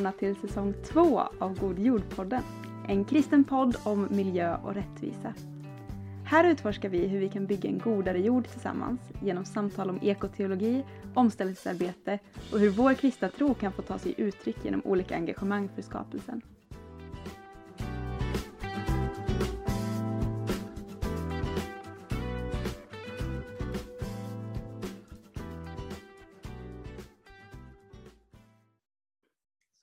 välkomna 0.00 0.18
till 0.18 0.48
säsong 0.48 0.74
två 0.84 1.20
av 1.38 1.58
God 1.58 1.78
jord-podden. 1.78 2.42
En 2.88 3.04
kristen 3.04 3.44
podd 3.44 3.76
om 3.84 4.08
miljö 4.10 4.56
och 4.56 4.74
rättvisa. 4.74 5.34
Här 6.24 6.44
utforskar 6.44 6.88
vi 6.88 7.06
hur 7.06 7.20
vi 7.20 7.28
kan 7.28 7.46
bygga 7.46 7.68
en 7.68 7.78
godare 7.78 8.18
jord 8.18 8.48
tillsammans 8.48 9.00
genom 9.22 9.44
samtal 9.44 9.90
om 9.90 9.98
ekoteologi, 10.02 10.84
omställningsarbete 11.14 12.18
och 12.52 12.58
hur 12.58 12.70
vår 12.70 12.94
kristna 12.94 13.28
tro 13.28 13.54
kan 13.54 13.72
få 13.72 13.82
ta 13.82 13.98
sig 13.98 14.14
uttryck 14.16 14.56
genom 14.64 14.82
olika 14.84 15.14
engagemang 15.14 15.68
för 15.74 15.82
skapelsen. 15.82 16.42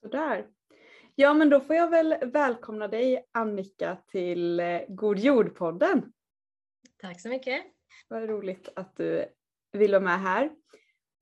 Sådär. 0.08 0.46
Ja, 1.14 1.34
men 1.34 1.50
då 1.50 1.60
får 1.60 1.76
jag 1.76 1.90
väl 1.90 2.14
välkomna 2.22 2.88
dig 2.88 3.26
Annika 3.32 3.98
till 4.06 4.60
eh, 4.60 4.80
God 4.88 5.18
jord-podden. 5.18 6.12
Tack 6.96 7.20
så 7.20 7.28
mycket. 7.28 7.64
Vad 8.08 8.28
roligt 8.28 8.68
att 8.76 8.96
du 8.96 9.26
vill 9.72 9.90
vara 9.90 10.00
med 10.00 10.20
här. 10.20 10.50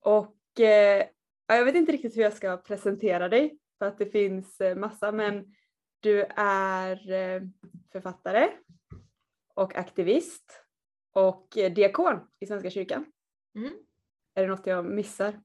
Och 0.00 0.60
eh, 0.60 1.06
jag 1.46 1.64
vet 1.64 1.74
inte 1.74 1.92
riktigt 1.92 2.16
hur 2.16 2.22
jag 2.22 2.32
ska 2.32 2.56
presentera 2.56 3.28
dig 3.28 3.58
för 3.78 3.86
att 3.86 3.98
det 3.98 4.06
finns 4.06 4.60
eh, 4.60 4.76
massa, 4.76 5.12
men 5.12 5.54
du 6.00 6.24
är 6.36 7.12
eh, 7.12 7.42
författare 7.92 8.50
och 9.54 9.76
aktivist 9.76 10.62
och 11.12 11.48
diakon 11.50 12.20
i 12.40 12.46
Svenska 12.46 12.70
kyrkan. 12.70 13.04
Mm. 13.54 13.72
Är 14.34 14.42
det 14.42 14.48
något 14.48 14.66
jag 14.66 14.84
missar? 14.84 15.42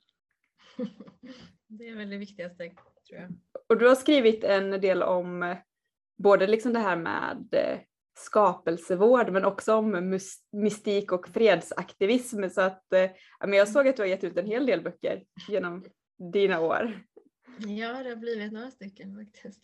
det 1.68 1.88
är 1.88 1.96
väl 1.96 2.10
det 2.10 2.18
viktigaste 2.18 2.72
tror 3.12 3.22
jag. 3.22 3.31
Och 3.67 3.78
du 3.78 3.88
har 3.88 3.95
skrivit 3.95 4.44
en 4.44 4.81
del 4.81 5.04
om 5.04 5.44
eh, 5.44 5.58
både 6.17 6.48
liksom 6.48 6.73
det 6.73 6.80
här 6.80 6.95
med 6.95 7.48
eh, 7.52 7.80
skapelsevård 8.14 9.30
men 9.31 9.45
också 9.45 9.73
om 9.73 10.20
mystik 10.52 11.12
och 11.12 11.28
fredsaktivism 11.28 12.50
så 12.50 12.62
att 12.62 12.94
eh, 12.94 13.09
jag 13.40 13.68
såg 13.68 13.88
att 13.88 13.95
du 13.95 14.02
har 14.02 14.08
gett 14.08 14.23
ut 14.23 14.38
en 14.38 14.45
hel 14.45 14.66
del 14.66 14.81
böcker 14.81 15.23
genom 15.48 15.86
dina 16.34 16.59
år. 16.59 17.02
Ja, 17.59 18.03
det 18.03 18.09
har 18.09 18.16
blivit 18.16 18.52
några 18.52 18.72
stycken 18.72 19.16
faktiskt. 19.16 19.64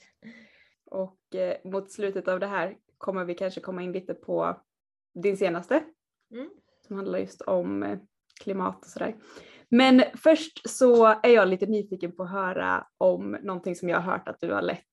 Och 0.85 1.19
mot 1.63 1.91
slutet 1.91 2.27
av 2.27 2.39
det 2.39 2.47
här 2.47 2.77
kommer 2.97 3.25
vi 3.25 3.33
kanske 3.33 3.61
komma 3.61 3.81
in 3.81 3.91
lite 3.91 4.13
på 4.13 4.61
din 5.13 5.37
senaste 5.37 5.83
mm. 6.31 6.49
som 6.87 6.95
handlar 6.95 7.19
just 7.19 7.41
om 7.41 7.99
klimat 8.39 8.81
och 8.81 8.87
sådär. 8.89 9.15
Men 9.69 10.03
först 10.13 10.69
så 10.69 11.05
är 11.05 11.29
jag 11.29 11.47
lite 11.47 11.65
nyfiken 11.65 12.11
på 12.11 12.23
att 12.23 12.31
höra 12.31 12.87
om 12.97 13.37
någonting 13.41 13.75
som 13.75 13.89
jag 13.89 13.99
har 13.99 14.11
hört 14.11 14.27
att 14.27 14.39
du 14.39 14.53
har 14.53 14.61
lett 14.61 14.83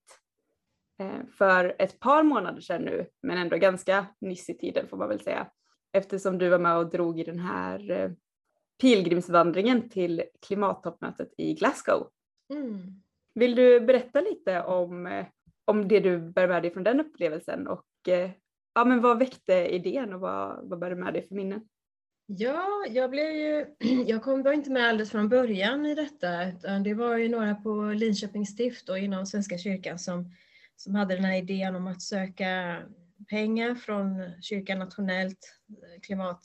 eh, 1.01 1.27
för 1.39 1.77
ett 1.79 2.01
par 2.01 2.23
månader 2.23 2.61
sedan 2.61 2.83
nu, 2.83 3.07
men 3.23 3.39
ändå 3.39 3.57
ganska 3.57 4.07
nyss 4.21 4.51
i 4.51 4.59
tiden 4.59 4.89
får 4.89 4.97
man 4.97 5.09
väl 5.09 5.21
säga, 5.21 5.47
eftersom 5.93 6.39
du 6.39 6.49
var 6.49 6.59
med 6.59 6.77
och 6.77 6.91
drog 6.91 7.21
i 7.21 7.25
den 7.25 7.39
här 7.39 7.91
eh, 7.91 8.11
pilgrimsvandringen 8.81 9.89
till 9.89 10.23
klimattoppmötet 10.47 11.29
i 11.39 11.55
Glasgow. 11.55 12.09
Mm. 12.55 13.03
Vill 13.35 13.55
du 13.55 13.81
berätta 13.81 14.21
lite 14.21 14.63
om, 14.63 15.07
eh, 15.07 15.27
om 15.65 15.89
det 15.89 16.01
du 16.01 16.19
bär 16.19 16.49
med 16.49 16.63
dig 16.63 16.71
från 16.71 16.85
den 16.85 17.01
upplevelsen 17.01 17.67
och 17.67 17.87
ja, 18.75 18.85
men 18.85 19.01
vad 19.01 19.19
väckte 19.19 19.55
idén 19.55 20.13
och 20.13 20.21
vad, 20.21 20.69
vad 20.69 20.79
bär 20.79 20.91
du 20.91 20.97
med 20.97 21.13
dig 21.13 21.29
för 21.29 21.35
minnen? 21.35 21.69
Ja, 22.27 22.87
jag 22.89 23.11
blev 23.11 23.31
ju, 23.33 23.67
jag 24.07 24.23
kom, 24.23 24.43
var 24.43 24.53
inte 24.53 24.71
med 24.71 24.89
alldeles 24.89 25.11
från 25.11 25.29
början 25.29 25.87
i 25.87 25.95
detta, 25.95 26.49
utan 26.49 26.83
det 26.83 26.95
var 26.95 27.17
ju 27.17 27.29
några 27.29 27.55
på 27.55 27.83
Linköpings 27.83 28.49
stift 28.49 28.89
och 28.89 28.99
inom 28.99 29.27
Svenska 29.27 29.59
kyrkan 29.59 29.99
som, 29.99 30.35
som 30.77 30.95
hade 30.95 31.15
den 31.15 31.25
här 31.25 31.37
idén 31.37 31.77
om 31.77 31.87
att 31.87 32.03
söka 32.03 32.83
pengar 33.29 33.75
från 33.75 34.33
kyrkan 34.43 34.79
nationellt, 34.79 35.57
eh, 35.69 36.01
klimat, 36.01 36.41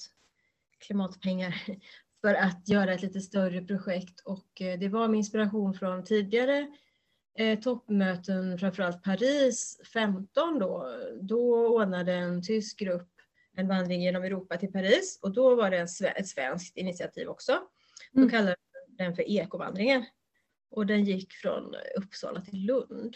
klimatpengar, 0.80 1.56
för 2.22 2.34
att 2.34 2.70
göra 2.70 2.94
ett 2.94 3.02
lite 3.02 3.22
större 3.22 3.62
projekt. 3.62 4.20
Och 4.26 4.62
eh, 4.62 4.80
det 4.80 4.90
var 4.90 5.08
med 5.08 5.18
inspiration 5.18 5.74
från 5.74 6.04
tidigare 6.04 6.68
eh, 7.38 7.60
toppmöten, 7.60 8.60
framförallt 8.60 9.04
Paris 9.04 9.82
15 9.94 10.60
då. 10.60 10.94
Då 11.22 11.68
ordnade 11.68 12.14
en 12.14 12.44
tysk 12.44 12.80
grupp 12.80 13.19
en 13.60 13.68
vandring 13.68 14.02
genom 14.02 14.24
Europa 14.24 14.58
till 14.58 14.72
Paris 14.72 15.20
och 15.22 15.34
då 15.34 15.56
var 15.56 15.72
det 15.72 15.88
ett 16.18 16.28
svenskt 16.28 16.78
initiativ 16.78 17.28
också. 17.28 17.60
Då 18.12 18.20
mm. 18.20 18.30
kallade 18.30 18.56
den 18.88 19.16
för 19.16 19.24
ekovandringen. 19.30 20.06
Och 20.72 20.86
den 20.86 21.04
gick 21.04 21.34
från 21.34 21.76
Uppsala 21.98 22.42
till 22.42 22.66
Lund. 22.66 23.16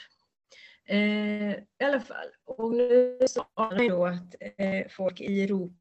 Eh, 0.86 1.52
I 1.52 1.84
alla 1.84 2.00
fall, 2.00 2.28
och 2.46 2.74
nu 2.76 3.20
sa 3.28 3.50
man 3.58 3.88
då 3.88 4.06
att 4.06 4.36
eh, 4.58 4.88
folk 4.90 5.22
i 5.22 5.44
Europa, 5.44 5.76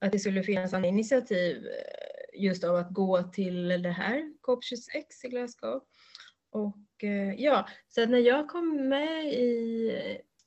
att 0.00 0.12
det 0.12 0.18
skulle 0.18 0.42
finnas 0.42 0.72
en 0.72 0.84
initiativ 0.84 1.66
eh, 1.66 2.42
just 2.42 2.64
av 2.64 2.76
att 2.76 2.90
gå 2.90 3.22
till 3.22 3.68
det 3.68 3.90
här 3.90 4.34
COP26 4.42 5.04
i 5.24 5.28
Glasgow. 5.28 5.82
Och 6.50 7.04
eh, 7.04 7.34
ja, 7.34 7.68
så 7.88 8.06
när 8.06 8.18
jag 8.18 8.48
kom 8.48 8.88
med 8.88 9.26
i 9.26 9.92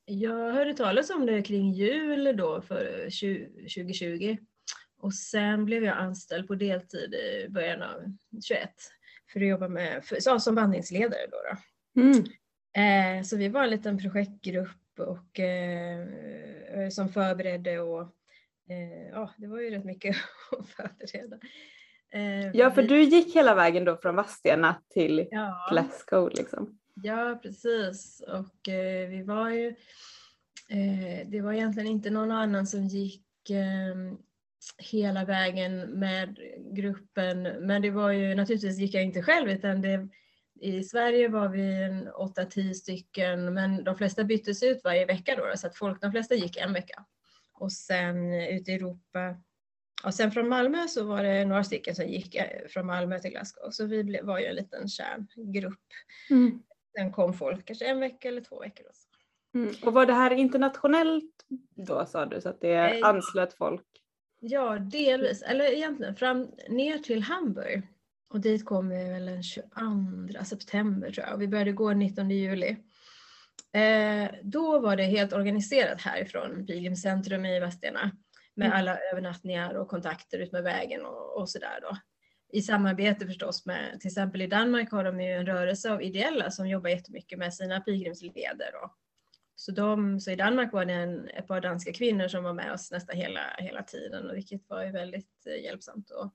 jag 0.09 0.53
hörde 0.53 0.73
talas 0.73 1.09
om 1.09 1.25
det 1.25 1.41
kring 1.41 1.71
jul 1.71 2.37
då 2.37 2.61
för 2.61 3.03
2020 3.03 4.37
och 4.99 5.13
sen 5.13 5.65
blev 5.65 5.83
jag 5.83 5.97
anställd 5.97 6.47
på 6.47 6.55
deltid 6.55 7.13
i 7.13 7.49
början 7.49 7.81
av 7.81 8.13
21 8.43 8.69
för 9.33 9.39
att 9.39 9.47
jobba 9.47 9.67
med, 9.67 10.05
för, 10.05 10.39
som 10.39 10.55
vandringsledare. 10.55 11.27
Då, 11.31 11.37
då. 11.37 12.01
Mm. 12.01 12.23
Eh, 12.73 13.23
så 13.23 13.37
vi 13.37 13.49
var 13.49 13.63
en 13.63 13.69
liten 13.69 13.97
projektgrupp 13.97 14.99
och, 14.99 15.39
eh, 15.39 16.89
som 16.91 17.09
förberedde 17.09 17.79
och 17.79 18.01
eh, 18.69 19.09
ja, 19.11 19.33
det 19.37 19.47
var 19.47 19.59
ju 19.59 19.69
rätt 19.69 19.85
mycket 19.85 20.15
att 20.51 20.69
förbereda. 20.69 21.39
Eh, 22.11 22.51
ja, 22.53 22.71
för 22.71 22.83
du 22.83 23.03
gick 23.03 23.35
hela 23.35 23.55
vägen 23.55 23.85
då 23.85 23.97
från 23.97 24.15
Vadstena 24.15 24.81
till 24.89 25.27
ja. 25.31 25.67
Glasgow 25.71 26.29
liksom. 26.29 26.78
Ja, 27.03 27.39
precis. 27.43 28.21
Och 28.27 28.69
eh, 28.69 29.09
vi 29.09 29.23
var 29.23 29.49
ju... 29.49 29.67
Eh, 30.69 31.27
det 31.27 31.41
var 31.41 31.53
egentligen 31.53 31.89
inte 31.89 32.09
någon 32.09 32.31
annan 32.31 32.67
som 32.67 32.87
gick 32.87 33.49
eh, 33.49 33.95
hela 34.77 35.25
vägen 35.25 35.79
med 35.79 36.39
gruppen. 36.71 37.41
Men 37.41 37.81
det 37.81 37.91
var 37.91 38.11
ju, 38.11 38.35
naturligtvis 38.35 38.77
gick 38.77 38.93
jag 38.93 39.03
inte 39.03 39.21
själv 39.21 39.49
utan 39.49 39.81
det, 39.81 40.07
i 40.61 40.83
Sverige 40.83 41.27
var 41.27 41.49
vi 41.49 41.83
en 41.83 42.09
8-10 42.09 42.73
stycken 42.73 43.53
men 43.53 43.83
de 43.83 43.95
flesta 43.95 44.23
byttes 44.23 44.63
ut 44.63 44.83
varje 44.83 45.05
vecka 45.05 45.35
då, 45.35 45.57
så 45.57 45.67
att 45.67 45.77
folk, 45.77 46.01
de 46.01 46.11
flesta 46.11 46.35
gick 46.35 46.57
en 46.57 46.73
vecka. 46.73 47.05
Och 47.53 47.71
sen 47.71 48.33
eh, 48.33 48.57
ute 48.57 48.71
i 48.71 48.75
Europa, 48.75 49.37
och 50.03 50.13
sen 50.13 50.31
från 50.31 50.49
Malmö 50.49 50.87
så 50.87 51.03
var 51.03 51.23
det 51.23 51.45
några 51.45 51.63
stycken 51.63 51.95
som 51.95 52.07
gick 52.07 52.35
eh, 52.35 52.67
från 52.67 52.85
Malmö 52.85 53.19
till 53.19 53.31
Glasgow. 53.31 53.69
Så 53.71 53.85
vi 53.85 54.19
var 54.23 54.39
ju 54.39 54.45
en 54.45 54.55
liten 54.55 54.87
kärngrupp. 54.87 55.79
Mm. 56.29 56.63
Sen 56.97 57.11
kom 57.11 57.33
folk 57.33 57.65
kanske 57.65 57.85
en 57.85 57.99
vecka 57.99 58.27
eller 58.27 58.41
två 58.41 58.59
veckor. 58.59 58.85
Och, 58.87 58.95
så. 58.95 59.07
Mm. 59.57 59.75
och 59.85 59.93
var 59.93 60.05
det 60.05 60.13
här 60.13 60.31
internationellt 60.31 61.45
då 61.75 62.05
sa 62.05 62.25
du, 62.25 62.41
så 62.41 62.49
att 62.49 62.61
det 62.61 62.73
eh, 62.73 63.07
anslöt 63.07 63.53
folk? 63.53 63.85
Ja, 64.39 64.79
delvis. 64.79 65.41
Eller 65.41 65.73
egentligen 65.73 66.15
fram 66.15 66.51
ner 66.69 66.97
till 66.97 67.23
Hamburg. 67.23 67.87
Och 68.29 68.39
dit 68.39 68.65
kom 68.65 68.89
vi 68.89 69.09
väl 69.09 69.25
den 69.25 69.43
22 69.43 70.43
september 70.45 71.11
tror 71.11 71.25
jag. 71.25 71.35
Och 71.35 71.41
vi 71.41 71.47
började 71.47 71.71
gå 71.71 71.93
19 71.93 72.29
juli. 72.29 72.77
Eh, 73.73 74.31
då 74.43 74.79
var 74.79 74.95
det 74.95 75.03
helt 75.03 75.33
organiserat 75.33 76.01
härifrån 76.01 76.65
Pilgrimscentrum 76.65 77.45
i 77.45 77.59
Vadstena 77.59 78.11
med 78.55 78.65
mm. 78.65 78.77
alla 78.77 78.97
övernattningar 79.11 79.73
och 79.73 79.87
kontakter 79.87 80.39
ut 80.39 80.51
med 80.51 80.63
vägen 80.63 81.05
och, 81.05 81.37
och 81.37 81.49
sådär 81.49 81.79
då 81.81 81.97
i 82.51 82.61
samarbete 82.61 83.27
förstås 83.27 83.65
med, 83.65 83.99
till 83.99 84.07
exempel 84.07 84.41
i 84.41 84.47
Danmark 84.47 84.91
har 84.91 85.03
de 85.03 85.21
ju 85.21 85.31
en 85.31 85.45
rörelse 85.45 85.91
av 85.91 86.03
ideella 86.03 86.51
som 86.51 86.67
jobbar 86.67 86.89
jättemycket 86.89 87.39
med 87.39 87.53
sina 87.53 87.79
pilgrimsleder. 87.79 88.71
Och, 88.83 88.97
så, 89.55 89.71
de, 89.71 90.19
så 90.19 90.31
i 90.31 90.35
Danmark 90.35 90.73
var 90.73 90.85
det 90.85 90.93
en, 90.93 91.29
ett 91.29 91.47
par 91.47 91.61
danska 91.61 91.93
kvinnor 91.93 92.27
som 92.27 92.43
var 92.43 92.53
med 92.53 92.73
oss 92.73 92.91
nästan 92.91 93.17
hela, 93.17 93.41
hela 93.57 93.83
tiden, 93.83 94.29
och 94.29 94.35
vilket 94.35 94.69
var 94.69 94.83
ju 94.83 94.91
väldigt 94.91 95.47
eh, 95.47 95.63
hjälpsamt. 95.63 96.11
Och, 96.11 96.33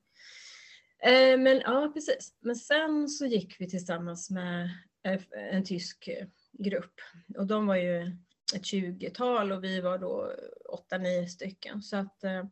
eh, 1.08 1.38
men 1.38 1.61
ja, 1.61 1.90
precis. 1.94 2.34
Men 2.40 2.56
sen 2.56 3.08
så 3.08 3.26
gick 3.26 3.61
vi 3.61 3.70
tillsammans 3.70 4.31
med 4.31 4.70
eh, 5.05 5.20
en 5.50 5.64
tysk 5.64 6.08
eh, 6.08 6.26
grupp 6.52 7.00
och 7.38 7.46
de 7.46 7.66
var 7.66 7.76
ju 7.76 8.16
ett 8.55 8.64
tjugotal 8.64 9.52
och 9.52 9.64
vi 9.64 9.81
var 9.81 9.99
då 9.99 10.32
åtta, 10.69 10.99
nio 10.99 11.26
stycken. 11.26 11.82
Så, 11.82 11.96
att, 11.96 12.25
eh, 12.25 12.44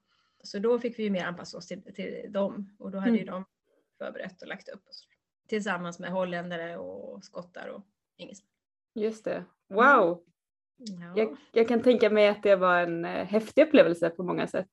så 0.43 0.59
då 0.59 0.79
fick 0.79 0.99
vi 0.99 1.11
mer 1.11 1.25
anpassa 1.25 1.59
oss 1.59 1.67
till, 1.67 1.95
till 1.95 2.33
dem 2.33 2.77
och 2.79 2.91
då 2.91 2.99
hade 2.99 3.11
mm. 3.11 3.21
ju 3.21 3.27
de 3.27 3.45
förberett 3.99 4.43
och 4.43 4.49
lagt 4.49 4.69
upp. 4.69 4.83
Så. 4.91 5.09
Tillsammans 5.49 5.99
med 5.99 6.11
holländare 6.11 6.77
och 6.77 7.25
skottar 7.25 7.69
och 7.69 7.83
engelsmän. 8.17 8.49
Just 8.95 9.25
det. 9.25 9.45
Wow! 9.69 10.25
Ja. 10.77 11.13
Jag, 11.17 11.37
jag, 11.53 11.69
kan 11.69 11.83
tänka 11.83 12.11
mig 12.11 12.29
att 12.29 12.43
det 12.43 12.57
var 12.57 12.81
en 12.81 13.05
eh, 13.05 13.27
häftig 13.27 13.63
upplevelse 13.63 14.11
på 14.11 14.23
många 14.23 14.47
sätt. 14.47 14.69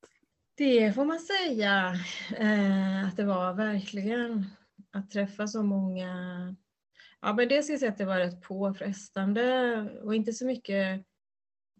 Det 0.55 0.93
får 0.95 1.05
man 1.05 1.19
säga 1.19 1.93
eh, 2.37 3.07
att 3.07 3.17
det 3.17 3.23
var 3.23 3.53
verkligen. 3.53 4.45
Att 4.91 5.11
träffa 5.11 5.47
så 5.47 5.63
många. 5.63 6.15
Ja, 7.21 7.33
men 7.33 7.47
det 7.47 7.63
ska 7.63 7.73
jag 7.73 7.79
säga 7.79 7.91
att 7.91 7.97
det 7.97 8.05
var 8.05 8.17
rätt 8.17 8.41
påfrestande 8.41 9.75
och 10.03 10.15
inte 10.15 10.33
så 10.33 10.45
mycket 10.45 11.05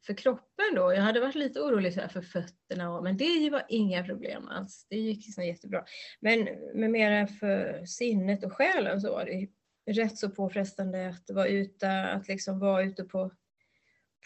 för 0.05 0.13
kroppen 0.13 0.75
då. 0.75 0.93
Jag 0.93 1.01
hade 1.01 1.19
varit 1.19 1.35
lite 1.35 1.59
orolig 1.59 1.93
för 1.93 2.21
fötterna, 2.21 3.01
men 3.01 3.17
det 3.17 3.49
var 3.49 3.65
inga 3.69 4.03
problem 4.03 4.47
alls. 4.47 4.87
Det 4.89 4.97
gick 4.97 5.25
liksom 5.25 5.45
jättebra. 5.45 5.85
Men, 6.19 6.47
men 6.73 6.91
mer 6.91 7.27
för 7.27 7.85
sinnet 7.85 8.43
och 8.43 8.53
själen 8.53 9.01
så 9.01 9.11
var 9.11 9.25
det 9.25 9.47
rätt 9.93 10.17
så 10.17 10.29
påfrestande 10.29 11.09
att 11.09 11.35
vara 11.35 11.47
ute, 11.47 12.01
att 12.01 12.27
liksom 12.27 12.59
vara 12.59 12.83
ute 12.83 13.03
på, 13.03 13.31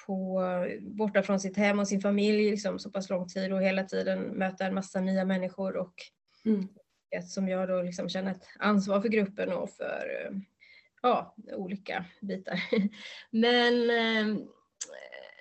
på 0.08 0.42
borta 0.82 1.24
från 1.24 1.40
sitt 1.40 1.58
hem 1.58 1.80
och 1.80 1.88
sin 1.88 2.02
familj 2.02 2.52
liksom, 2.52 2.80
så 2.80 2.92
pass 2.92 3.10
lång 3.10 3.28
tid 3.28 3.54
och 3.54 3.62
hela 3.62 3.84
tiden 3.84 4.22
möta 4.22 4.66
en 4.66 4.76
massa 4.76 5.02
nya 5.02 5.26
människor 5.26 5.78
och 5.78 5.94
mm. 6.46 6.68
som 7.24 7.48
jag 7.48 7.70
då 7.70 7.82
liksom 7.82 8.10
känner 8.10 8.32
ett 8.32 8.48
ansvar 8.60 9.02
för 9.02 9.10
gruppen 9.10 9.54
och 9.54 9.70
för 9.70 10.32
ja, 11.02 11.36
olika 11.54 12.06
bitar. 12.22 12.64
Men, 13.32 13.90
eh, 13.90 14.44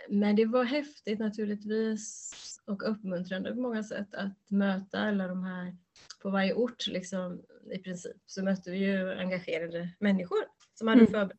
men 0.09 0.37
det 0.37 0.47
var 0.47 0.65
häftigt 0.65 1.19
naturligtvis 1.19 2.33
och 2.67 2.91
uppmuntrande 2.91 3.55
på 3.55 3.61
många 3.61 3.83
sätt 3.83 4.15
att 4.15 4.51
möta 4.51 4.99
alla 4.99 5.29
de 5.29 5.45
här 5.45 5.77
på 6.23 6.31
varje 6.31 6.55
ort 6.55 6.87
liksom, 6.87 7.43
i 7.73 7.79
princip 7.79 8.17
så 8.27 8.45
mötte 8.45 8.71
vi 8.71 8.79
ju 8.79 9.13
engagerade 9.13 9.89
människor 9.99 10.45
som 10.75 10.89
hade 10.89 11.01
mm. 11.01 11.13
förberett 11.13 11.39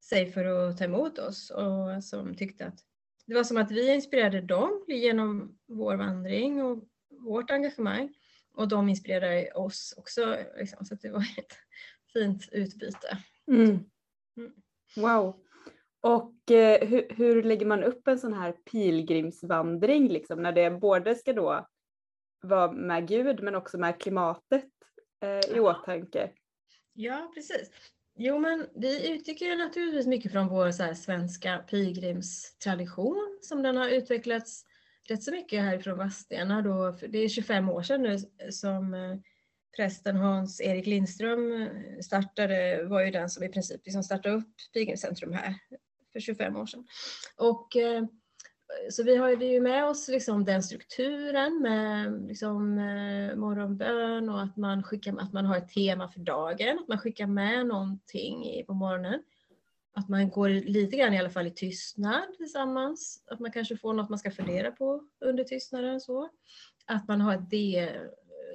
sig 0.00 0.32
för 0.32 0.44
att 0.44 0.78
ta 0.78 0.84
emot 0.84 1.18
oss 1.18 1.50
och 1.50 2.04
som 2.04 2.34
tyckte 2.34 2.66
att 2.66 2.84
det 3.26 3.34
var 3.34 3.44
som 3.44 3.56
att 3.56 3.70
vi 3.70 3.94
inspirerade 3.94 4.40
dem 4.40 4.84
genom 4.88 5.58
vår 5.66 5.96
vandring 5.96 6.62
och 6.62 6.84
vårt 7.08 7.50
engagemang 7.50 8.14
och 8.54 8.68
de 8.68 8.88
inspirerade 8.88 9.50
oss 9.50 9.94
också. 9.96 10.36
Liksom, 10.58 10.84
så 10.84 10.94
det 10.94 11.10
var 11.10 11.20
ett 11.20 11.52
fint 12.12 12.48
utbyte. 12.52 13.18
Mm. 13.48 13.84
Mm. 14.36 14.52
Wow. 14.96 15.43
Och 16.04 16.50
eh, 16.50 16.88
hur, 16.88 17.06
hur, 17.16 17.42
lägger 17.42 17.66
man 17.66 17.84
upp 17.84 18.08
en 18.08 18.18
sån 18.18 18.32
här 18.32 18.52
pilgrimsvandring 18.52 20.08
liksom 20.08 20.42
när 20.42 20.52
det 20.52 20.70
både 20.70 21.14
ska 21.14 21.32
då 21.32 21.66
vara 22.42 22.72
med 22.72 23.08
Gud 23.08 23.42
men 23.42 23.54
också 23.54 23.78
med 23.78 24.00
klimatet 24.00 24.68
eh, 25.22 25.56
i 25.56 25.60
åtanke? 25.60 26.30
Ja, 26.92 27.32
precis. 27.34 27.70
Jo, 28.16 28.38
men 28.38 28.66
vi 28.74 29.10
utgick 29.10 29.40
ju 29.40 29.56
naturligtvis 29.56 30.06
mycket 30.06 30.32
från 30.32 30.48
vår 30.48 30.70
så 30.70 30.82
här, 30.82 30.94
svenska 30.94 31.58
pilgrimstradition 31.58 33.38
som 33.42 33.62
den 33.62 33.76
har 33.76 33.88
utvecklats 33.88 34.64
rätt 35.08 35.22
så 35.22 35.30
mycket 35.30 35.62
härifrån 35.62 35.98
Vadstena 35.98 36.62
då. 36.62 36.96
Det 37.08 37.18
är 37.18 37.28
25 37.28 37.68
år 37.68 37.82
sedan 37.82 38.02
nu 38.02 38.18
som 38.50 38.94
eh, 38.94 39.16
prästen 39.76 40.16
Hans-Erik 40.16 40.86
Lindström 40.86 41.62
eh, 41.62 42.00
startade, 42.00 42.84
var 42.84 43.00
ju 43.00 43.10
den 43.10 43.30
som 43.30 43.44
i 43.44 43.48
princip 43.48 43.80
liksom 43.84 44.02
startade 44.02 44.34
upp 44.34 44.54
Pilgrimscentrum 44.72 45.32
här 45.32 45.54
för 46.14 46.20
25 46.20 46.56
år 46.56 46.66
sedan. 46.66 46.86
Och, 47.36 47.76
eh, 47.76 48.04
så 48.90 49.02
vi 49.02 49.16
har 49.16 49.28
ju 49.30 49.60
med 49.60 49.84
oss 49.84 50.08
liksom 50.08 50.44
den 50.44 50.62
strukturen 50.62 51.62
med 51.62 52.22
liksom, 52.28 52.78
eh, 52.78 53.36
morgonbön 53.36 54.28
och 54.28 54.42
att 54.42 54.56
man, 54.56 54.82
skickar, 54.82 55.16
att 55.18 55.32
man 55.32 55.46
har 55.46 55.56
ett 55.56 55.68
tema 55.68 56.08
för 56.08 56.20
dagen, 56.20 56.78
att 56.78 56.88
man 56.88 56.98
skickar 56.98 57.26
med 57.26 57.66
någonting 57.66 58.64
på 58.66 58.74
morgonen. 58.74 59.22
Att 59.96 60.08
man 60.08 60.30
går 60.30 60.48
lite 60.48 60.96
grann 60.96 61.14
i 61.14 61.18
alla 61.18 61.30
fall 61.30 61.46
i 61.46 61.50
tystnad 61.50 62.22
tillsammans, 62.36 63.24
att 63.30 63.40
man 63.40 63.52
kanske 63.52 63.76
får 63.76 63.92
något 63.92 64.10
man 64.10 64.18
ska 64.18 64.30
fundera 64.30 64.70
på 64.70 65.08
under 65.20 65.44
tystnaden. 65.44 66.00
Så. 66.00 66.28
Att 66.86 67.08
man 67.08 67.20
har 67.20 67.34
ett 67.34 67.50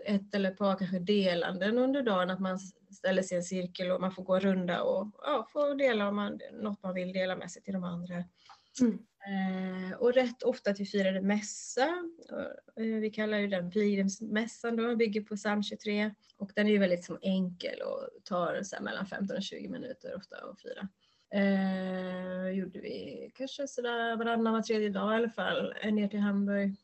ett 0.05 0.35
eller 0.35 0.51
ett 0.51 0.57
par 0.57 0.77
kanske 0.77 0.99
delanden 0.99 1.77
under 1.77 2.01
dagen, 2.01 2.29
att 2.29 2.39
man 2.39 2.59
ställer 2.91 3.21
sig 3.21 3.35
i 3.35 3.37
en 3.37 3.43
cirkel 3.43 3.91
och 3.91 4.01
man 4.01 4.11
får 4.11 4.23
gå 4.23 4.39
runda 4.39 4.83
och 4.83 5.07
ja, 5.21 5.47
får 5.53 5.75
dela 5.75 6.07
om 6.07 6.15
man, 6.15 6.39
något 6.53 6.83
man 6.83 6.93
vill 6.93 7.13
dela 7.13 7.35
med 7.35 7.51
sig 7.51 7.61
till 7.61 7.73
de 7.73 7.83
andra. 7.83 8.23
Mm. 8.81 8.99
Eh, 9.27 9.97
och 9.97 10.13
rätt 10.13 10.43
ofta 10.43 10.71
att 10.71 10.79
vi 10.79 10.85
firade 10.85 11.21
mässa. 11.21 11.87
Eh, 12.75 12.85
vi 12.85 13.09
kallar 13.09 13.37
ju 13.37 13.47
den 13.47 13.71
pilgrimsmässan 13.71 14.75
då, 14.75 14.95
bygger 14.95 15.21
på 15.21 15.35
psalm 15.35 15.63
23. 15.63 16.13
Och 16.37 16.51
den 16.55 16.67
är 16.67 16.71
ju 16.71 16.77
väldigt 16.77 17.05
som 17.05 17.19
enkel 17.21 17.81
och 17.81 18.23
tar 18.23 18.63
så 18.63 18.83
mellan 18.83 19.05
15 19.05 19.37
och 19.37 19.43
20 19.43 19.69
minuter 19.69 20.15
ofta 20.15 20.35
att 20.35 20.61
fira. 20.61 20.87
Eh, 21.33 22.49
gjorde 22.49 22.79
vi 22.79 23.31
kanske 23.35 23.67
sådär 23.67 24.15
varannan, 24.15 24.53
var 24.53 24.61
tredje 24.61 24.89
dag 24.89 25.13
i 25.13 25.15
alla 25.15 25.29
fall, 25.29 25.73
ner 25.91 26.07
till 26.07 26.19
Hamburg. 26.19 26.75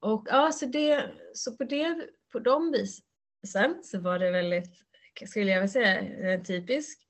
Och 0.00 0.26
ja, 0.30 0.52
så, 0.52 0.66
det, 0.66 1.10
så 1.34 1.56
på, 1.56 1.64
det, 1.64 2.08
på 2.32 2.38
de 2.38 2.70
visen 3.44 3.80
så 3.84 3.98
var 4.00 4.18
det 4.18 4.30
väldigt, 4.30 4.70
skulle 5.26 5.50
jag 5.50 5.60
vilja 5.60 5.68
säga, 5.68 6.00
en 6.34 6.44
typisk 6.44 7.00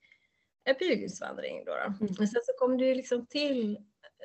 pilgrimsvandring. 0.79 1.65
Då, 1.65 1.73
då. 1.73 1.81
Mm. 1.81 2.15
Men 2.19 2.29
sen 2.29 2.41
så 2.45 2.53
kom 2.59 2.79
det 2.79 2.85
ju 2.85 2.95
liksom 2.95 3.27
till 3.27 3.79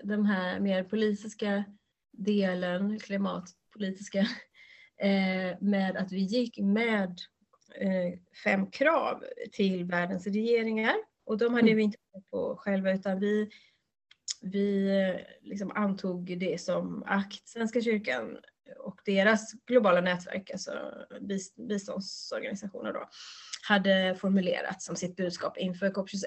den 0.04 0.26
här 0.26 0.60
mer 0.60 0.84
politiska 0.84 1.64
delen, 2.12 3.00
klimatpolitiska, 3.00 4.20
eh, 5.02 5.58
med 5.62 5.98
att 5.98 6.12
vi 6.12 6.20
gick 6.20 6.60
med 6.60 7.20
eh, 7.76 8.20
fem 8.44 8.72
krav 8.72 9.24
till 9.52 9.86
världens 9.86 10.28
regeringar. 10.28 10.96
Och 11.26 11.38
de 11.38 11.54
hade 11.54 11.68
mm. 11.68 11.78
vi 11.78 11.84
inte 11.84 11.98
på 12.32 12.56
själva 12.58 12.94
utan 12.94 13.20
vi, 13.20 13.50
vi 14.42 14.88
eh, 15.00 15.50
liksom 15.50 15.72
antog 15.76 16.40
det 16.40 16.62
som 16.62 17.04
akt, 17.08 17.48
Svenska 17.48 17.82
kyrkan 17.82 18.38
och 18.78 19.02
deras 19.06 19.54
globala 19.66 20.02
nätverk, 20.02 20.52
alltså 20.52 20.72
biståndsorganisationer 21.68 22.94
då, 22.94 23.10
hade 23.68 24.16
formulerat 24.20 24.82
som 24.82 24.96
sitt 24.96 25.16
budskap 25.16 25.58
inför 25.58 25.90
COP26. 25.90 26.26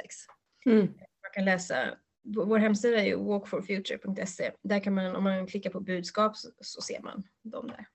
Mm. 0.66 0.86
Man 0.86 1.30
kan 1.34 1.44
läsa, 1.44 1.76
vår 2.22 2.58
hemsida 2.58 3.00
är 3.00 3.04
ju 3.04 3.16
walkforfuture.se. 3.16 4.52
Där 4.62 4.80
kan 4.80 4.94
man, 4.94 5.16
om 5.16 5.24
man 5.24 5.46
klickar 5.46 5.70
på 5.70 5.80
budskap 5.80 6.36
så, 6.36 6.48
så 6.60 6.80
ser 6.80 7.00
man 7.00 7.22
dem 7.42 7.68
där. 7.68 7.86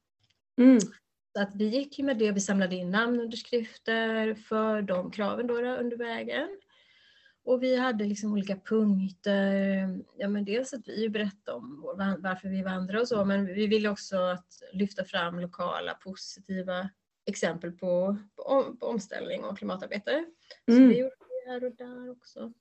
Mm. 0.66 0.80
Så 0.80 1.42
att 1.42 1.56
vi 1.56 1.66
gick 1.66 2.00
ju 2.00 2.06
med 2.06 2.18
det, 2.18 2.32
vi 2.32 2.40
samlade 2.40 2.76
in 2.76 2.92
namnunderskrifter 2.92 4.36
för 4.36 4.82
de 4.82 5.12
kraven 5.12 5.48
då, 5.48 5.62
då 5.62 5.76
under 5.76 5.98
vägen. 5.98 6.50
Och 7.48 7.64
vi 7.64 7.76
hade 7.76 8.06
liksom 8.06 8.32
olika 8.34 8.56
punkter. 8.56 10.00
Ja, 10.18 10.28
men 10.28 10.46
dels 10.46 10.74
att 10.74 10.88
vi 10.88 11.10
berättade 11.10 11.58
om 11.58 11.82
varför 12.20 12.50
vi 12.50 12.62
vandrar 12.62 13.00
och 13.00 13.08
så, 13.08 13.26
men 13.26 13.46
vi 13.46 13.68
ville 13.68 13.90
också 13.90 14.18
att 14.18 14.48
lyfta 14.74 15.04
fram 15.04 15.40
lokala 15.40 15.94
positiva 15.94 16.90
exempel 17.26 17.72
på, 17.72 18.18
på, 18.36 18.76
på 18.80 18.86
omställning 18.86 19.44
och 19.44 19.58
klimatarbete. 19.58 20.26
Så 20.66 20.78
mm. 20.78 20.90
vi 20.90 21.00
gjorde 21.00 21.16
det 21.46 21.52
här 21.52 21.64
och 21.64 21.76
där 21.76 22.12
också. 22.12 22.54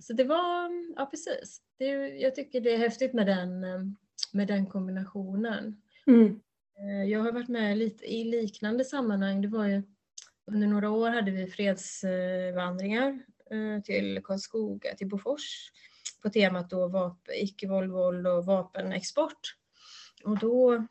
Så 0.00 0.12
det 0.12 0.24
var, 0.24 0.70
ja 0.96 1.06
precis. 1.06 1.60
Det, 1.78 1.86
jag 2.08 2.34
tycker 2.34 2.60
det 2.60 2.74
är 2.74 2.78
häftigt 2.78 3.12
med 3.12 3.26
den, 3.26 3.60
med 4.32 4.48
den 4.48 4.66
kombinationen. 4.66 5.82
Mm. 6.06 6.40
Eh, 6.78 7.10
jag 7.10 7.20
har 7.20 7.32
varit 7.32 7.48
med 7.48 7.78
lite 7.78 8.04
i 8.04 8.24
liknande 8.24 8.84
sammanhang. 8.84 9.42
Det 9.42 9.48
var 9.48 9.66
ju, 9.66 9.82
under 10.46 10.66
några 10.66 10.90
år 10.90 11.10
hade 11.10 11.30
vi 11.30 11.46
fredsvandringar 11.46 13.22
till 13.84 14.20
Karlskoga, 14.24 14.94
till 14.94 15.08
Bofors 15.08 15.70
på 16.22 16.30
temat 16.30 16.70
då 16.70 17.16
icke-våld, 17.34 17.92
våld 17.92 18.26
och 18.26 18.46
vapenexport. 18.46 19.40
Och 20.24 20.38
då, 20.38 20.86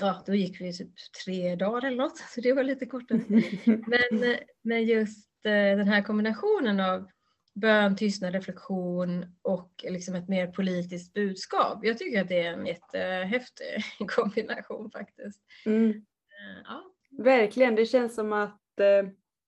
ja, 0.00 0.22
då 0.26 0.34
gick 0.34 0.60
vi 0.60 0.72
typ 0.72 0.92
tre 1.24 1.56
dagar 1.56 1.86
eller 1.86 1.96
något, 1.96 2.18
så 2.18 2.40
det 2.40 2.52
var 2.52 2.62
lite 2.62 2.86
kortare. 2.86 3.20
Men, 3.64 4.36
men 4.62 4.84
just 4.84 5.46
eh, 5.46 5.76
den 5.76 5.88
här 5.88 6.02
kombinationen 6.02 6.80
av 6.80 7.08
bön, 7.54 7.96
tystnad, 7.96 8.32
reflektion 8.32 9.26
och 9.42 9.84
liksom 9.88 10.14
ett 10.14 10.28
mer 10.28 10.46
politiskt 10.46 11.12
budskap. 11.14 11.78
Jag 11.82 11.98
tycker 11.98 12.20
att 12.20 12.28
det 12.28 12.40
är 12.40 12.52
en 12.52 12.66
jättehäftig 12.66 13.82
kombination 14.08 14.90
faktiskt. 14.90 15.40
Mm. 15.66 15.90
Eh, 15.90 16.62
ja. 16.64 16.82
Verkligen, 17.24 17.74
det 17.74 17.86
känns 17.86 18.14
som 18.14 18.32
att 18.32 18.60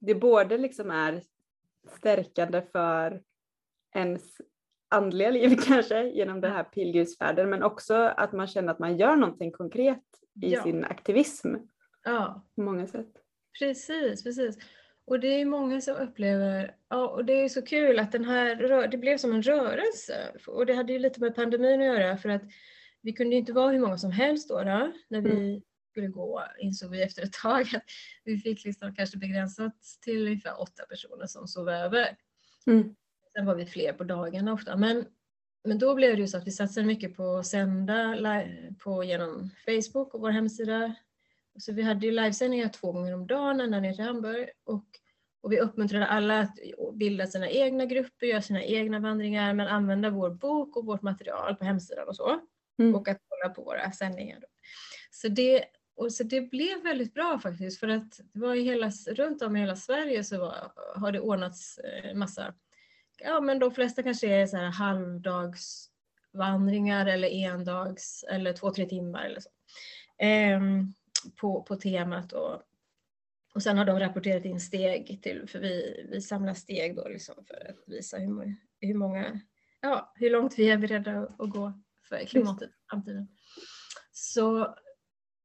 det 0.00 0.14
både 0.14 0.58
liksom 0.58 0.90
är 0.90 1.22
stärkande 1.86 2.62
för 2.72 3.22
ens 3.94 4.40
andliga 4.90 5.30
liv 5.30 5.56
kanske 5.66 6.08
genom 6.08 6.40
den 6.40 6.52
här 6.52 6.64
pilgrimsfärden 6.64 7.50
men 7.50 7.62
också 7.62 7.94
att 7.94 8.32
man 8.32 8.46
känner 8.46 8.72
att 8.72 8.78
man 8.78 8.96
gör 8.96 9.16
någonting 9.16 9.52
konkret 9.52 10.04
i 10.42 10.52
ja. 10.52 10.62
sin 10.62 10.84
aktivism. 10.84 11.54
Ja. 12.04 12.46
På 12.56 12.62
många 12.62 12.86
sätt. 12.86 13.12
Precis, 13.58 14.24
precis. 14.24 14.58
Och 15.06 15.20
det 15.20 15.28
är 15.28 15.44
många 15.44 15.80
som 15.80 15.96
upplever, 15.96 16.76
ja 16.88 17.08
och 17.08 17.24
det 17.24 17.32
är 17.32 17.48
så 17.48 17.62
kul 17.62 17.98
att 17.98 18.12
den 18.12 18.24
här, 18.24 18.88
det 18.88 18.98
blev 18.98 19.18
som 19.18 19.32
en 19.32 19.42
rörelse 19.42 20.14
och 20.46 20.66
det 20.66 20.74
hade 20.74 20.92
ju 20.92 20.98
lite 20.98 21.20
med 21.20 21.34
pandemin 21.34 21.80
att 21.80 21.86
göra 21.86 22.16
för 22.16 22.28
att 22.28 22.42
vi 23.02 23.12
kunde 23.12 23.36
inte 23.36 23.52
vara 23.52 23.72
hur 23.72 23.80
många 23.80 23.98
som 23.98 24.10
helst 24.10 24.48
då, 24.48 24.54
då 24.64 24.92
när 25.08 25.20
vi 25.20 25.30
mm 25.30 25.62
skulle 25.98 26.12
gå 26.12 26.42
insåg 26.58 26.90
vi 26.90 27.02
efter 27.02 27.22
ett 27.22 27.32
tag 27.32 27.60
att 27.60 27.82
vi 28.24 28.38
fick 28.38 28.64
liksom 28.64 28.94
kanske 28.94 29.18
begränsat 29.18 29.76
till 30.04 30.26
ungefär 30.26 30.60
åtta 30.60 30.82
personer 30.88 31.26
som 31.26 31.48
sov 31.48 31.68
över. 31.68 32.16
Mm. 32.66 32.94
Sen 33.32 33.46
var 33.46 33.54
vi 33.54 33.66
fler 33.66 33.92
på 33.92 34.04
dagarna 34.04 34.52
ofta. 34.52 34.76
Men, 34.76 35.04
men 35.64 35.78
då 35.78 35.94
blev 35.94 36.16
det 36.16 36.20
ju 36.20 36.28
så 36.28 36.36
att 36.36 36.46
vi 36.46 36.50
satsade 36.50 36.86
mycket 36.86 37.16
på 37.16 37.36
att 37.36 37.46
sända 37.46 38.16
på, 38.78 39.04
genom 39.04 39.50
Facebook 39.64 40.14
och 40.14 40.20
vår 40.20 40.30
hemsida. 40.30 40.94
Så 41.58 41.72
vi 41.72 41.82
hade 41.82 42.06
ju 42.06 42.12
livesändningar 42.12 42.68
två 42.68 42.92
gånger 42.92 43.14
om 43.14 43.26
dagen 43.26 43.60
ända 43.60 43.80
ner 43.80 43.92
till 43.92 44.04
Hamburg. 44.04 44.48
Och 44.64 44.84
Och 45.40 45.52
vi 45.52 45.60
uppmuntrade 45.60 46.06
alla 46.06 46.40
att 46.40 46.58
bilda 46.94 47.26
sina 47.26 47.48
egna 47.48 47.84
grupper, 47.84 48.26
göra 48.26 48.42
sina 48.42 48.62
egna 48.62 48.98
vandringar, 49.00 49.54
men 49.54 49.68
använda 49.68 50.10
vår 50.10 50.30
bok 50.30 50.76
och 50.76 50.86
vårt 50.86 51.02
material 51.02 51.56
på 51.56 51.64
hemsidan 51.64 52.08
och 52.08 52.16
så. 52.16 52.40
Mm. 52.78 52.94
Och 52.94 53.08
att 53.08 53.18
kolla 53.28 53.54
på 53.54 53.62
våra 53.62 53.92
sändningar. 53.92 54.44
Så 55.10 55.28
det, 55.28 55.64
och 55.98 56.12
så 56.12 56.24
det 56.24 56.40
blev 56.40 56.82
väldigt 56.82 57.14
bra 57.14 57.38
faktiskt 57.38 57.80
för 57.80 57.88
att 57.88 58.20
det 58.32 58.40
var 58.40 58.54
i 58.54 58.62
hela, 58.62 58.90
runt 58.90 59.42
om 59.42 59.56
i 59.56 59.60
hela 59.60 59.76
Sverige 59.76 60.24
så 60.24 60.38
var, 60.38 60.72
har 60.94 61.12
det 61.12 61.20
ordnats 61.20 61.78
eh, 61.78 62.14
massa, 62.14 62.54
ja 63.18 63.40
men 63.40 63.58
de 63.58 63.70
flesta 63.70 64.02
kanske 64.02 64.28
är 64.28 64.46
så 64.46 64.56
här 64.56 64.70
halvdagsvandringar 64.70 67.06
eller 67.06 67.28
endags 67.28 68.24
eller 68.30 68.52
två, 68.52 68.70
tre 68.70 68.86
timmar 68.86 69.24
eller 69.24 69.40
så. 69.40 69.50
Eh, 70.24 70.60
på, 71.40 71.62
på 71.62 71.76
temat 71.76 72.32
och, 72.32 72.62
och 73.54 73.62
sen 73.62 73.78
har 73.78 73.84
de 73.84 74.00
rapporterat 74.00 74.44
in 74.44 74.60
steg 74.60 75.22
till, 75.22 75.48
för 75.48 75.58
vi, 75.58 76.06
vi 76.10 76.20
samlar 76.20 76.54
steg 76.54 76.96
då 76.96 77.08
liksom 77.08 77.44
för 77.44 77.70
att 77.70 77.84
visa 77.86 78.18
hur, 78.18 78.56
hur 78.80 78.94
många, 78.94 79.40
ja 79.80 80.12
hur 80.14 80.30
långt 80.30 80.58
vi 80.58 80.70
är 80.70 80.78
beredda 80.78 81.28
att 81.38 81.50
gå 81.50 81.72
för 82.08 82.24
klimatet 82.24 82.70
i 82.70 82.72
framtiden. 82.90 83.28
Så 84.12 84.74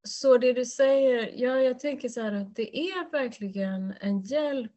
så 0.03 0.37
det 0.37 0.53
du 0.53 0.65
säger, 0.65 1.31
ja 1.35 1.59
jag 1.59 1.79
tänker 1.79 2.09
så 2.09 2.21
här 2.21 2.31
att 2.31 2.55
det 2.55 2.77
är 2.77 3.11
verkligen 3.11 3.93
en 4.01 4.21
hjälp. 4.21 4.71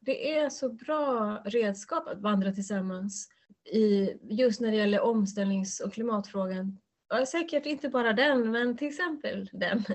Det 0.00 0.32
är 0.32 0.48
så 0.48 0.68
bra 0.68 1.42
redskap 1.44 2.08
att 2.08 2.20
vandra 2.20 2.52
tillsammans 2.52 3.28
i, 3.64 4.12
just 4.22 4.60
när 4.60 4.70
det 4.70 4.76
gäller 4.76 5.00
omställnings 5.00 5.80
och 5.80 5.92
klimatfrågan. 5.92 6.78
Ja, 7.08 7.26
säkert 7.26 7.66
inte 7.66 7.88
bara 7.88 8.12
den, 8.12 8.50
men 8.50 8.76
till 8.76 8.88
exempel 8.88 9.50
den. 9.52 9.84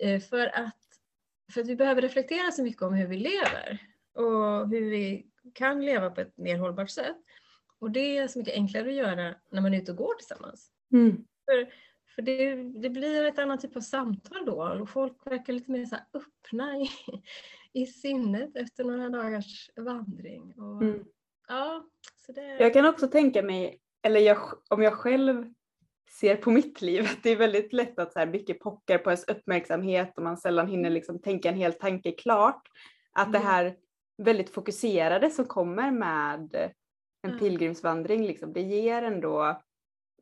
Eh, 0.00 0.20
för 0.20 0.46
att, 0.46 0.78
för 1.52 1.60
att 1.60 1.66
vi 1.68 1.76
behöver 1.76 2.02
reflektera 2.02 2.50
så 2.50 2.62
mycket 2.62 2.82
om 2.82 2.94
hur 2.94 3.06
vi 3.06 3.16
lever 3.16 3.78
och 4.14 4.68
hur 4.68 4.90
vi 4.90 5.26
kan 5.54 5.84
leva 5.84 6.10
på 6.10 6.20
ett 6.20 6.36
mer 6.36 6.58
hållbart 6.58 6.90
sätt. 6.90 7.16
Och 7.78 7.90
det 7.90 8.18
är 8.18 8.28
så 8.28 8.38
mycket 8.38 8.54
enklare 8.54 8.88
att 8.88 8.94
göra 8.94 9.34
när 9.50 9.60
man 9.60 9.74
är 9.74 9.78
ute 9.78 9.90
och 9.90 9.96
går 9.96 10.14
tillsammans. 10.14 10.70
Mm. 10.92 11.24
För 11.44 11.72
för 12.18 12.22
det, 12.22 12.54
det 12.54 12.90
blir 12.90 13.24
ett 13.24 13.38
annat 13.38 13.60
typ 13.60 13.76
av 13.76 13.80
samtal 13.80 14.44
då 14.46 14.78
och 14.80 14.90
folk 14.90 15.26
verkar 15.26 15.52
lite 15.52 15.70
mer 15.70 15.84
så 15.84 15.96
öppna 16.14 16.76
i, 16.76 16.90
i 17.72 17.86
sinnet 17.86 18.56
efter 18.56 18.84
några 18.84 19.08
dagars 19.08 19.70
vandring. 19.76 20.54
Och, 20.56 20.82
mm. 20.82 21.04
ja, 21.48 21.84
så 22.26 22.32
det... 22.32 22.56
Jag 22.60 22.72
kan 22.72 22.86
också 22.86 23.08
tänka 23.08 23.42
mig, 23.42 23.80
eller 24.02 24.20
jag, 24.20 24.38
om 24.68 24.82
jag 24.82 24.92
själv 24.92 25.52
ser 26.20 26.36
på 26.36 26.50
mitt 26.50 26.82
liv, 26.82 27.02
att 27.02 27.22
det 27.22 27.30
är 27.30 27.36
väldigt 27.36 27.72
lätt 27.72 27.98
att 27.98 28.12
så 28.12 28.18
här 28.18 28.26
mycket 28.26 28.60
pockar 28.60 28.98
på 28.98 29.10
ens 29.10 29.28
uppmärksamhet 29.28 30.12
och 30.16 30.22
man 30.22 30.36
sällan 30.36 30.68
hinner 30.68 30.90
liksom 30.90 31.18
tänka 31.18 31.48
en 31.48 31.56
hel 31.56 31.72
tanke 31.72 32.12
klart. 32.12 32.68
Att 33.12 33.28
mm. 33.28 33.32
det 33.32 33.46
här 33.46 33.76
väldigt 34.22 34.50
fokuserade 34.50 35.30
som 35.30 35.44
kommer 35.44 35.90
med 35.90 36.72
en 37.22 37.38
pilgrimsvandring, 37.38 38.26
liksom, 38.26 38.52
det 38.52 38.62
ger 38.62 39.02
ändå 39.02 39.60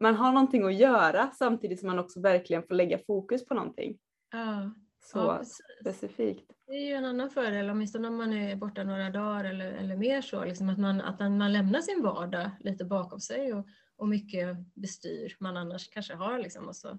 man 0.01 0.15
har 0.15 0.33
någonting 0.33 0.65
att 0.65 0.75
göra 0.75 1.31
samtidigt 1.31 1.81
som 1.81 1.87
man 1.87 1.99
också 1.99 2.21
verkligen 2.21 2.63
får 2.63 2.75
lägga 2.75 2.99
fokus 2.99 3.47
på 3.47 3.55
någonting. 3.55 3.99
Ja. 4.33 4.71
Så 5.01 5.19
ja, 5.19 5.43
specifikt. 5.81 6.53
Det 6.67 6.73
är 6.73 6.87
ju 6.87 6.93
en 6.93 7.05
annan 7.05 7.31
fördel, 7.31 7.71
åtminstone 7.71 8.09
om 8.09 8.17
man 8.17 8.33
är 8.33 8.57
borta 8.57 8.85
några 8.85 9.11
dagar 9.11 9.45
eller, 9.45 9.73
eller 9.73 9.97
mer 9.97 10.23
så, 10.23 10.45
liksom 10.45 10.69
att, 10.69 10.79
man, 10.79 11.01
att 11.01 11.21
man 11.21 11.53
lämnar 11.53 11.81
sin 11.81 12.03
vardag 12.03 12.51
lite 12.61 12.85
bakom 12.85 13.21
sig 13.21 13.55
och, 13.55 13.67
och 13.97 14.09
mycket 14.09 14.57
bestyr 14.75 15.37
man 15.41 15.57
annars 15.57 15.91
kanske 15.91 16.15
har. 16.15 16.39
Liksom, 16.39 16.69
och 16.69 16.77
så, 16.77 16.99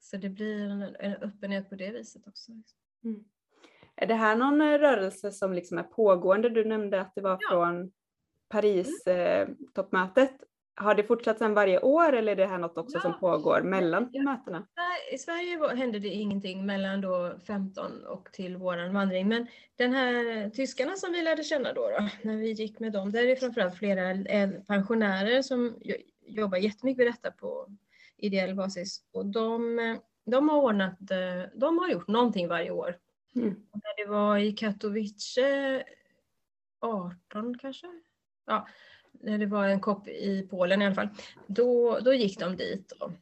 så 0.00 0.16
det 0.16 0.28
blir 0.28 0.68
en, 0.68 0.82
en 0.82 1.14
öppenhet 1.14 1.68
på 1.68 1.74
det 1.74 1.90
viset 1.90 2.26
också. 2.26 2.52
Mm. 3.04 3.24
Är 3.96 4.06
det 4.06 4.14
här 4.14 4.36
någon 4.36 4.62
rörelse 4.78 5.32
som 5.32 5.52
liksom 5.52 5.78
är 5.78 5.82
pågående? 5.82 6.48
Du 6.48 6.64
nämnde 6.64 7.00
att 7.00 7.14
det 7.14 7.20
var 7.20 7.38
ja. 7.40 7.48
från 7.50 7.92
Paris-toppmötet. 8.48 10.30
Mm. 10.30 10.47
Har 10.80 10.94
det 10.94 11.04
fortsatt 11.04 11.38
sedan 11.38 11.54
varje 11.54 11.80
år 11.80 12.12
eller 12.12 12.32
är 12.32 12.36
det 12.36 12.46
här 12.46 12.58
något 12.58 12.78
också 12.78 12.96
ja. 12.96 13.00
som 13.00 13.18
pågår 13.20 13.62
mellan 13.62 14.08
ja. 14.12 14.22
mötena? 14.22 14.66
I 15.12 15.18
Sverige 15.18 15.76
hände 15.76 15.98
det 15.98 16.08
ingenting 16.08 16.66
mellan 16.66 17.00
då 17.00 17.38
15 17.46 18.04
och 18.06 18.28
till 18.32 18.56
våran 18.56 18.94
vandring. 18.94 19.28
Men 19.28 19.46
den 19.76 19.92
här 19.92 20.50
tyskarna 20.50 20.96
som 20.96 21.12
vi 21.12 21.22
lärde 21.22 21.44
känna 21.44 21.72
då, 21.72 21.80
då 21.90 22.08
när 22.22 22.36
vi 22.36 22.52
gick 22.52 22.78
med 22.78 22.92
dem, 22.92 23.12
där 23.12 23.22
är 23.22 23.26
det 23.26 23.36
framförallt 23.36 23.74
flera 23.74 24.24
pensionärer 24.66 25.42
som 25.42 25.76
jobbar 26.26 26.58
jättemycket 26.58 26.98
med 26.98 27.06
detta 27.06 27.30
på 27.30 27.66
ideell 28.16 28.54
basis. 28.54 29.02
Och 29.12 29.26
de, 29.26 29.78
de 30.26 30.48
har 30.48 30.58
ordnat, 30.58 30.98
de 31.54 31.78
har 31.78 31.88
gjort 31.88 32.08
någonting 32.08 32.48
varje 32.48 32.70
år. 32.70 32.96
Mm. 33.36 33.54
det 33.96 34.06
var 34.06 34.38
i 34.38 34.52
Katowice 34.52 35.84
18 36.80 37.58
kanske? 37.58 37.86
Ja, 38.46 38.66
när 39.20 39.38
det 39.38 39.46
var 39.46 39.68
en 39.68 39.80
kopp 39.80 40.08
i 40.08 40.46
Polen 40.50 40.82
i 40.82 40.86
alla 40.86 40.94
fall, 40.94 41.08
då, 41.46 41.98
då 42.04 42.14
gick 42.14 42.38
de 42.38 42.56
dit. 42.56 42.92
Och, 42.92 43.12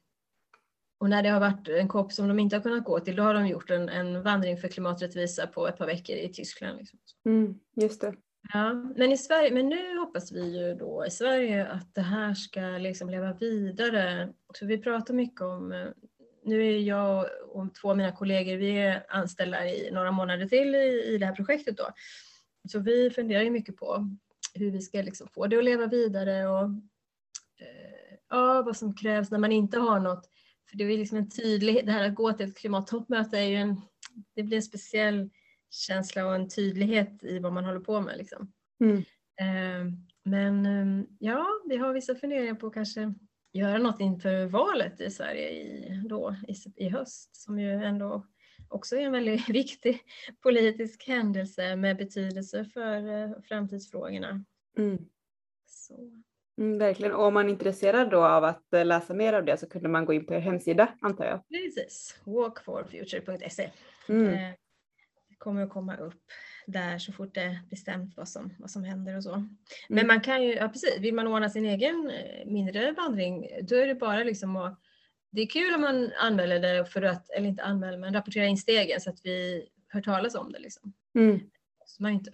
och 1.00 1.10
när 1.10 1.22
det 1.22 1.28
har 1.28 1.40
varit 1.40 1.68
en 1.68 1.88
kopp 1.88 2.12
som 2.12 2.28
de 2.28 2.38
inte 2.38 2.56
har 2.56 2.62
kunnat 2.62 2.84
gå 2.84 3.00
till, 3.00 3.16
då 3.16 3.22
har 3.22 3.34
de 3.34 3.46
gjort 3.46 3.70
en, 3.70 3.88
en 3.88 4.22
vandring 4.22 4.58
för 4.58 4.68
klimaträttvisa 4.68 5.46
på 5.46 5.68
ett 5.68 5.78
par 5.78 5.86
veckor 5.86 6.16
i 6.16 6.28
Tyskland. 6.32 6.78
Liksom. 6.78 6.98
Mm, 7.26 7.58
just 7.76 8.00
det. 8.00 8.14
Ja, 8.52 8.72
men, 8.72 9.12
i 9.12 9.16
Sverige, 9.16 9.50
men 9.50 9.68
nu 9.68 9.98
hoppas 9.98 10.32
vi 10.32 10.58
ju 10.58 10.74
då 10.74 11.06
i 11.06 11.10
Sverige 11.10 11.66
att 11.66 11.94
det 11.94 12.00
här 12.00 12.34
ska 12.34 12.60
liksom 12.60 13.10
leva 13.10 13.32
vidare. 13.32 14.32
Så 14.54 14.66
vi 14.66 14.78
pratar 14.78 15.14
mycket 15.14 15.40
om, 15.40 15.92
nu 16.44 16.66
är 16.66 16.78
jag 16.78 17.26
och 17.48 17.74
två 17.74 17.90
av 17.90 17.96
mina 17.96 18.12
kollegor, 18.12 18.56
vi 18.56 18.78
är 18.78 19.06
anställda 19.08 19.66
i 19.66 19.90
några 19.90 20.10
månader 20.10 20.46
till 20.46 20.74
i, 20.74 21.14
i 21.14 21.18
det 21.18 21.26
här 21.26 21.34
projektet 21.34 21.76
då. 21.76 21.88
Så 22.68 22.78
vi 22.78 23.10
funderar 23.10 23.42
ju 23.42 23.50
mycket 23.50 23.76
på 23.76 24.10
hur 24.56 24.70
vi 24.70 24.80
ska 24.80 25.02
liksom 25.02 25.28
få 25.28 25.46
det 25.46 25.58
att 25.58 25.64
leva 25.64 25.86
vidare 25.86 26.48
och 26.48 26.64
eh, 27.60 28.16
ja, 28.28 28.62
vad 28.62 28.76
som 28.76 28.94
krävs 28.94 29.30
när 29.30 29.38
man 29.38 29.52
inte 29.52 29.78
har 29.78 30.00
något. 30.00 30.30
För 30.70 30.76
det 30.76 30.84
är 30.84 30.98
liksom 30.98 31.18
en 31.18 31.30
tydlighet, 31.30 31.86
det 31.86 31.92
här 31.92 32.08
att 32.08 32.14
gå 32.14 32.32
till 32.32 32.48
ett 32.48 32.58
klimattoppmöte 32.58 33.38
är 33.38 33.42
ju 33.42 33.56
en, 33.56 33.80
det 34.34 34.42
blir 34.42 34.56
en 34.56 34.62
speciell 34.62 35.30
känsla 35.70 36.26
och 36.26 36.34
en 36.34 36.48
tydlighet 36.48 37.24
i 37.24 37.38
vad 37.38 37.52
man 37.52 37.64
håller 37.64 37.80
på 37.80 38.00
med. 38.00 38.18
Liksom. 38.18 38.52
Mm. 38.80 38.96
Eh, 39.40 39.92
men 40.24 40.66
eh, 40.66 41.04
ja, 41.18 41.46
vi 41.68 41.76
har 41.76 41.92
vissa 41.92 42.14
funderingar 42.14 42.54
på 42.54 42.66
att 42.66 42.74
kanske 42.74 43.14
göra 43.52 43.78
något 43.78 44.00
inför 44.00 44.46
valet 44.46 45.00
i 45.00 45.10
Sverige 45.10 45.50
i, 45.50 46.02
då, 46.08 46.36
i, 46.48 46.84
i 46.84 46.88
höst 46.88 47.36
som 47.36 47.58
ju 47.58 47.72
ändå 47.72 48.26
också 48.68 48.96
är 48.96 49.00
en 49.00 49.12
väldigt 49.12 49.48
viktig 49.48 50.00
politisk 50.42 51.08
händelse 51.08 51.76
med 51.76 51.96
betydelse 51.96 52.64
för 52.64 53.22
eh, 53.22 53.30
framtidsfrågorna. 53.48 54.44
Mm. 54.78 54.98
Mm, 56.58 56.78
verkligen, 56.78 57.14
och 57.14 57.24
om 57.24 57.34
man 57.34 57.46
är 57.46 57.50
intresserad 57.50 58.10
då 58.10 58.24
av 58.24 58.44
att 58.44 58.72
eh, 58.72 58.84
läsa 58.84 59.14
mer 59.14 59.32
av 59.32 59.44
det 59.44 59.56
så 59.56 59.68
kunde 59.68 59.88
man 59.88 60.04
gå 60.04 60.12
in 60.12 60.26
på 60.26 60.34
er 60.34 60.38
hemsida 60.38 60.88
antar 61.00 61.24
jag? 61.24 61.48
Precis, 61.48 62.20
walkforfuture.se. 62.24 63.70
Mm. 64.08 64.34
Eh, 64.34 64.50
det 65.28 65.34
kommer 65.38 65.62
att 65.62 65.70
komma 65.70 65.96
upp 65.96 66.22
där 66.66 66.98
så 66.98 67.12
fort 67.12 67.34
det 67.34 67.40
är 67.40 67.58
bestämt 67.70 68.16
vad 68.16 68.28
som, 68.28 68.54
vad 68.58 68.70
som 68.70 68.84
händer 68.84 69.16
och 69.16 69.22
så. 69.22 69.48
Men 69.88 69.98
mm. 69.98 70.06
man 70.06 70.20
kan 70.20 70.42
ju, 70.42 70.54
ja 70.54 70.68
precis, 70.68 70.98
vill 71.00 71.14
man 71.14 71.26
ordna 71.26 71.48
sin 71.50 71.66
egen 71.66 72.12
mindre 72.46 72.92
vandring 72.92 73.48
då 73.62 73.76
är 73.76 73.86
det 73.86 73.94
bara 73.94 74.24
liksom 74.24 74.56
att 74.56 74.80
det 75.36 75.42
är 75.42 75.46
kul 75.46 75.74
om 75.74 75.80
man 75.80 76.12
anmäler 76.18 76.60
det 76.60 76.84
för 76.84 77.02
att, 77.02 77.30
eller 77.30 77.48
inte 77.48 77.62
anmäler, 77.62 77.98
men 77.98 78.14
rapporterar 78.14 78.44
in 78.44 78.56
stegen 78.56 79.00
så 79.00 79.10
att 79.10 79.20
vi 79.24 79.68
hör 79.88 80.00
talas 80.00 80.34
om 80.34 80.52
det. 80.52 80.58
Liksom. 80.58 80.92
Mm. 81.14 81.40
Så 81.86 82.02
man 82.02 82.12
inte. 82.12 82.32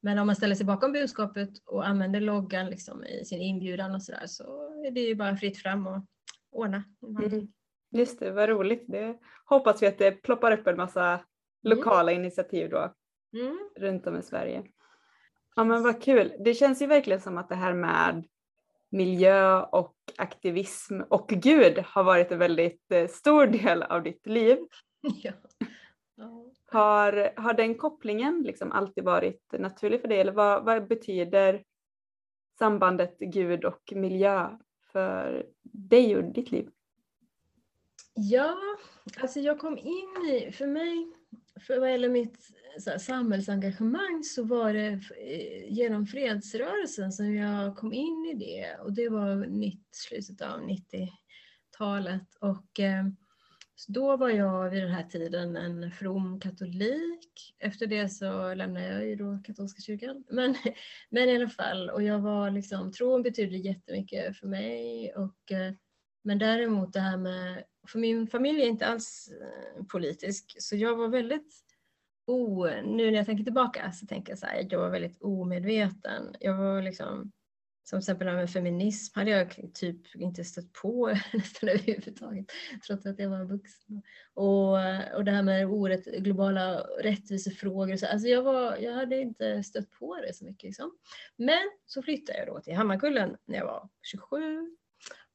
Men 0.00 0.18
om 0.18 0.26
man 0.26 0.36
ställer 0.36 0.54
sig 0.54 0.66
bakom 0.66 0.92
budskapet 0.92 1.50
och 1.66 1.86
använder 1.86 2.20
loggan 2.20 2.66
liksom 2.66 3.04
i 3.04 3.24
sin 3.24 3.40
inbjudan 3.40 3.94
och 3.94 4.02
sådär 4.02 4.26
så 4.26 4.44
är 4.86 4.90
det 4.90 5.00
ju 5.00 5.14
bara 5.14 5.36
fritt 5.36 5.58
fram 5.58 5.86
och 5.86 6.04
ordna. 6.50 6.84
Mm. 7.02 7.48
Just 7.90 8.20
det, 8.20 8.30
vad 8.30 8.48
roligt. 8.48 8.84
Det 8.88 9.18
hoppas 9.44 9.82
vi 9.82 9.86
att 9.86 9.98
det 9.98 10.10
ploppar 10.10 10.52
upp 10.52 10.66
en 10.66 10.76
massa 10.76 11.06
mm. 11.10 11.22
lokala 11.62 12.12
mm. 12.12 12.24
initiativ 12.24 12.70
då 12.70 12.94
mm. 13.34 13.58
runt 13.76 14.06
om 14.06 14.16
i 14.16 14.22
Sverige. 14.22 14.62
Ja 15.56 15.64
men 15.64 15.82
vad 15.82 16.02
kul. 16.02 16.32
Det 16.44 16.54
känns 16.54 16.82
ju 16.82 16.86
verkligen 16.86 17.20
som 17.20 17.38
att 17.38 17.48
det 17.48 17.54
här 17.54 17.74
med 17.74 18.24
miljö 18.90 19.62
och 19.62 19.96
aktivism 20.18 21.00
och 21.08 21.28
Gud 21.28 21.78
har 21.78 22.04
varit 22.04 22.32
en 22.32 22.38
väldigt 22.38 22.92
eh, 22.92 23.08
stor 23.08 23.46
del 23.46 23.82
av 23.82 24.02
ditt 24.02 24.26
liv. 24.26 24.58
Ja. 25.02 25.32
Ja. 26.14 26.44
Har, 26.66 27.40
har 27.40 27.54
den 27.54 27.74
kopplingen 27.74 28.42
liksom 28.42 28.72
alltid 28.72 29.04
varit 29.04 29.52
naturlig 29.52 30.00
för 30.00 30.08
dig 30.08 30.20
eller 30.20 30.32
vad, 30.32 30.64
vad 30.64 30.86
betyder 30.88 31.64
sambandet 32.58 33.18
Gud 33.18 33.64
och 33.64 33.92
miljö 33.96 34.48
för 34.92 35.46
dig 35.62 36.16
och 36.16 36.24
ditt 36.24 36.50
liv? 36.50 36.70
Ja, 38.14 38.56
alltså 39.20 39.40
jag 39.40 39.58
kom 39.58 39.78
in 39.78 40.30
i, 40.30 40.52
för 40.52 40.66
mig, 40.66 41.12
för 41.60 41.78
vad 41.78 41.90
gäller 41.90 42.08
mitt 42.08 42.38
så 42.78 42.90
här, 42.90 42.98
samhällsengagemang 42.98 44.24
så 44.24 44.44
var 44.44 44.72
det 44.72 44.88
eh, 44.88 45.72
genom 45.72 46.06
fredsrörelsen 46.06 47.12
som 47.12 47.34
jag 47.34 47.76
kom 47.76 47.92
in 47.92 48.26
i 48.32 48.34
det 48.34 48.76
och 48.82 48.92
det 48.92 49.08
var 49.08 49.46
mitt, 49.46 49.88
slutet 49.90 50.42
av 50.42 50.60
90-talet. 50.60 52.34
Och, 52.40 52.80
eh, 52.80 53.04
Så 53.74 53.92
då 53.92 54.16
var 54.16 54.28
jag 54.28 54.70
vid 54.70 54.82
den 54.82 54.92
här 54.92 55.04
tiden 55.04 55.56
en 55.56 55.90
from 55.92 56.40
katolik. 56.40 57.54
Efter 57.58 57.86
det 57.86 58.08
så 58.08 58.54
lämnade 58.54 58.86
jag 58.86 59.06
ju 59.06 59.16
då 59.16 59.38
katolska 59.44 59.82
kyrkan. 59.82 60.24
Men, 60.30 60.54
men 61.10 61.28
i 61.28 61.36
alla 61.36 61.48
fall, 61.48 61.90
och 61.90 62.02
jag 62.02 62.18
var 62.20 62.50
liksom, 62.50 62.92
tron 62.92 63.22
betydde 63.22 63.56
jättemycket 63.56 64.36
för 64.36 64.46
mig. 64.46 65.12
Och, 65.14 65.52
eh, 65.52 65.72
men 66.22 66.38
däremot 66.38 66.92
det 66.92 67.00
här 67.00 67.16
med, 67.16 67.64
för 67.88 67.98
min 67.98 68.26
familj 68.26 68.62
är 68.62 68.66
inte 68.66 68.86
alls 68.86 69.32
eh, 69.40 69.84
politisk, 69.84 70.56
så 70.58 70.76
jag 70.76 70.96
var 70.96 71.08
väldigt 71.08 71.64
o, 72.26 72.66
nu 72.84 73.10
när 73.10 73.18
jag 73.18 73.26
tänker 73.26 73.44
tillbaka 73.44 73.92
så 73.92 74.06
tänker 74.06 74.32
jag 74.32 74.38
så 74.38 74.46
här, 74.46 74.66
jag 74.70 74.78
var 74.78 74.90
väldigt 74.90 75.22
omedveten. 75.22 76.36
Jag 76.40 76.56
var 76.56 76.82
liksom, 76.82 77.32
som 77.84 78.00
till 78.00 78.02
exempel 78.02 78.36
med 78.36 78.50
feminism 78.50 79.18
hade 79.18 79.30
jag 79.30 79.74
typ 79.74 80.16
inte 80.16 80.44
stött 80.44 80.72
på 80.72 81.06
nästan 81.32 81.68
överhuvudtaget, 81.68 82.46
trots 82.86 83.06
att 83.06 83.18
jag 83.18 83.30
var 83.30 83.44
vuxen. 83.44 84.02
Och, 84.34 84.72
och 85.16 85.24
det 85.24 85.30
här 85.30 85.42
med 85.42 85.66
orätt, 85.66 86.04
globala 86.04 86.80
rättvisefrågor, 86.80 87.96
så, 87.96 88.06
alltså 88.06 88.28
jag, 88.28 88.42
var, 88.42 88.76
jag 88.76 88.92
hade 88.92 89.20
inte 89.20 89.62
stött 89.62 89.90
på 89.90 90.16
det 90.16 90.34
så 90.34 90.44
mycket. 90.44 90.64
Liksom. 90.64 90.98
Men 91.36 91.70
så 91.86 92.02
flyttade 92.02 92.38
jag 92.38 92.48
då 92.48 92.60
till 92.60 92.74
Hammarkullen 92.74 93.36
när 93.46 93.58
jag 93.58 93.66
var 93.66 93.88
27 94.02 94.76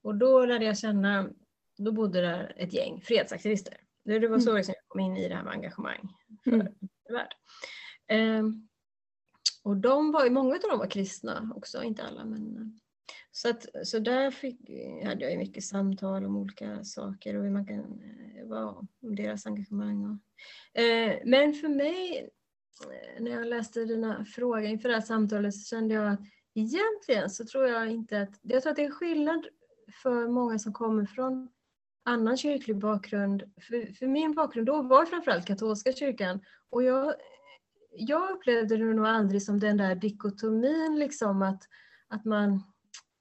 och 0.04 0.16
då 0.16 0.46
lärde 0.46 0.66
jag 0.66 0.78
känna, 0.78 1.30
då 1.78 1.92
bodde 1.92 2.22
där 2.22 2.54
ett 2.58 2.74
gäng 2.74 3.02
fredsaktivister. 3.02 3.78
Det 4.06 4.28
var 4.28 4.40
så 4.40 4.50
mm. 4.50 4.58
liksom 4.58 4.74
jag 4.78 4.88
kom 4.88 5.02
in 5.02 5.18
i 5.18 5.30
det 5.30 5.36
här 5.36 5.44
med 5.44 5.54
engagemang 5.54 6.10
för 6.44 6.52
mm. 6.52 6.68
värld. 7.10 7.36
Um, 8.40 8.68
och 9.64 9.78
de 9.78 10.12
var, 10.12 10.30
många 10.30 10.56
av 10.56 10.62
dem 10.62 10.80
var 10.80 10.90
kristna 10.90 11.52
också, 11.56 11.84
inte 11.84 12.04
alla. 12.04 12.26
Men, 12.26 12.58
eh, 12.58 12.68
så, 13.32 13.50
att, 13.50 13.66
så 13.84 14.00
där 14.00 14.32
fick, 14.32 14.70
hade 15.06 15.22
jag 15.22 15.32
ju 15.32 15.38
mycket 15.38 15.64
samtal 15.64 16.26
om 16.26 16.38
olika 16.38 16.84
saker 16.84 17.36
och 17.36 17.44
hur 17.44 17.52
man 17.52 17.68
kan 17.68 17.80
eh, 17.80 18.46
vara, 18.46 18.70
om 18.70 18.88
deras 19.16 19.46
engagemang. 19.46 20.06
Och, 20.06 20.82
eh, 20.82 21.20
men 21.26 21.54
för 21.54 21.68
mig, 21.68 22.30
eh, 22.84 23.24
när 23.24 23.32
jag 23.32 23.48
läste 23.48 23.86
den 23.86 24.04
här 24.04 24.24
frågan 24.24 24.66
inför 24.66 24.90
det 24.90 24.96
här 24.96 25.02
samtalet 25.02 25.54
så 25.54 25.76
kände 25.76 25.94
jag 25.94 26.14
att 26.14 26.20
egentligen 26.56 27.30
så 27.30 27.46
tror 27.46 27.68
jag 27.68 27.92
inte 27.92 28.22
att, 28.22 28.40
jag 28.42 28.64
tror 28.64 28.72
att 28.72 28.76
det 28.76 28.86
är 28.86 28.92
skillnad 28.92 29.48
för 30.04 30.28
många 30.28 30.60
som 30.60 30.74
kommer 30.74 31.06
från 31.06 31.50
annan 32.06 32.38
kyrklig 32.38 32.78
bakgrund. 32.78 33.44
För, 33.62 33.94
för 33.94 34.08
min 34.08 34.34
bakgrund 34.34 34.68
då 34.68 34.82
var 34.82 35.06
framförallt 35.06 35.46
katolska 35.46 35.94
kyrkan 35.94 36.42
och 36.70 36.84
jag 36.84 37.16
jag 37.98 38.32
upplevde 38.32 38.78
det 38.78 38.94
nog 38.94 39.06
aldrig 39.06 39.44
som 39.44 39.60
den 39.60 39.78
där 39.78 39.96
dikotomin, 39.96 41.00
liksom 41.00 41.42
att, 41.42 41.64
att, 42.08 42.26
man, 42.26 42.64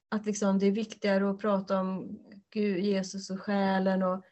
att 0.09 0.27
liksom 0.27 0.59
det 0.59 0.67
är 0.67 0.71
viktigare 0.71 1.31
att 1.31 1.41
prata 1.41 1.81
om 1.81 2.19
Gud, 2.51 2.85
Jesus 2.85 3.31
och 3.31 3.41
själen 3.41 4.03
och, 4.03 4.25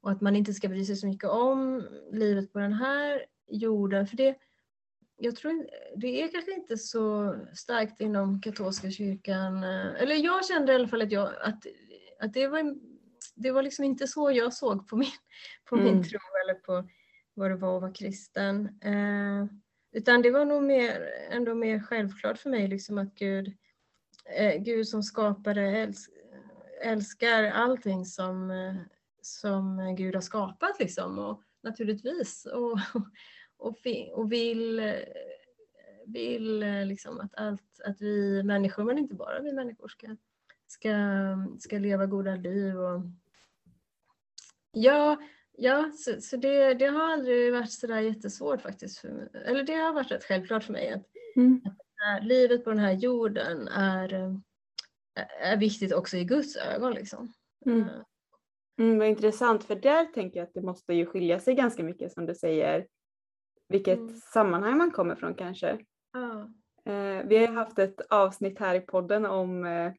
och 0.00 0.10
att 0.10 0.20
man 0.20 0.36
inte 0.36 0.54
ska 0.54 0.68
bry 0.68 0.84
sig 0.84 0.96
så 0.96 1.06
mycket 1.06 1.30
om 1.30 1.88
livet 2.12 2.52
på 2.52 2.58
den 2.58 2.72
här 2.72 3.24
jorden. 3.48 4.06
För 4.06 4.16
det, 4.16 4.36
jag 5.16 5.36
tror 5.36 5.66
det 5.96 6.22
är 6.22 6.28
kanske 6.28 6.54
inte 6.54 6.76
så 6.76 7.36
starkt 7.54 8.00
inom 8.00 8.40
katolska 8.40 8.90
kyrkan. 8.90 9.64
Eller 9.64 10.14
jag 10.14 10.46
kände 10.46 10.72
i 10.72 10.74
alla 10.74 10.88
fall 10.88 11.02
att, 11.02 11.12
jag, 11.12 11.28
att, 11.42 11.66
att 12.20 12.32
det, 12.32 12.48
var, 12.48 12.76
det 13.42 13.50
var 13.50 13.62
liksom 13.62 13.84
inte 13.84 14.06
så 14.06 14.30
jag 14.30 14.54
såg 14.54 14.88
på 14.88 14.96
min, 14.96 15.10
på 15.68 15.76
min 15.76 15.88
mm. 15.88 16.02
tro 16.04 16.20
eller 16.44 16.54
på 16.54 16.88
vad 17.34 17.50
det 17.50 17.56
var 17.56 17.76
att 17.76 17.82
vara 17.82 17.92
kristen. 17.92 18.78
Eh, 18.80 19.46
utan 19.92 20.22
det 20.22 20.30
var 20.30 20.44
nog 20.44 20.62
mer, 20.62 21.10
ändå 21.30 21.54
mer 21.54 21.80
självklart 21.80 22.38
för 22.38 22.50
mig 22.50 22.68
liksom 22.68 22.98
att 22.98 23.14
Gud, 23.14 23.56
eh, 24.36 24.62
Gud 24.62 24.88
som 24.88 25.02
skapare 25.02 25.78
älsk, 25.78 26.10
älskar 26.82 27.44
allting 27.44 28.04
som, 28.04 28.50
eh, 28.50 28.74
som 29.22 29.94
Gud 29.96 30.14
har 30.14 30.22
skapat 30.22 30.80
liksom. 30.80 31.18
Och 31.18 31.42
naturligtvis. 31.62 32.46
Och, 32.46 32.78
och, 33.56 33.76
och 34.12 34.32
vill, 34.32 34.94
vill 36.06 36.58
liksom 36.84 37.20
att, 37.20 37.34
allt, 37.34 37.80
att 37.84 38.00
vi 38.00 38.42
människor, 38.42 38.84
men 38.84 38.98
inte 38.98 39.14
bara 39.14 39.40
vi 39.40 39.52
människor, 39.52 39.88
ska, 39.88 40.16
ska, 40.66 40.90
ska 41.58 41.78
leva 41.78 42.06
goda 42.06 42.36
liv. 42.36 42.76
Och, 42.76 43.02
ja, 44.72 45.16
Ja, 45.62 45.90
så, 45.94 46.20
så 46.20 46.36
det, 46.36 46.74
det, 46.74 46.86
har 46.86 47.12
aldrig 47.12 47.52
varit 47.52 47.72
sådär 47.72 48.00
jättesvårt 48.00 48.62
faktiskt. 48.62 48.98
För 48.98 49.08
mig. 49.08 49.28
Eller 49.44 49.62
det 49.62 49.74
har 49.74 49.92
varit 49.92 50.10
rätt 50.10 50.24
självklart 50.24 50.64
för 50.64 50.72
mig 50.72 50.92
att, 50.92 51.06
mm. 51.36 51.60
att 51.64 52.24
livet 52.24 52.64
på 52.64 52.70
den 52.70 52.78
här 52.78 52.92
jorden 52.92 53.68
är, 53.68 54.40
är 55.42 55.56
viktigt 55.56 55.92
också 55.92 56.16
i 56.16 56.24
Guds 56.24 56.56
ögon. 56.56 56.92
Liksom. 56.92 57.32
Mm. 57.66 57.88
Mm, 58.78 58.98
vad 58.98 59.08
intressant, 59.08 59.64
för 59.64 59.74
där 59.74 60.04
tänker 60.04 60.40
jag 60.40 60.46
att 60.46 60.54
det 60.54 60.62
måste 60.62 60.94
ju 60.94 61.06
skilja 61.06 61.40
sig 61.40 61.54
ganska 61.54 61.82
mycket 61.82 62.12
som 62.12 62.26
du 62.26 62.34
säger, 62.34 62.86
vilket 63.68 63.98
mm. 63.98 64.16
sammanhang 64.16 64.78
man 64.78 64.90
kommer 64.90 65.14
från 65.14 65.34
kanske. 65.34 65.78
Ah. 66.12 66.40
Eh, 66.90 67.26
vi 67.26 67.46
har 67.46 67.54
haft 67.54 67.78
ett 67.78 68.00
avsnitt 68.10 68.58
här 68.58 68.74
i 68.74 68.80
podden 68.80 69.26
om 69.26 69.64
eh, 69.64 69.92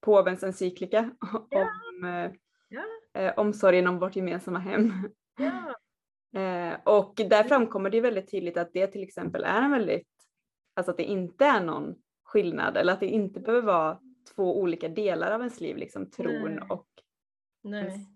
påvens 0.00 0.42
encyklika, 0.42 1.10
ja. 1.50 1.68
om 1.88 2.04
eh, 2.04 2.32
ja 2.68 2.82
eh, 3.14 3.32
omsorgen 3.36 3.86
om 3.86 3.98
vårt 3.98 4.16
gemensamma 4.16 4.58
hem. 4.58 4.92
Ja. 5.38 5.74
eh, 6.40 6.78
och 6.84 7.14
där 7.14 7.44
framkommer 7.44 7.90
det 7.90 8.00
väldigt 8.00 8.30
tydligt 8.30 8.56
att 8.56 8.72
det 8.72 8.86
till 8.86 9.02
exempel 9.02 9.44
är 9.44 9.62
en 9.62 9.70
väldigt, 9.70 10.08
alltså 10.74 10.90
att 10.90 10.96
det 10.96 11.04
inte 11.04 11.44
är 11.44 11.60
någon 11.60 11.94
skillnad 12.24 12.76
eller 12.76 12.92
att 12.92 13.00
det 13.00 13.06
inte 13.06 13.40
behöver 13.40 13.66
vara 13.66 13.98
två 14.34 14.60
olika 14.60 14.88
delar 14.88 15.30
av 15.30 15.40
ens 15.40 15.60
liv, 15.60 15.76
liksom 15.76 16.10
tron 16.10 16.54
Nej. 16.54 16.60
och 16.68 16.88
Nej. 17.62 18.06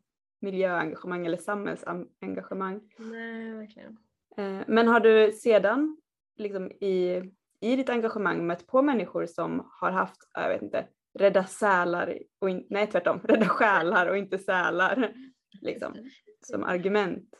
miljöengagemang 0.40 1.26
eller 1.26 1.36
samhällsengagemang. 1.36 2.80
Nej, 2.98 3.52
verkligen. 3.52 3.98
Eh, 4.36 4.60
men 4.66 4.88
har 4.88 5.00
du 5.00 5.32
sedan 5.32 5.96
liksom 6.36 6.70
i, 6.70 7.22
i 7.60 7.76
ditt 7.76 7.88
engagemang 7.88 8.46
mött 8.46 8.66
på 8.66 8.82
människor 8.82 9.26
som 9.26 9.68
har 9.80 9.90
haft, 9.90 10.16
jag 10.32 10.48
vet 10.48 10.62
inte, 10.62 10.86
rädda 11.18 11.44
sälar, 11.44 12.18
och 12.38 12.50
in, 12.50 12.66
nej 12.70 12.86
tvärtom, 12.86 13.20
rädda 13.24 13.48
själar 13.48 14.06
och 14.06 14.16
inte 14.16 14.38
sälar 14.38 15.14
liksom, 15.60 16.10
som 16.40 16.64
argument? 16.64 17.34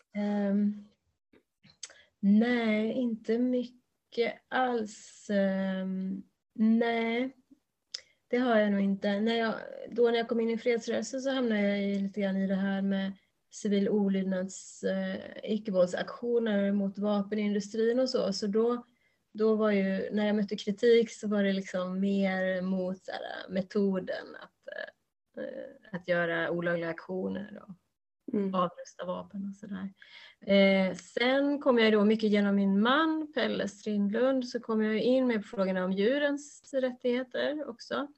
Um, 0.51 0.89
nej, 2.21 2.93
inte 2.93 3.39
mycket 3.39 4.35
alls. 4.49 5.31
Um, 5.83 6.23
nej, 6.55 7.37
det 8.29 8.37
har 8.37 8.59
jag 8.59 8.73
nog 8.73 8.81
inte. 8.81 9.21
När 9.21 9.35
jag, 9.35 9.55
då 9.91 10.11
när 10.11 10.19
jag 10.19 10.29
kom 10.29 10.41
in 10.41 10.51
i 10.51 10.59
fredsrörelsen 10.59 11.21
så 11.21 11.31
hamnade 11.31 11.61
jag 11.61 12.03
lite 12.03 12.21
grann 12.21 12.37
i 12.37 12.47
det 12.47 12.55
här 12.55 12.83
med 12.83 13.13
civil 13.51 13.89
olydnads 13.89 14.85
uh, 14.85 15.53
icke-våldsaktioner 15.53 16.73
mot 16.73 16.99
vapenindustrin 16.99 18.01
och 18.01 18.11
så. 18.11 18.33
Så 18.33 18.47
då 18.47 18.85
då 19.35 19.55
var 19.55 19.71
ju, 19.71 20.11
när 20.11 20.27
jag 20.27 20.37
mötte 20.37 20.57
kritik 20.57 21.11
så 21.11 21.29
var 21.29 21.43
det 21.43 21.53
liksom 21.53 22.01
mer 22.01 22.63
mot 22.63 23.09
här, 23.09 23.49
metoden 23.49 24.37
att, 24.41 24.77
äh, 25.45 25.99
att 25.99 26.09
göra 26.09 26.51
olagliga 26.51 26.91
aktioner 26.91 27.63
och 27.63 27.75
mm. 28.35 28.55
avrusta 28.55 29.05
vapen 29.07 29.49
och 29.49 29.57
sådär. 29.57 29.93
Eh, 30.47 30.97
sen 30.97 31.61
kom 31.61 31.79
jag 31.79 31.93
då 31.93 32.05
mycket 32.05 32.31
genom 32.31 32.55
min 32.55 32.81
man 32.81 33.33
Pelle 33.35 33.69
Strindlund 33.69 34.49
så 34.49 34.61
kom 34.61 34.83
jag 34.83 34.99
in 34.99 35.27
med 35.27 35.45
frågorna 35.47 35.85
om 35.85 35.93
djurens 35.93 36.75
rättigheter 36.75 37.69
också. 37.69 38.09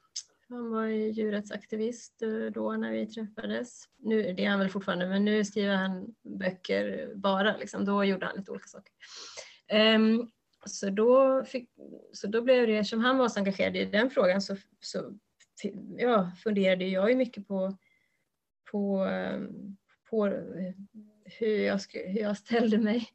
Han 0.48 0.70
var 0.70 0.84
ju 0.84 1.10
djurrättsaktivist 1.10 2.22
eh, 2.22 2.52
då 2.54 2.72
när 2.72 2.92
vi 2.92 3.06
träffades. 3.06 3.84
Nu, 3.98 4.32
det 4.32 4.44
är 4.44 4.50
han 4.50 4.58
väl 4.58 4.68
fortfarande, 4.68 5.06
men 5.06 5.24
nu 5.24 5.44
skriver 5.44 5.74
han 5.74 6.14
böcker 6.22 7.12
bara. 7.14 7.56
Liksom. 7.56 7.84
Då 7.84 8.04
gjorde 8.04 8.26
han 8.26 8.36
lite 8.36 8.50
olika 8.50 8.66
saker. 8.66 8.92
Um, 9.94 10.30
så 10.66 10.90
då, 10.90 11.44
fick, 11.44 11.70
så 12.12 12.26
då 12.26 12.42
blev 12.42 12.66
det, 12.66 12.76
eftersom 12.76 13.00
han 13.00 13.18
var 13.18 13.28
så 13.28 13.38
engagerad 13.38 13.76
i 13.76 13.84
den 13.84 14.10
frågan 14.10 14.42
så, 14.42 14.56
så 14.80 15.18
ja, 15.98 16.32
funderade 16.42 16.84
jag 16.84 17.10
ju 17.10 17.16
mycket 17.16 17.48
på, 17.48 17.76
på, 18.70 18.98
ehm, 18.98 19.76
på 20.10 20.26
hur, 21.24 21.66
jag, 21.66 21.80
hur 21.92 22.20
jag 22.20 22.36
ställde 22.36 22.78
mig. 22.78 23.08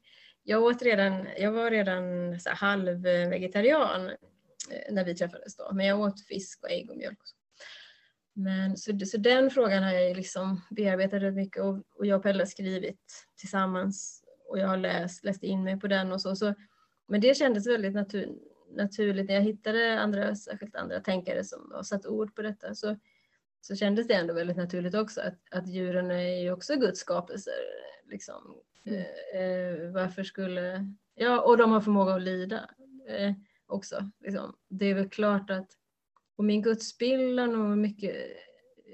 Jag, 0.43 0.63
åt 0.63 0.82
redan, 0.82 1.27
jag 1.38 1.51
var 1.51 1.71
redan 1.71 2.39
så 2.39 2.49
halv 2.49 3.01
vegetarian 3.30 4.10
eh, 4.10 4.93
när 4.93 5.06
vi 5.06 5.15
träffades 5.15 5.56
då, 5.56 5.69
men 5.73 5.86
jag 5.86 5.99
åt 5.99 6.25
fisk 6.25 6.63
och 6.63 6.71
ägg 6.71 6.89
och 6.89 6.97
mjölk. 6.97 7.21
Och 7.21 7.27
så. 7.27 7.36
Men, 8.34 8.77
så, 8.77 8.99
så 9.06 9.17
den 9.17 9.49
frågan 9.49 9.84
har 9.84 9.91
jag 9.91 10.17
liksom 10.17 10.62
bearbetat 10.69 11.21
rätt 11.21 11.34
mycket 11.34 11.63
och, 11.63 11.77
och 11.95 12.06
jag 12.06 12.17
och 12.17 12.23
Pelle 12.23 12.41
har 12.41 12.45
skrivit 12.45 13.25
tillsammans 13.38 14.23
och 14.49 14.60
jag 14.60 14.67
har 14.67 14.77
läst, 14.77 15.23
läst 15.23 15.43
in 15.43 15.63
mig 15.63 15.80
på 15.80 15.88
den 15.88 16.12
och 16.12 16.21
så. 16.21 16.36
så 16.36 16.56
men 17.07 17.21
det 17.21 17.37
kändes 17.37 17.67
väldigt 17.67 17.93
natur, 17.93 18.37
naturligt. 18.75 19.27
När 19.27 19.35
jag 19.35 19.41
hittade 19.41 19.99
andra, 19.99 20.35
särskilt 20.35 20.75
andra 20.75 20.99
tänkare 20.99 21.43
som 21.43 21.71
har 21.75 21.83
satt 21.83 22.05
ord 22.05 22.35
på 22.35 22.41
detta 22.41 22.75
så, 22.75 22.97
så 23.61 23.75
kändes 23.75 24.07
det 24.07 24.13
ändå 24.13 24.33
väldigt 24.33 24.57
naturligt 24.57 24.95
också 24.95 25.21
att, 25.21 25.39
att 25.51 25.67
djuren 25.67 26.11
är 26.11 26.41
ju 26.41 26.51
också 26.51 26.75
Guds 26.75 26.99
skapelser. 26.99 27.53
Liksom. 28.03 28.55
Mm. 28.85 28.99
Eh, 28.99 29.41
eh, 29.41 29.91
varför 29.91 30.23
skulle... 30.23 30.93
Ja, 31.15 31.41
och 31.41 31.57
de 31.57 31.71
har 31.71 31.81
förmåga 31.81 32.13
att 32.13 32.21
lida 32.21 32.69
eh, 33.07 33.33
också. 33.65 34.11
Liksom. 34.19 34.55
Det 34.69 34.85
är 34.85 34.93
väl 34.93 35.09
klart 35.09 35.49
att... 35.49 35.67
Och 36.35 36.45
min 36.45 36.61
gudsbild 36.61 37.39
har 37.39 37.47
nog 37.47 37.77
mycket 37.77 38.15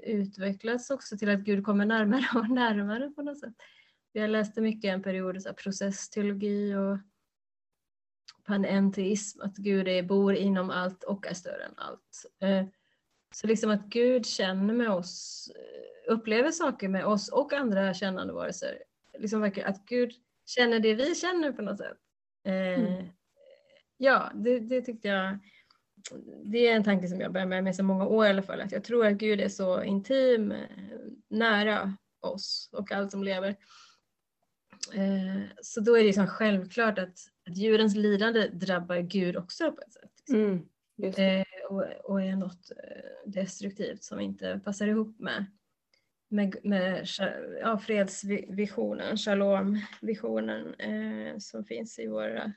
utvecklats 0.02 0.90
också 0.90 1.16
till 1.16 1.28
att 1.28 1.40
Gud 1.40 1.64
kommer 1.64 1.86
närmare 1.86 2.26
och 2.34 2.50
närmare 2.54 3.10
på 3.10 3.22
något 3.22 3.40
sätt. 3.40 3.54
jag 4.12 4.30
läste 4.30 4.60
mycket 4.60 4.88
en 4.88 5.02
period 5.02 5.42
så 5.42 5.52
processteologi 5.54 6.74
och 6.74 6.98
panenteism, 8.48 9.40
att 9.40 9.56
Gud 9.56 9.88
är, 9.88 10.02
bor 10.02 10.34
inom 10.34 10.70
allt 10.70 11.04
och 11.04 11.26
är 11.26 11.34
större 11.34 11.64
än 11.64 11.74
allt. 11.76 12.26
Eh, 12.40 12.66
så 13.34 13.46
liksom 13.46 13.70
att 13.70 13.84
Gud 13.84 14.26
känner 14.26 14.74
med 14.74 14.90
oss, 14.90 15.50
eh, 15.54 16.12
upplever 16.12 16.50
saker 16.50 16.88
med 16.88 17.04
oss 17.04 17.28
och 17.28 17.52
andra 17.52 17.94
kännande 17.94 18.32
varelser. 18.32 18.78
Liksom 19.18 19.42
att 19.42 19.84
Gud 19.84 20.12
känner 20.46 20.80
det 20.80 20.94
vi 20.94 21.14
känner 21.14 21.52
på 21.52 21.62
något 21.62 21.78
sätt. 21.78 21.96
Eh, 22.44 22.80
mm. 22.80 23.08
Ja, 23.96 24.30
det, 24.34 24.58
det, 24.58 24.82
tyckte 24.82 25.08
jag, 25.08 25.38
det 26.44 26.68
är 26.68 26.76
en 26.76 26.84
tanke 26.84 27.08
som 27.08 27.20
jag 27.20 27.32
bär 27.32 27.46
med 27.46 27.64
mig 27.64 27.74
så 27.74 27.82
många 27.82 28.06
år 28.06 28.26
i 28.26 28.28
alla 28.28 28.42
fall, 28.42 28.60
att 28.60 28.72
jag 28.72 28.84
tror 28.84 29.06
att 29.06 29.14
Gud 29.14 29.40
är 29.40 29.48
så 29.48 29.82
intim, 29.82 30.54
nära 31.28 31.96
oss 32.20 32.70
och 32.72 32.92
allt 32.92 33.10
som 33.10 33.24
lever. 33.24 33.56
Så 35.62 35.80
då 35.80 35.94
är 35.94 35.98
det 35.98 36.06
liksom 36.06 36.26
självklart 36.26 36.98
att 36.98 37.18
att 37.48 37.56
djurens 37.56 37.96
lidande 37.96 38.48
drabbar 38.48 38.96
Gud 38.96 39.36
också 39.36 39.72
på 39.72 39.80
ett 39.80 39.92
sätt. 39.92 40.28
Mm, 40.28 40.68
eh, 41.02 41.44
och, 41.68 41.84
och, 42.04 42.22
är 42.22 42.36
något 42.36 42.70
eh, 42.70 43.30
destruktivt 43.30 44.04
som 44.04 44.20
inte 44.20 44.60
passar 44.64 44.86
ihop 44.86 45.18
med, 45.18 45.44
med, 46.28 46.56
med 46.62 47.06
ja, 47.60 47.78
fredsvisionen, 47.78 49.16
shalom-visionen 49.16 50.74
eh, 50.74 51.38
som 51.38 51.64
finns 51.64 51.98
i, 51.98 52.06
våra, 52.06 52.52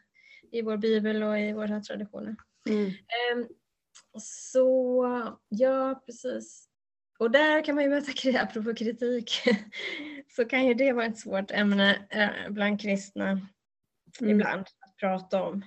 i 0.52 0.62
vår 0.62 0.78
bibel 0.78 1.24
och 1.24 1.40
i 1.40 1.54
våra 1.54 1.80
traditioner. 1.80 2.36
Mm. 2.70 2.88
Eh, 2.88 3.48
så 4.20 5.38
ja, 5.50 6.04
precis. 6.06 6.68
Och 7.20 7.32
där 7.32 7.64
kan 7.66 7.76
man 7.76 7.84
ju 7.84 7.90
möta, 7.90 8.42
apropå 8.42 8.74
kritik, 8.74 9.32
så 10.36 10.46
kan 10.46 10.66
ju 10.66 10.74
det 10.74 10.94
vara 10.94 11.06
ett 11.06 11.18
svårt 11.18 11.52
ämne 11.52 12.08
eh, 12.10 12.50
bland 12.50 12.82
kristna 12.82 13.30
mm. 14.22 14.32
ibland 14.32 14.66
prata 15.02 15.44
om 15.44 15.64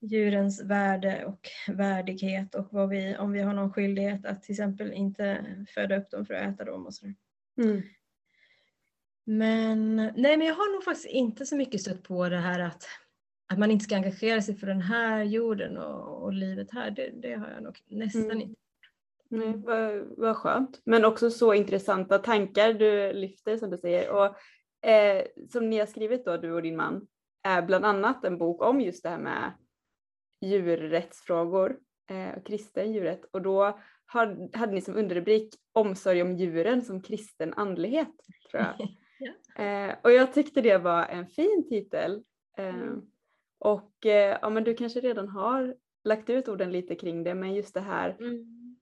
djurens 0.00 0.62
värde 0.62 1.24
och 1.24 1.48
värdighet 1.68 2.54
och 2.54 2.68
vad 2.70 2.88
vi, 2.88 3.16
om 3.16 3.32
vi 3.32 3.40
har 3.40 3.54
någon 3.54 3.72
skyldighet 3.72 4.26
att 4.26 4.42
till 4.42 4.52
exempel 4.52 4.92
inte 4.92 5.44
föda 5.74 5.96
upp 5.96 6.10
dem 6.10 6.26
för 6.26 6.34
att 6.34 6.54
äta 6.54 6.64
dem 6.64 6.86
och 6.86 6.94
sådär. 6.94 7.14
Mm. 7.58 7.82
Men, 9.24 9.96
nej, 9.96 10.36
men 10.36 10.46
jag 10.46 10.54
har 10.54 10.72
nog 10.72 10.84
faktiskt 10.84 11.08
inte 11.08 11.46
så 11.46 11.56
mycket 11.56 11.80
stött 11.80 12.02
på 12.02 12.28
det 12.28 12.36
här 12.36 12.60
att, 12.60 12.84
att 13.46 13.58
man 13.58 13.70
inte 13.70 13.84
ska 13.84 13.96
engagera 13.96 14.42
sig 14.42 14.56
för 14.56 14.66
den 14.66 14.80
här 14.80 15.22
jorden 15.22 15.78
och, 15.78 16.22
och 16.22 16.32
livet 16.32 16.70
här. 16.70 16.90
Det, 16.90 17.10
det, 17.22 17.34
har 17.34 17.50
jag 17.50 17.62
nog 17.62 17.78
nästan 17.88 18.24
mm. 18.24 18.40
inte. 18.40 18.60
Nej, 19.30 19.52
vad, 19.56 20.04
vad 20.16 20.36
skönt. 20.36 20.80
Men 20.84 21.04
också 21.04 21.30
så 21.30 21.54
intressanta 21.54 22.18
tankar 22.18 22.72
du 22.72 23.12
lyfter 23.12 23.56
som 23.56 23.70
du 23.70 23.78
säger. 23.78 24.10
Och, 24.10 24.24
eh, 24.88 25.24
som 25.52 25.70
ni 25.70 25.78
har 25.78 25.86
skrivit 25.86 26.24
då, 26.24 26.36
du 26.36 26.52
och 26.52 26.62
din 26.62 26.76
man, 26.76 27.06
är 27.42 27.62
bland 27.62 27.84
annat 27.86 28.24
en 28.24 28.38
bok 28.38 28.62
om 28.62 28.80
just 28.80 29.02
det 29.02 29.08
här 29.08 29.18
med 29.18 29.52
djurrättsfrågor 30.40 31.78
eh, 32.10 32.38
och 32.38 32.46
kristen 32.46 32.92
djurrätt 32.92 33.24
och 33.30 33.42
då 33.42 33.78
hade 34.52 34.72
ni 34.72 34.80
som 34.80 34.96
underrubrik 34.96 35.54
omsorg 35.72 36.22
om 36.22 36.36
djuren 36.36 36.82
som 36.82 37.02
kristen 37.02 37.54
andlighet. 37.54 38.14
Tror 38.50 38.62
jag. 38.62 38.74
ja. 39.18 39.62
eh, 39.64 39.96
och 40.02 40.12
jag 40.12 40.32
tyckte 40.32 40.60
det 40.60 40.78
var 40.78 41.06
en 41.06 41.26
fin 41.26 41.66
titel. 41.68 42.24
Eh, 42.58 42.74
mm. 42.74 43.02
Och 43.58 43.92
ja, 44.40 44.50
men 44.50 44.64
du 44.64 44.74
kanske 44.74 45.00
redan 45.00 45.28
har 45.28 45.74
lagt 46.04 46.30
ut 46.30 46.48
orden 46.48 46.72
lite 46.72 46.94
kring 46.94 47.24
det 47.24 47.34
men 47.34 47.54
just 47.54 47.74
det 47.74 47.80
här 47.80 48.16
mm. 48.20 48.76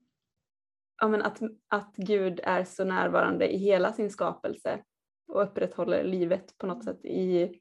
ja, 1.00 1.08
men 1.08 1.22
att, 1.22 1.40
att 1.68 1.94
Gud 1.96 2.40
är 2.42 2.64
så 2.64 2.84
närvarande 2.84 3.54
i 3.54 3.56
hela 3.56 3.92
sin 3.92 4.10
skapelse 4.10 4.82
och 5.28 5.42
upprätthåller 5.42 6.04
livet 6.04 6.58
på 6.58 6.66
något 6.66 6.84
sätt 6.84 7.04
i 7.04 7.60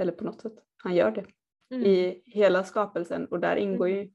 eller 0.00 0.12
på 0.12 0.24
något 0.24 0.40
sätt, 0.40 0.54
han 0.76 0.94
gör 0.94 1.10
det 1.10 1.26
mm. 1.74 1.86
i 1.86 2.22
hela 2.26 2.64
skapelsen 2.64 3.26
och 3.26 3.40
där 3.40 3.56
ingår 3.56 3.88
mm. 3.88 3.98
ju 3.98 4.10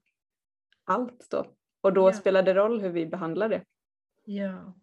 allt 0.84 1.30
då. 1.30 1.46
Och 1.80 1.92
då 1.92 2.08
ja. 2.08 2.12
spelar 2.12 2.42
det 2.42 2.54
roll 2.54 2.80
hur 2.80 2.90
vi 2.90 3.06
behandlar 3.06 3.48
det. 3.48 3.64
Ja, 4.24 4.74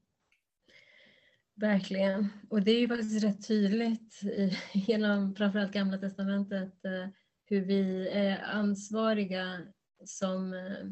verkligen. 1.55 2.29
Och 2.49 2.61
det 2.61 2.71
är 2.71 2.79
ju 2.79 2.87
faktiskt 2.87 3.23
rätt 3.23 3.47
tydligt 3.47 4.23
i, 4.23 4.57
genom 4.73 5.35
framförallt 5.35 5.71
Gamla 5.71 5.97
Testamentet 5.97 6.85
eh, 6.85 7.07
hur 7.45 7.61
vi 7.61 8.09
är 8.09 8.43
ansvariga 8.43 9.59
som 10.05 10.53
eh, 10.53 10.85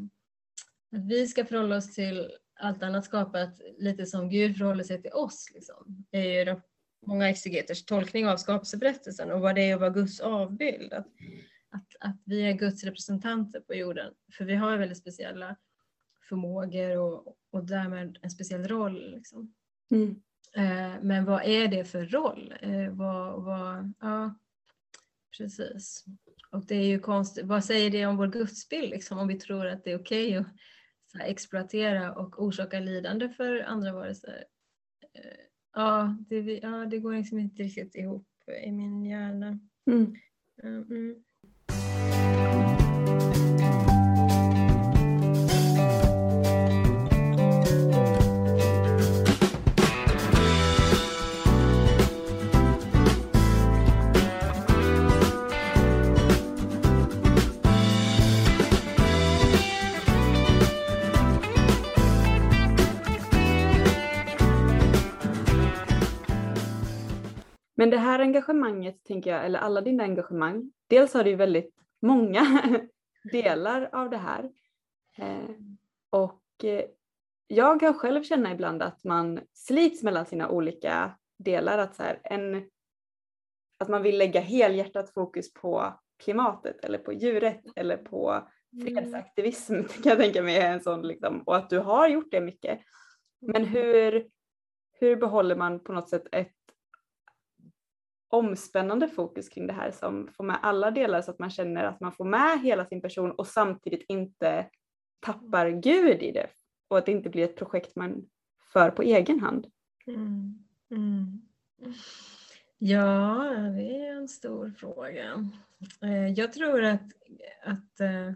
att 0.97 1.05
vi 1.05 1.27
ska 1.27 1.45
förhålla 1.45 1.77
oss 1.77 1.95
till 1.95 2.31
allt 2.59 2.83
annat 2.83 3.05
skapat 3.05 3.61
lite 3.77 4.05
som 4.05 4.29
Gud 4.29 4.57
förhåller 4.57 4.83
sig 4.83 5.01
till 5.01 5.13
oss. 5.13 5.51
Liksom. 5.53 6.05
Det 6.11 6.17
är 6.17 6.45
ju 6.45 6.61
många 7.05 7.29
exegeters 7.29 7.85
tolkning 7.85 8.27
av 8.27 8.37
skapelseberättelsen 8.37 9.31
och 9.31 9.41
vad 9.41 9.55
det 9.55 9.61
är 9.61 9.73
att 9.73 9.79
vara 9.79 9.89
Guds 9.89 10.19
avbild. 10.19 10.93
Att, 10.93 11.07
att, 11.69 11.95
att 11.99 12.17
vi 12.25 12.41
är 12.41 12.53
Guds 12.53 12.83
representanter 12.83 13.59
på 13.59 13.75
jorden. 13.75 14.13
För 14.37 14.45
vi 14.45 14.55
har 14.55 14.77
väldigt 14.77 14.97
speciella 14.97 15.55
förmågor 16.29 16.97
och, 16.97 17.37
och 17.51 17.65
därmed 17.65 18.19
en 18.21 18.31
speciell 18.31 18.67
roll. 18.67 19.11
Liksom. 19.11 19.53
Mm. 19.91 20.21
Eh, 20.55 21.01
men 21.01 21.25
vad 21.25 21.43
är 21.45 21.67
det 21.67 21.85
för 21.85 22.05
roll? 22.05 22.53
Eh, 22.61 22.89
vad, 22.89 23.43
vad, 23.43 23.93
ja, 23.99 24.35
precis. 25.37 26.05
Och 26.51 26.65
det 26.65 26.75
är 26.75 26.85
ju 26.85 26.99
konstigt, 26.99 27.45
vad 27.45 27.65
säger 27.65 27.89
det 27.89 28.05
om 28.05 28.17
vår 28.17 28.27
gudsbild 28.27 28.89
liksom, 28.89 29.19
om 29.19 29.27
vi 29.27 29.39
tror 29.39 29.65
att 29.65 29.83
det 29.83 29.91
är 29.91 29.99
okej 29.99 30.39
okay 30.39 30.51
att 31.13 31.27
exploatera 31.29 32.13
och 32.13 32.43
orsaka 32.43 32.79
lidande 32.79 33.29
för 33.29 33.59
andra 33.59 33.93
varelser? 33.93 34.43
Eh, 35.13 35.50
Ja, 35.73 36.15
det, 36.29 36.59
ja, 36.63 36.85
det 36.85 36.99
går 36.99 37.13
liksom 37.13 37.39
inte 37.39 37.63
riktigt 37.63 37.95
ihop 37.95 38.27
i 38.65 38.71
min 38.71 39.05
hjärna. 39.05 39.59
Mm. 39.87 40.15
Mm. 40.63 41.23
Men 67.81 67.89
det 67.89 67.97
här 67.97 68.19
engagemanget, 68.19 69.03
tänker 69.03 69.31
jag, 69.31 69.45
eller 69.45 69.59
alla 69.59 69.81
dina 69.81 70.03
engagemang, 70.03 70.71
dels 70.87 71.13
har 71.13 71.23
du 71.23 71.35
väldigt 71.35 71.75
många 72.01 72.45
delar 73.31 73.89
av 73.93 74.09
det 74.09 74.17
här. 74.17 74.51
Eh, 75.17 75.49
och 76.09 76.43
eh, 76.63 76.85
jag 77.47 77.79
kan 77.79 77.93
själv 77.93 78.23
känna 78.23 78.51
ibland 78.51 78.81
att 78.81 79.03
man 79.03 79.39
slits 79.53 80.03
mellan 80.03 80.25
sina 80.25 80.49
olika 80.49 81.17
delar. 81.37 81.77
Att, 81.77 81.95
så 81.95 82.03
en, 82.23 82.69
att 83.79 83.89
man 83.89 84.03
vill 84.03 84.17
lägga 84.17 84.41
helhjärtat 84.41 85.13
fokus 85.13 85.53
på 85.53 85.99
klimatet 86.23 86.85
eller 86.85 86.97
på 86.97 87.13
djuret 87.13 87.61
eller 87.75 87.97
på 87.97 88.47
mm. 88.73 88.85
fredsaktivism 88.87 89.73
kan 90.03 90.09
jag 90.09 90.19
tänka 90.19 90.43
mig 90.43 90.57
är 90.57 90.73
en 90.73 90.81
sån 90.81 91.01
liksom, 91.01 91.41
och 91.45 91.55
att 91.55 91.69
du 91.69 91.79
har 91.79 92.07
gjort 92.07 92.31
det 92.31 92.41
mycket. 92.41 92.79
Men 93.39 93.65
hur, 93.65 94.27
hur 94.99 95.15
behåller 95.15 95.55
man 95.55 95.79
på 95.79 95.93
något 95.93 96.09
sätt 96.09 96.27
ett 96.31 96.60
omspännande 98.31 99.07
fokus 99.07 99.49
kring 99.49 99.67
det 99.67 99.73
här 99.73 99.91
som 99.91 100.27
får 100.27 100.43
med 100.43 100.59
alla 100.61 100.91
delar 100.91 101.21
så 101.21 101.31
att 101.31 101.39
man 101.39 101.49
känner 101.49 101.83
att 101.83 101.99
man 101.99 102.11
får 102.11 102.25
med 102.25 102.61
hela 102.61 102.85
sin 102.85 103.01
person 103.01 103.31
och 103.31 103.47
samtidigt 103.47 104.05
inte 104.07 104.65
tappar 105.19 105.69
Gud 105.69 106.23
i 106.23 106.31
det 106.31 106.47
och 106.87 106.97
att 106.97 107.05
det 107.05 107.11
inte 107.11 107.29
blir 107.29 107.43
ett 107.43 107.55
projekt 107.55 107.95
man 107.95 108.25
för 108.73 108.89
på 108.91 109.01
egen 109.01 109.39
hand. 109.39 109.67
Mm. 110.07 110.63
Mm. 110.91 111.41
Ja, 112.77 113.43
det 113.77 113.97
är 113.97 114.15
en 114.15 114.27
stor 114.27 114.73
fråga. 114.77 115.49
Eh, 116.01 116.27
jag 116.27 116.53
tror 116.53 116.83
att, 116.83 117.03
att 117.63 117.99
eh, 117.99 118.31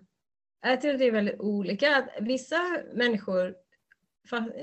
jag 0.61 0.81
tror 0.81 0.93
att 0.93 0.99
det 0.99 1.07
är 1.07 1.11
väldigt 1.11 1.39
olika. 1.39 1.97
Att 1.97 2.09
vissa 2.21 2.57
människor 2.93 3.55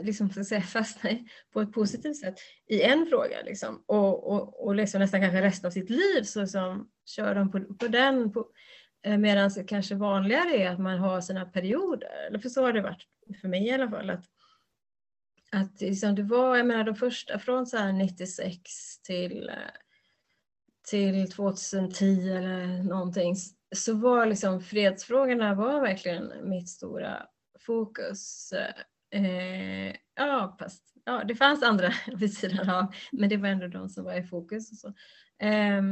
liksom, 0.03 0.31
fastna 0.67 1.11
på 1.53 1.61
ett 1.61 1.73
positivt 1.73 2.17
sätt 2.17 2.35
i 2.67 2.83
en 2.83 3.07
fråga 3.07 3.43
liksom, 3.45 3.85
och, 3.87 4.33
och, 4.33 4.67
och 4.67 4.75
liksom 4.75 5.01
nästan 5.01 5.21
kanske 5.21 5.43
resten 5.43 5.67
av 5.67 5.71
sitt 5.71 5.91
liv 5.91 6.23
så 6.23 6.41
liksom, 6.41 6.89
kör 7.07 7.35
de 7.35 7.51
på, 7.51 7.75
på 7.75 7.89
den. 7.89 8.33
På, 8.33 8.49
eh, 9.03 9.19
Medan 9.19 9.51
det 9.55 9.65
kanske 9.65 9.95
vanligare 9.95 10.57
är 10.57 10.71
att 10.71 10.81
man 10.81 10.99
har 10.99 11.21
sina 11.21 11.45
perioder, 11.45 12.27
eller 12.27 12.39
för 12.39 12.49
så 12.49 12.63
har 12.63 12.73
det 12.73 12.83
varit 12.83 13.07
för 13.41 13.49
mig 13.49 13.67
i 13.67 13.73
alla 13.73 13.91
fall. 13.91 14.11
Att, 14.11 14.25
att 15.53 15.81
liksom 15.81 16.15
det 16.15 16.23
var, 16.23 16.57
jag 16.57 16.67
menar 16.67 16.85
de 16.85 16.95
första 16.95 17.39
från 17.39 17.67
så 17.67 17.93
96 17.93 19.03
till, 19.03 19.49
eh, 19.49 19.55
till 20.91 21.31
2010 21.31 22.29
eller 22.29 22.83
någonting 22.83 23.37
så 23.75 23.95
var 23.95 24.27
liksom 24.27 24.61
fredsfrågorna 24.61 25.55
var 25.55 25.81
verkligen 25.81 26.33
mitt 26.43 26.69
stora 26.69 27.27
fokus. 27.59 28.53
Eh, 28.53 28.75
Eh, 29.13 29.97
ja, 30.15 30.57
fast 30.59 30.93
ja, 31.05 31.25
det 31.25 31.35
fanns 31.35 31.63
andra 31.63 31.93
vid 32.17 32.35
sidan 32.35 32.71
av, 32.71 32.95
men 33.13 33.29
det 33.29 33.37
var 33.37 33.49
ändå 33.49 33.67
de 33.67 33.89
som 33.89 34.05
var 34.05 34.15
i 34.15 34.23
fokus. 34.23 34.73
Och, 34.73 34.79
så. 34.79 34.89
Eh, 35.47 35.83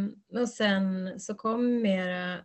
och 0.40 0.48
sen 0.48 1.20
så 1.20 1.34
kom 1.34 1.82
mera 1.82 2.34
eh, 2.34 2.40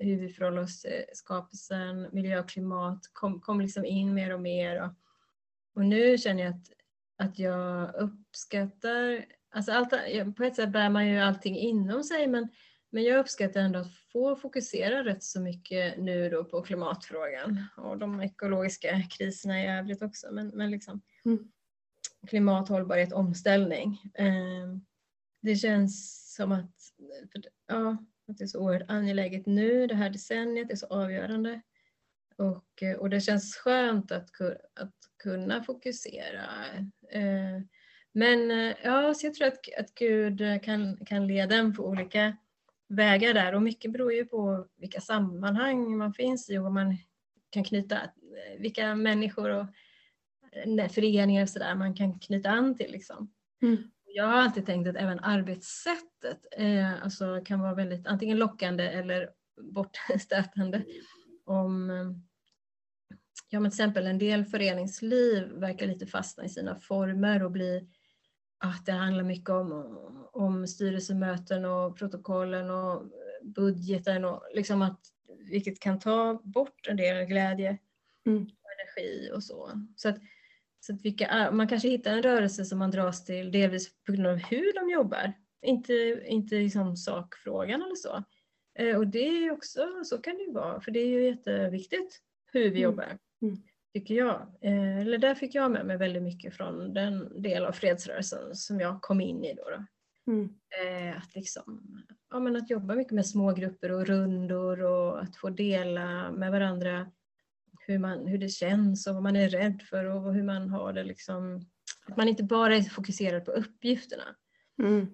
hur 0.00 0.16
vi 0.16 0.28
förhåller 0.28 0.62
oss 0.62 0.82
till 0.82 1.04
skapelsen, 1.12 2.08
miljö 2.12 2.40
och 2.40 2.48
klimat 2.48 3.00
kom, 3.12 3.40
kom 3.40 3.60
liksom 3.60 3.84
in 3.84 4.14
mer 4.14 4.34
och 4.34 4.40
mer. 4.40 4.82
Och, 4.82 4.92
och 5.74 5.84
nu 5.84 6.18
känner 6.18 6.42
jag 6.44 6.54
att, 6.54 6.70
att 7.18 7.38
jag 7.38 7.94
uppskattar, 7.94 9.24
alltså 9.50 9.72
allt, 9.72 9.90
på 10.36 10.44
ett 10.44 10.56
sätt 10.56 10.72
bär 10.72 10.90
man 10.90 11.08
ju 11.08 11.18
allting 11.18 11.56
inom 11.56 12.02
sig 12.02 12.26
men, 12.26 12.48
men 12.90 13.02
jag 13.02 13.18
uppskattar 13.18 13.60
ändå 13.60 13.78
att 13.78 13.94
få 14.12 14.36
fokusera 14.36 15.04
rätt 15.04 15.22
så 15.22 15.40
mycket 15.40 15.98
nu 15.98 16.30
då 16.30 16.44
på 16.44 16.62
klimatfrågan 16.62 17.64
och 17.76 17.98
de 17.98 18.20
ekologiska 18.22 19.02
kriserna 19.10 19.62
i 19.62 19.66
övrigt 19.66 20.02
också. 20.02 20.26
Men, 20.32 20.48
men 20.48 20.70
liksom, 20.70 21.00
mm. 21.24 21.52
klimat, 22.26 22.68
hållbarhet, 22.68 23.12
omställning. 23.12 24.12
Eh, 24.14 24.76
det 25.42 25.56
känns 25.56 26.24
som 26.34 26.52
att, 26.52 26.74
ja, 27.66 27.96
att 28.28 28.38
det 28.38 28.44
är 28.44 28.48
så 28.48 28.60
oerhört 28.60 28.90
angeläget 28.90 29.46
nu, 29.46 29.86
det 29.86 29.94
här 29.94 30.10
decenniet 30.10 30.70
är 30.70 30.76
så 30.76 30.86
avgörande. 30.86 31.60
Och, 32.36 32.82
eh, 32.82 32.96
och 32.96 33.10
det 33.10 33.20
känns 33.20 33.56
skönt 33.56 34.12
att, 34.12 34.30
att 34.74 34.94
kunna 35.22 35.62
fokusera. 35.62 36.44
Eh, 37.10 37.60
men 38.12 38.50
ja, 38.84 39.14
så 39.14 39.26
jag 39.26 39.34
tror 39.34 39.48
att, 39.48 39.58
att 39.78 39.94
Gud 39.94 40.42
kan, 40.62 40.96
kan 41.06 41.26
leda 41.26 41.54
en 41.54 41.74
på 41.74 41.86
olika 41.86 42.36
vägar 42.88 43.34
där 43.34 43.54
och 43.54 43.62
mycket 43.62 43.92
beror 43.92 44.12
ju 44.12 44.24
på 44.24 44.66
vilka 44.76 45.00
sammanhang 45.00 45.96
man 45.96 46.12
finns 46.12 46.50
i 46.50 46.58
och 46.58 46.62
vad 46.62 46.72
man 46.72 46.96
kan 47.50 47.64
knyta, 47.64 48.00
vilka 48.58 48.94
människor 48.94 49.50
och 49.50 49.66
föreningar 50.90 51.42
och 51.42 51.48
sådär 51.48 51.74
man 51.74 51.94
kan 51.94 52.18
knyta 52.18 52.50
an 52.50 52.76
till. 52.76 52.92
Liksom. 52.92 53.32
Mm. 53.62 53.90
Jag 54.04 54.24
har 54.24 54.34
alltid 54.34 54.66
tänkt 54.66 54.88
att 54.88 54.96
även 54.96 55.20
arbetssättet 55.20 56.46
eh, 56.56 57.02
alltså 57.02 57.40
kan 57.44 57.60
vara 57.60 57.74
väldigt 57.74 58.06
antingen 58.06 58.38
lockande 58.38 58.84
eller 58.84 59.30
bortstötande. 59.72 60.84
Om 61.44 61.90
ja, 63.48 63.60
men 63.60 63.70
till 63.70 63.80
exempel 63.80 64.06
en 64.06 64.18
del 64.18 64.44
föreningsliv 64.44 65.48
verkar 65.48 65.86
lite 65.86 66.06
fastna 66.06 66.44
i 66.44 66.48
sina 66.48 66.80
former 66.80 67.42
och 67.42 67.50
bli 67.50 67.88
att 68.58 68.86
det 68.86 68.92
handlar 68.92 69.24
mycket 69.24 69.50
om, 69.50 69.98
om 70.32 70.66
styrelsemöten 70.66 71.64
och 71.64 71.98
protokollen 71.98 72.70
och 72.70 73.02
budgeten 73.42 74.24
och 74.24 74.42
liksom 74.54 74.82
att, 74.82 75.00
vilket 75.50 75.80
kan 75.80 75.98
ta 76.00 76.40
bort 76.44 76.86
en 76.88 76.96
del 76.96 77.26
glädje 77.26 77.78
mm. 78.26 78.42
och 78.42 78.70
energi 78.80 79.30
och 79.34 79.44
så. 79.44 79.70
Så 79.96 80.08
att 80.08 80.18
så 80.86 80.94
att 80.94 81.04
vilka, 81.04 81.50
man 81.52 81.68
kanske 81.68 81.88
hittar 81.88 82.12
en 82.12 82.22
rörelse 82.22 82.64
som 82.64 82.78
man 82.78 82.90
dras 82.90 83.24
till 83.24 83.52
delvis 83.52 83.90
på 84.04 84.12
grund 84.12 84.26
av 84.26 84.36
hur 84.36 84.72
de 84.74 84.90
jobbar, 84.90 85.32
inte, 85.62 86.22
inte 86.26 86.54
liksom 86.54 86.96
sakfrågan 86.96 87.82
eller 87.82 87.94
så. 87.94 88.24
Eh, 88.78 88.96
och 88.96 89.06
det 89.06 89.28
är 89.28 89.50
också, 89.50 89.88
så 90.04 90.18
kan 90.18 90.36
det 90.36 90.42
ju 90.42 90.52
vara, 90.52 90.80
för 90.80 90.90
det 90.90 91.00
är 91.00 91.06
ju 91.06 91.24
jätteviktigt 91.24 92.20
hur 92.52 92.60
vi 92.60 92.68
mm. 92.68 92.82
jobbar, 92.82 93.18
mm. 93.42 93.56
Tycker 94.00 94.14
jag. 94.14 94.46
Eh, 94.60 94.98
eller 94.98 95.18
där 95.18 95.34
fick 95.34 95.54
jag 95.54 95.70
med 95.70 95.86
mig 95.86 95.96
väldigt 95.96 96.22
mycket 96.22 96.54
från 96.54 96.94
den 96.94 97.42
del 97.42 97.64
av 97.64 97.72
fredsrörelsen 97.72 98.54
som 98.54 98.80
jag 98.80 99.02
kom 99.02 99.20
in 99.20 99.44
i 99.44 99.54
då. 99.54 99.62
då. 99.70 99.86
Mm. 100.32 100.44
Eh, 100.82 101.16
att, 101.16 101.34
liksom, 101.34 102.02
ja, 102.30 102.40
men 102.40 102.56
att 102.56 102.70
jobba 102.70 102.94
mycket 102.94 103.12
med 103.12 103.26
små 103.26 103.52
grupper 103.52 103.92
och 103.92 104.06
rundor 104.06 104.82
och 104.82 105.22
att 105.22 105.36
få 105.36 105.50
dela 105.50 106.30
med 106.30 106.50
varandra 106.50 107.12
hur, 107.86 107.98
man, 107.98 108.26
hur 108.26 108.38
det 108.38 108.48
känns 108.48 109.06
och 109.06 109.14
vad 109.14 109.22
man 109.22 109.36
är 109.36 109.48
rädd 109.48 109.82
för 109.82 110.04
och 110.04 110.34
hur 110.34 110.42
man 110.42 110.68
har 110.68 110.92
det. 110.92 111.04
Liksom. 111.04 111.60
Att 112.06 112.16
man 112.16 112.28
inte 112.28 112.44
bara 112.44 112.76
är 112.76 112.82
fokuserad 112.82 113.44
på 113.44 113.50
uppgifterna. 113.50 114.36
Mm. 114.82 115.06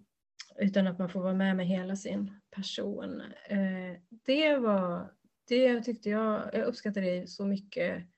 Utan 0.58 0.86
att 0.86 0.98
man 0.98 1.08
får 1.08 1.20
vara 1.20 1.34
med 1.34 1.56
med 1.56 1.66
hela 1.66 1.96
sin 1.96 2.40
person. 2.50 3.22
Eh, 3.48 3.98
det 4.26 4.56
var, 4.56 5.12
det 5.48 5.80
tyckte 5.80 6.10
jag, 6.10 6.50
jag 6.52 6.64
uppskattade 6.64 7.06
det 7.06 7.26
så 7.26 7.44
mycket. 7.44 8.11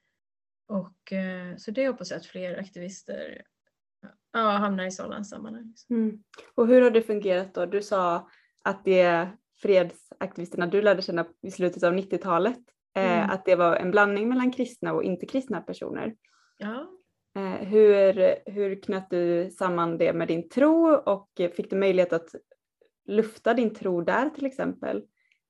Och, 0.66 1.12
eh, 1.12 1.56
så 1.56 1.70
det 1.70 1.88
hoppas 1.88 2.10
jag 2.10 2.18
att 2.18 2.26
fler 2.26 2.58
aktivister 2.58 3.42
ja, 4.32 4.50
hamnar 4.50 4.86
i 4.86 4.90
sådana 4.90 5.24
sammanhang. 5.24 5.74
Mm. 5.90 6.22
Och 6.54 6.66
hur 6.66 6.82
har 6.82 6.90
det 6.90 7.02
fungerat 7.02 7.54
då? 7.54 7.66
Du 7.66 7.82
sa 7.82 8.28
att 8.62 8.84
det 8.84 9.00
är 9.00 9.36
fredsaktivisterna 9.62 10.66
du 10.66 10.82
lärde 10.82 11.02
känna 11.02 11.26
i 11.42 11.50
slutet 11.50 11.82
av 11.82 11.94
90-talet 11.94 12.60
Eh, 12.96 13.18
mm. 13.18 13.30
Att 13.30 13.44
det 13.44 13.54
var 13.54 13.76
en 13.76 13.90
blandning 13.90 14.28
mellan 14.28 14.52
kristna 14.52 14.92
och 14.92 15.04
inte 15.04 15.26
kristna 15.26 15.60
personer. 15.60 16.14
Ja. 16.58 16.90
Eh, 17.36 17.68
hur, 17.68 18.34
hur 18.50 18.82
knöt 18.82 19.10
du 19.10 19.50
samman 19.50 19.98
det 19.98 20.12
med 20.12 20.28
din 20.28 20.48
tro 20.48 20.94
och 20.94 21.30
fick 21.36 21.70
du 21.70 21.76
möjlighet 21.76 22.12
att 22.12 22.34
lufta 23.06 23.54
din 23.54 23.74
tro 23.74 24.00
där 24.00 24.30
till 24.30 24.46
exempel? 24.46 25.04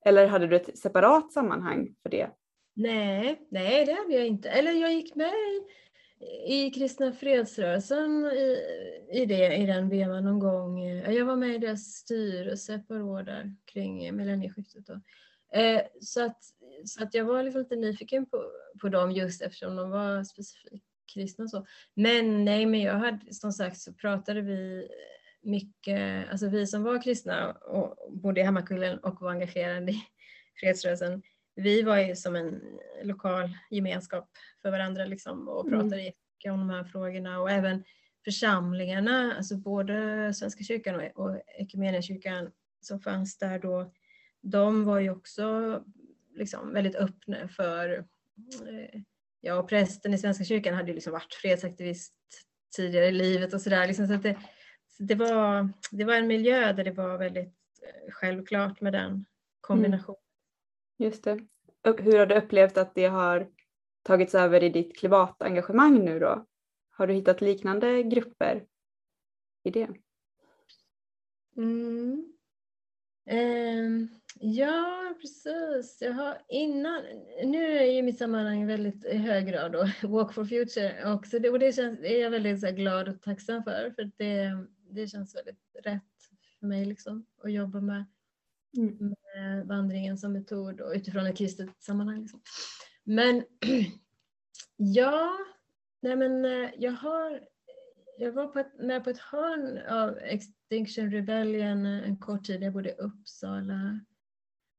Eller 0.04 0.26
hade 0.26 0.46
du 0.46 0.56
ett 0.56 0.78
separat 0.78 1.32
sammanhang 1.32 1.94
för 2.02 2.10
det? 2.10 2.30
Nej, 2.74 3.46
nej 3.48 3.84
det 3.84 3.92
hade 3.92 4.14
jag 4.14 4.26
inte. 4.26 4.48
Eller 4.48 4.72
jag 4.72 4.92
gick 4.94 5.14
med 5.14 5.32
i, 5.32 5.62
i 6.54 6.70
Kristna 6.70 7.12
fredsrörelsen 7.12 8.26
i, 8.26 8.58
i, 9.12 9.26
det, 9.26 9.56
i 9.56 9.66
den 9.66 9.88
vevan 9.88 10.24
någon 10.24 10.38
gång. 10.38 10.84
Jag 10.88 11.24
var 11.24 11.36
med 11.36 11.54
i 11.54 11.58
deras 11.58 11.84
styrelse 11.84 12.74
ett 12.74 12.88
par 12.88 13.02
år 13.02 13.22
där 13.22 13.54
kring 13.64 14.16
millennieskiftet. 14.16 14.86
Då. 14.86 15.00
Eh, 15.58 15.82
så 16.00 16.24
att 16.24 16.38
så 16.84 17.02
att 17.02 17.14
jag 17.14 17.24
var 17.24 17.42
liksom 17.42 17.62
lite 17.62 17.76
nyfiken 17.76 18.26
på, 18.26 18.44
på 18.80 18.88
dem 18.88 19.12
just 19.12 19.42
eftersom 19.42 19.76
de 19.76 19.90
var 19.90 20.24
specifikt 20.24 20.84
kristna 21.14 21.44
och 21.44 21.50
så. 21.50 21.66
Men 21.94 22.44
nej, 22.44 22.66
men 22.66 22.80
jag 22.80 22.94
hade 22.94 23.34
som 23.34 23.52
sagt 23.52 23.76
så 23.76 23.92
pratade 23.92 24.40
vi 24.40 24.88
mycket, 25.42 26.30
alltså 26.30 26.48
vi 26.48 26.66
som 26.66 26.82
var 26.82 27.02
kristna 27.02 27.52
och 27.52 28.12
bodde 28.12 28.40
i 28.40 28.44
Hammarkullen 28.44 28.98
och 28.98 29.20
var 29.20 29.30
engagerade 29.30 29.92
i 29.92 30.02
fredsrörelsen, 30.60 31.22
vi 31.54 31.82
var 31.82 31.98
ju 31.98 32.16
som 32.16 32.36
en 32.36 32.60
lokal 33.02 33.48
gemenskap 33.70 34.30
för 34.62 34.70
varandra 34.70 35.04
liksom 35.04 35.48
och 35.48 35.66
mm. 35.66 35.80
pratade 35.80 36.02
mm. 36.02 36.60
om 36.60 36.68
de 36.68 36.70
här 36.70 36.84
frågorna 36.84 37.40
och 37.40 37.50
även 37.50 37.84
församlingarna, 38.24 39.34
alltså 39.36 39.56
både 39.56 40.34
Svenska 40.34 40.64
kyrkan 40.64 40.94
och, 40.94 41.24
och 41.24 41.40
Equmeniakyrkan 41.58 42.50
som 42.80 43.00
fanns 43.00 43.38
där 43.38 43.58
då, 43.58 43.92
de 44.42 44.84
var 44.84 45.00
ju 45.00 45.10
också 45.10 45.80
liksom 46.34 46.72
väldigt 46.72 46.96
öppna 46.96 47.48
för 47.48 47.98
eh, 48.68 49.00
Ja, 49.46 49.54
och 49.54 49.68
prästen 49.68 50.14
i 50.14 50.18
Svenska 50.18 50.44
kyrkan 50.44 50.74
hade 50.74 50.88
ju 50.88 50.94
liksom 50.94 51.12
varit 51.12 51.34
fredsaktivist 51.34 52.14
tidigare 52.76 53.06
i 53.06 53.12
livet 53.12 53.54
och 53.54 53.60
sådär. 53.60 53.86
Liksom, 53.86 54.06
så 54.06 54.14
det, 54.14 54.36
det, 54.98 55.14
var, 55.14 55.68
det 55.90 56.04
var 56.04 56.14
en 56.14 56.26
miljö 56.26 56.72
där 56.72 56.84
det 56.84 56.90
var 56.90 57.18
väldigt 57.18 57.54
eh, 57.82 58.12
självklart 58.12 58.80
med 58.80 58.92
den 58.92 59.24
kombinationen. 59.60 60.23
Just 60.96 61.24
det. 61.24 61.40
Hur 61.98 62.18
har 62.18 62.26
du 62.26 62.34
upplevt 62.34 62.76
att 62.76 62.94
det 62.94 63.06
har 63.06 63.50
tagits 64.02 64.34
över 64.34 64.62
i 64.62 64.68
ditt 64.68 64.98
klimatengagemang 64.98 66.04
nu 66.04 66.18
då? 66.18 66.46
Har 66.90 67.06
du 67.06 67.14
hittat 67.14 67.40
liknande 67.40 68.02
grupper 68.02 68.66
i 69.62 69.70
det? 69.70 69.88
Mm. 71.56 72.34
Eh, 73.26 74.08
ja, 74.40 75.14
precis. 75.20 75.98
Jag 76.00 76.12
har 76.12 76.38
innan, 76.48 77.02
nu 77.44 77.78
är 77.78 77.92
ju 77.92 78.02
mitt 78.02 78.18
sammanhang 78.18 78.66
väldigt 78.66 79.04
i 79.04 79.16
hög 79.16 79.46
grad 79.46 79.72
då, 79.72 79.88
Walk 80.08 80.32
for 80.34 80.44
Future 80.44 81.12
också. 81.12 81.38
Det, 81.38 81.50
och 81.50 81.58
det 81.58 81.72
känns, 81.72 82.00
är 82.00 82.20
jag 82.20 82.30
väldigt 82.30 82.60
så 82.60 82.70
glad 82.70 83.08
och 83.08 83.22
tacksam 83.22 83.62
för. 83.62 83.92
För 83.96 84.10
det, 84.16 84.66
det 84.90 85.06
känns 85.06 85.34
väldigt 85.34 85.76
rätt 85.84 86.02
för 86.60 86.66
mig 86.66 86.84
liksom, 86.84 87.26
att 87.42 87.52
jobba 87.52 87.80
med, 87.80 88.04
mm. 88.76 88.96
med 88.98 89.66
vandringen 89.66 90.18
som 90.18 90.32
metod 90.32 90.80
och 90.80 90.92
utifrån 90.94 91.26
ett 91.26 91.38
kristet 91.38 91.82
sammanhang. 91.82 92.20
Liksom. 92.20 92.40
Men 93.04 93.44
ja, 94.76 95.38
nej 96.02 96.16
men 96.16 96.44
eh, 96.44 96.70
jag 96.78 96.92
har 96.92 97.40
jag 98.18 98.32
var 98.32 98.46
på 98.46 98.58
ett, 98.58 98.78
med 98.78 99.04
på 99.04 99.10
ett 99.10 99.18
hörn 99.18 99.78
av 99.88 100.18
Extinction 100.18 101.10
Rebellion 101.10 101.86
en 101.86 102.16
kort 102.16 102.44
tid. 102.44 102.62
Jag 102.62 102.72
bodde 102.72 102.90
i 102.90 102.92
Uppsala. 102.92 104.00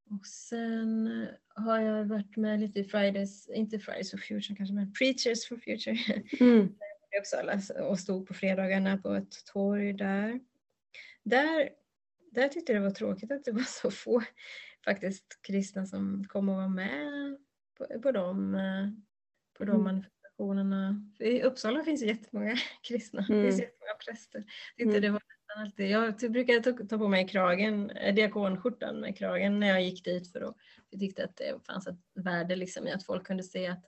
Och 0.10 0.26
sen 0.26 1.28
har 1.48 1.80
jag 1.80 2.06
varit 2.06 2.38
med 2.38 2.60
lite 2.60 2.80
i 2.80 2.84
Fridays, 2.84 3.50
inte 3.50 3.80
Fridays 3.80 4.12
for 4.12 4.18
Future 4.18 4.56
kanske, 4.56 4.76
men 4.76 4.94
Preachers 4.94 5.48
for 5.48 5.58
Future 5.58 5.98
mm. 6.40 6.66
i 7.12 7.20
Uppsala 7.20 7.62
och 7.90 8.00
stod 8.00 8.28
på 8.28 8.34
fredagarna 8.34 8.98
på 8.98 9.14
ett 9.14 9.46
torg 9.54 9.94
där. 9.94 10.40
Där, 11.24 11.70
där 12.36 12.48
tyckte 12.48 12.74
jag 12.74 12.82
det 12.82 12.88
var 12.88 12.96
tråkigt 12.96 13.32
att 13.32 13.44
det 13.44 13.52
var 13.52 13.62
så 13.62 13.92
få 13.92 14.22
faktiskt 14.86 15.40
kristna 15.42 15.86
som 15.86 16.26
kom 16.28 16.50
och 16.50 16.56
var 16.56 16.68
med 16.68 17.38
på, 17.78 18.00
på 18.02 18.12
de, 18.12 18.58
på 19.58 19.66
de 19.66 19.88
mm 19.88 20.04
organisationerna. 20.36 21.12
I 21.20 21.44
Uppsala 21.44 21.84
finns 21.84 22.02
det 22.02 22.08
jättemånga 22.08 22.56
kristna, 22.82 23.26
mm. 23.30 23.42
det 23.42 23.50
finns 23.50 23.62
jättemånga 23.62 23.94
präster. 24.06 24.44
mm. 24.80 25.02
det 25.02 25.10
var 25.10 25.22
alltid, 25.58 25.90
jag 25.90 26.32
brukade 26.32 26.60
ta, 26.60 26.86
ta 26.86 26.98
på 26.98 27.08
mig 27.08 27.28
kragen, 27.28 27.90
eh, 27.90 28.16
diakonskjortan 28.16 29.00
med 29.00 29.18
kragen 29.18 29.60
när 29.60 29.68
jag 29.68 29.84
gick 29.84 30.06
dit 30.06 30.32
för 30.32 30.42
att 30.42 30.56
jag 30.90 31.00
tyckte 31.00 31.24
att 31.24 31.36
det 31.38 31.66
fanns 31.66 31.88
ett 31.88 32.00
värde 32.16 32.56
liksom 32.56 32.88
i 32.88 32.92
att 32.92 33.06
folk 33.06 33.28
kunde 33.28 33.44
se 33.44 33.68
att, 33.68 33.84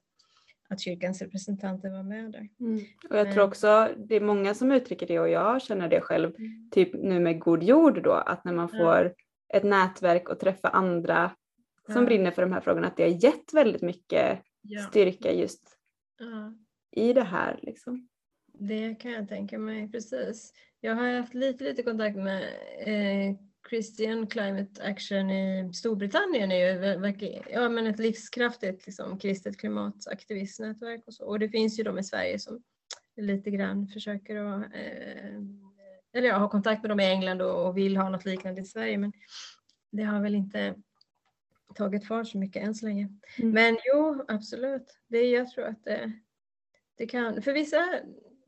att 0.70 0.82
kyrkans 0.82 1.22
representanter 1.22 1.90
var 1.90 2.04
med 2.04 2.32
där. 2.32 2.48
Mm. 2.60 2.80
Och 3.10 3.18
jag 3.18 3.34
tror 3.34 3.44
också 3.44 3.90
det 3.98 4.16
är 4.16 4.22
många 4.22 4.54
som 4.54 4.72
uttrycker 4.72 5.08
det 5.08 5.20
och 5.20 5.30
jag 5.30 5.62
känner 5.62 5.88
det 5.88 6.02
själv, 6.02 6.36
mm. 6.38 6.70
typ 6.72 6.94
nu 6.94 7.20
med 7.20 7.40
God 7.40 7.64
Jord 7.64 8.04
då, 8.04 8.14
att 8.14 8.46
när 8.46 8.54
man 8.54 8.70
får 8.70 9.04
ja. 9.04 9.58
ett 9.58 9.64
nätverk 9.64 10.30
och 10.30 10.40
träffa 10.40 10.68
andra 10.68 11.32
som 11.94 12.06
brinner 12.06 12.32
för 12.32 12.42
de 12.42 12.52
här 12.52 12.62
frågorna, 12.62 12.88
att 12.88 12.98
det 12.98 13.04
har 13.04 13.24
gett 13.24 13.54
väldigt 13.54 13.82
mycket 13.82 14.40
ja. 14.62 14.82
styrka 14.82 15.34
just 15.34 15.78
i 16.92 17.14
det 17.14 17.24
här. 17.24 17.60
Liksom. 17.62 18.08
Det 18.54 18.96
kan 18.96 19.12
jag 19.12 19.30
tänka 19.30 19.60
mig, 19.60 19.92
precis. 19.92 20.54
Jag 20.80 20.96
har 20.96 21.12
haft 21.12 21.34
lite, 21.34 21.64
lite 21.64 21.84
kontakt 21.84 22.18
med 22.18 22.44
eh, 22.80 23.36
Christian 23.70 24.28
Climate 24.28 24.84
Action 24.84 25.30
i 25.30 25.74
Storbritannien 25.74 26.52
är 26.52 26.56
ju 26.56 27.42
ja, 27.50 27.70
men 27.70 27.88
ett 27.88 28.00
livskraftigt 28.00 28.86
liksom, 28.86 29.20
kristet 29.20 29.58
klimataktivistnätverk 29.58 31.04
och 31.08 31.14
så. 31.14 31.26
Och 31.26 31.40
det 31.40 31.50
finns 31.50 31.80
ju 31.80 31.84
de 31.84 32.00
i 32.00 32.04
Sverige 32.04 32.40
som 32.40 32.64
lite 33.18 33.52
grann 33.52 33.88
försöker 33.88 34.36
att, 34.36 34.64
eh, 34.74 35.42
eller 36.14 36.28
jag 36.28 36.40
har 36.40 36.50
kontakt 36.50 36.82
med 36.82 36.92
dem 36.92 37.00
i 37.00 37.06
England 37.06 37.42
och, 37.42 37.68
och, 37.68 37.78
vill 37.78 37.98
ha 37.98 38.10
något 38.10 38.26
liknande 38.26 38.62
i 38.62 38.66
Sverige 38.66 38.98
men 38.98 39.14
det 39.92 40.04
har 40.04 40.22
väl 40.22 40.36
inte 40.36 40.76
tagit 41.76 42.08
fart 42.08 42.28
så 42.28 42.38
mycket 42.38 42.64
än 42.64 42.76
så 42.76 42.86
länge. 42.86 43.10
Mm. 43.38 43.52
Men 43.52 43.78
jo, 43.86 44.26
absolut. 44.28 45.00
Det, 45.08 45.22
jag 45.22 45.50
tror 45.50 45.66
att 45.66 45.84
det, 45.84 46.12
det 46.96 47.06
kan, 47.06 47.42
för 47.42 47.54
vissa 47.54 48.00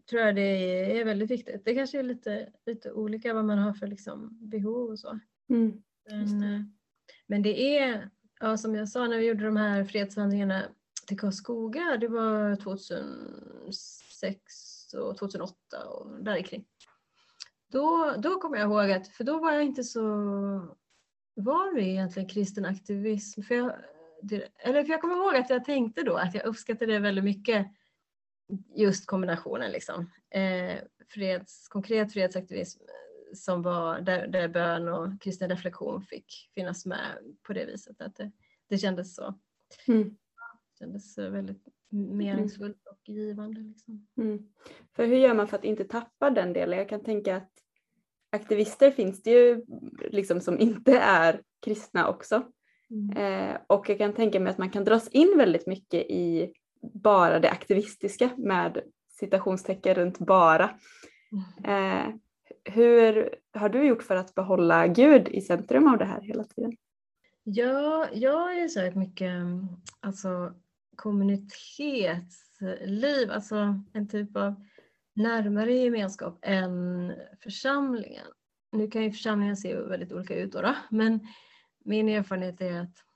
tror 0.09 0.21
jag 0.21 0.35
det 0.35 0.99
är 0.99 1.05
väldigt 1.05 1.31
viktigt. 1.31 1.65
Det 1.65 1.75
kanske 1.75 1.99
är 1.99 2.03
lite, 2.03 2.49
lite 2.65 2.91
olika 2.91 3.33
vad 3.33 3.45
man 3.45 3.57
har 3.57 3.73
för 3.73 3.87
liksom 3.87 4.37
behov 4.49 4.89
och 4.89 4.99
så. 4.99 5.19
Mm. 5.49 5.81
Men, 6.09 6.43
eh, 6.43 6.61
men 7.27 7.41
det 7.41 7.77
är, 7.77 8.09
ja, 8.39 8.57
som 8.57 8.75
jag 8.75 8.89
sa 8.89 9.07
när 9.07 9.17
vi 9.17 9.25
gjorde 9.25 9.45
de 9.45 9.57
här 9.57 9.83
fredshandlingarna 9.83 10.63
till 11.07 11.19
Karlskoga, 11.19 11.97
det 11.97 12.07
var 12.07 12.55
2006 12.55 14.93
och 14.93 15.17
2008 15.17 15.55
och 15.89 16.23
där 16.23 16.41
kring. 16.41 16.65
Då, 17.71 18.15
då 18.17 18.39
kommer 18.39 18.57
jag 18.57 18.69
ihåg 18.69 18.91
att, 18.91 19.07
för 19.07 19.23
då 19.23 19.39
var 19.39 19.51
jag 19.51 19.63
inte 19.63 19.83
så 19.83 20.01
var 21.33 21.75
det 21.75 21.81
egentligen 21.81 22.29
kristen 22.29 22.65
aktivism? 22.65 23.41
För 23.41 23.55
jag, 23.55 23.73
eller 24.57 24.83
för 24.83 24.91
jag 24.91 25.01
kommer 25.01 25.15
ihåg 25.15 25.35
att 25.35 25.49
jag 25.49 25.65
tänkte 25.65 26.03
då 26.03 26.15
att 26.15 26.33
jag 26.33 26.45
uppskattade 26.45 26.93
det 26.93 26.99
väldigt 26.99 27.23
mycket 27.23 27.67
just 28.75 29.05
kombinationen 29.05 29.71
liksom. 29.71 30.11
Eh, 30.29 30.77
freds, 31.09 31.67
konkret 31.67 32.13
fredsaktivism 32.13 32.81
som 33.33 33.61
var 33.61 34.01
där, 34.01 34.27
där 34.27 34.47
bön 34.47 34.87
och 34.87 35.21
kristen 35.21 35.49
reflektion 35.49 36.01
fick 36.01 36.51
finnas 36.55 36.85
med 36.85 37.17
på 37.43 37.53
det 37.53 37.65
viset. 37.65 38.01
Att 38.01 38.15
det, 38.15 38.31
det 38.67 38.77
kändes 38.77 39.15
så. 39.15 39.39
Mm. 39.87 40.03
Det 40.03 40.79
kändes 40.79 41.17
väldigt 41.17 41.67
meningsfullt 41.89 42.87
och 42.87 43.09
givande. 43.09 43.61
Liksom. 43.61 44.07
Mm. 44.17 44.49
För 44.95 45.05
hur 45.05 45.17
gör 45.17 45.33
man 45.33 45.47
för 45.47 45.57
att 45.57 45.63
inte 45.63 45.83
tappa 45.83 46.29
den 46.29 46.53
delen? 46.53 46.79
Jag 46.79 46.89
kan 46.89 47.03
tänka 47.03 47.35
att 47.35 47.51
aktivister 48.29 48.91
finns 48.91 49.23
det 49.23 49.31
ju 49.31 49.65
liksom 49.99 50.41
som 50.41 50.59
inte 50.59 50.97
är 50.97 51.41
kristna 51.59 52.09
också. 52.09 52.51
Mm. 52.89 53.17
Eh, 53.17 53.57
och 53.67 53.89
jag 53.89 53.97
kan 53.97 54.13
tänka 54.13 54.39
mig 54.39 54.51
att 54.51 54.57
man 54.57 54.69
kan 54.69 54.83
dras 54.83 55.07
in 55.07 55.37
väldigt 55.37 55.67
mycket 55.67 56.05
i 56.09 56.53
bara 56.81 57.39
det 57.39 57.49
aktivistiska 57.49 58.29
med 58.37 58.81
citationstecken 59.09 59.95
runt 59.95 60.19
bara. 60.19 60.69
Eh, 61.63 62.07
hur 62.63 63.35
har 63.53 63.69
du 63.69 63.87
gjort 63.87 64.03
för 64.03 64.15
att 64.15 64.35
behålla 64.35 64.87
Gud 64.87 65.27
i 65.27 65.41
centrum 65.41 65.87
av 65.87 65.97
det 65.97 66.05
här 66.05 66.21
hela 66.21 66.43
tiden? 66.43 66.77
Ja, 67.43 68.07
jag 68.13 68.57
är 68.57 68.67
så 68.67 68.99
mycket 68.99 69.31
alltså, 69.99 70.53
kommunitetsliv, 70.95 73.31
alltså 73.31 73.83
en 73.93 74.07
typ 74.07 74.37
av 74.37 74.65
närmare 75.15 75.73
gemenskap 75.73 76.39
än 76.41 77.13
församlingen. 77.43 78.25
Nu 78.71 78.87
kan 78.87 79.03
ju 79.03 79.11
församlingen 79.11 79.57
se 79.57 79.75
väldigt 79.75 80.11
olika 80.11 80.35
ut 80.35 80.51
då, 80.51 80.61
då 80.61 80.75
men 80.89 81.19
min 81.85 82.09
erfarenhet 82.09 82.61
är 82.61 82.81
att 82.81 83.08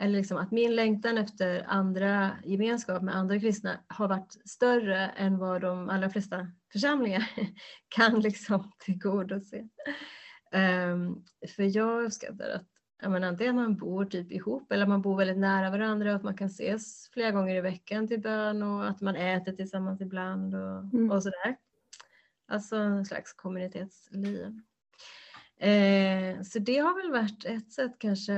eller 0.00 0.18
liksom 0.18 0.36
att 0.36 0.50
min 0.50 0.74
längtan 0.74 1.18
efter 1.18 1.64
andra 1.68 2.30
gemenskap 2.44 3.02
med 3.02 3.16
andra 3.16 3.40
kristna 3.40 3.80
har 3.86 4.08
varit 4.08 4.36
större 4.44 5.08
än 5.08 5.38
vad 5.38 5.60
de 5.60 5.88
allra 5.88 6.10
flesta 6.10 6.46
församlingar 6.72 7.30
kan 7.88 8.20
liksom 8.20 8.72
tillgodose. 8.78 9.68
Um, 10.52 11.24
för 11.56 11.76
jag 11.76 12.04
uppskattar 12.04 12.50
att 12.50 12.66
jag 13.02 13.12
menar, 13.12 13.28
antingen 13.28 13.56
man 13.56 13.76
bor 13.76 14.04
typ 14.04 14.32
ihop 14.32 14.72
eller 14.72 14.86
man 14.86 15.02
bor 15.02 15.16
väldigt 15.16 15.38
nära 15.38 15.70
varandra 15.70 16.10
och 16.10 16.16
att 16.16 16.22
man 16.22 16.36
kan 16.36 16.46
ses 16.46 17.10
flera 17.10 17.30
gånger 17.30 17.56
i 17.56 17.60
veckan 17.60 18.08
till 18.08 18.20
bön 18.20 18.62
och 18.62 18.88
att 18.88 19.00
man 19.00 19.16
äter 19.16 19.52
tillsammans 19.52 20.00
ibland 20.00 20.54
och, 20.54 20.84
mm. 20.94 21.10
och 21.10 21.22
sådär. 21.22 21.56
Alltså 22.48 22.76
en 22.76 23.04
slags 23.04 23.32
kommunitetsliv. 23.32 24.60
Eh, 25.60 26.42
så 26.42 26.58
det 26.58 26.78
har 26.78 27.02
väl 27.02 27.10
varit 27.10 27.44
ett 27.44 27.72
sätt 27.72 27.92
kanske, 27.98 28.32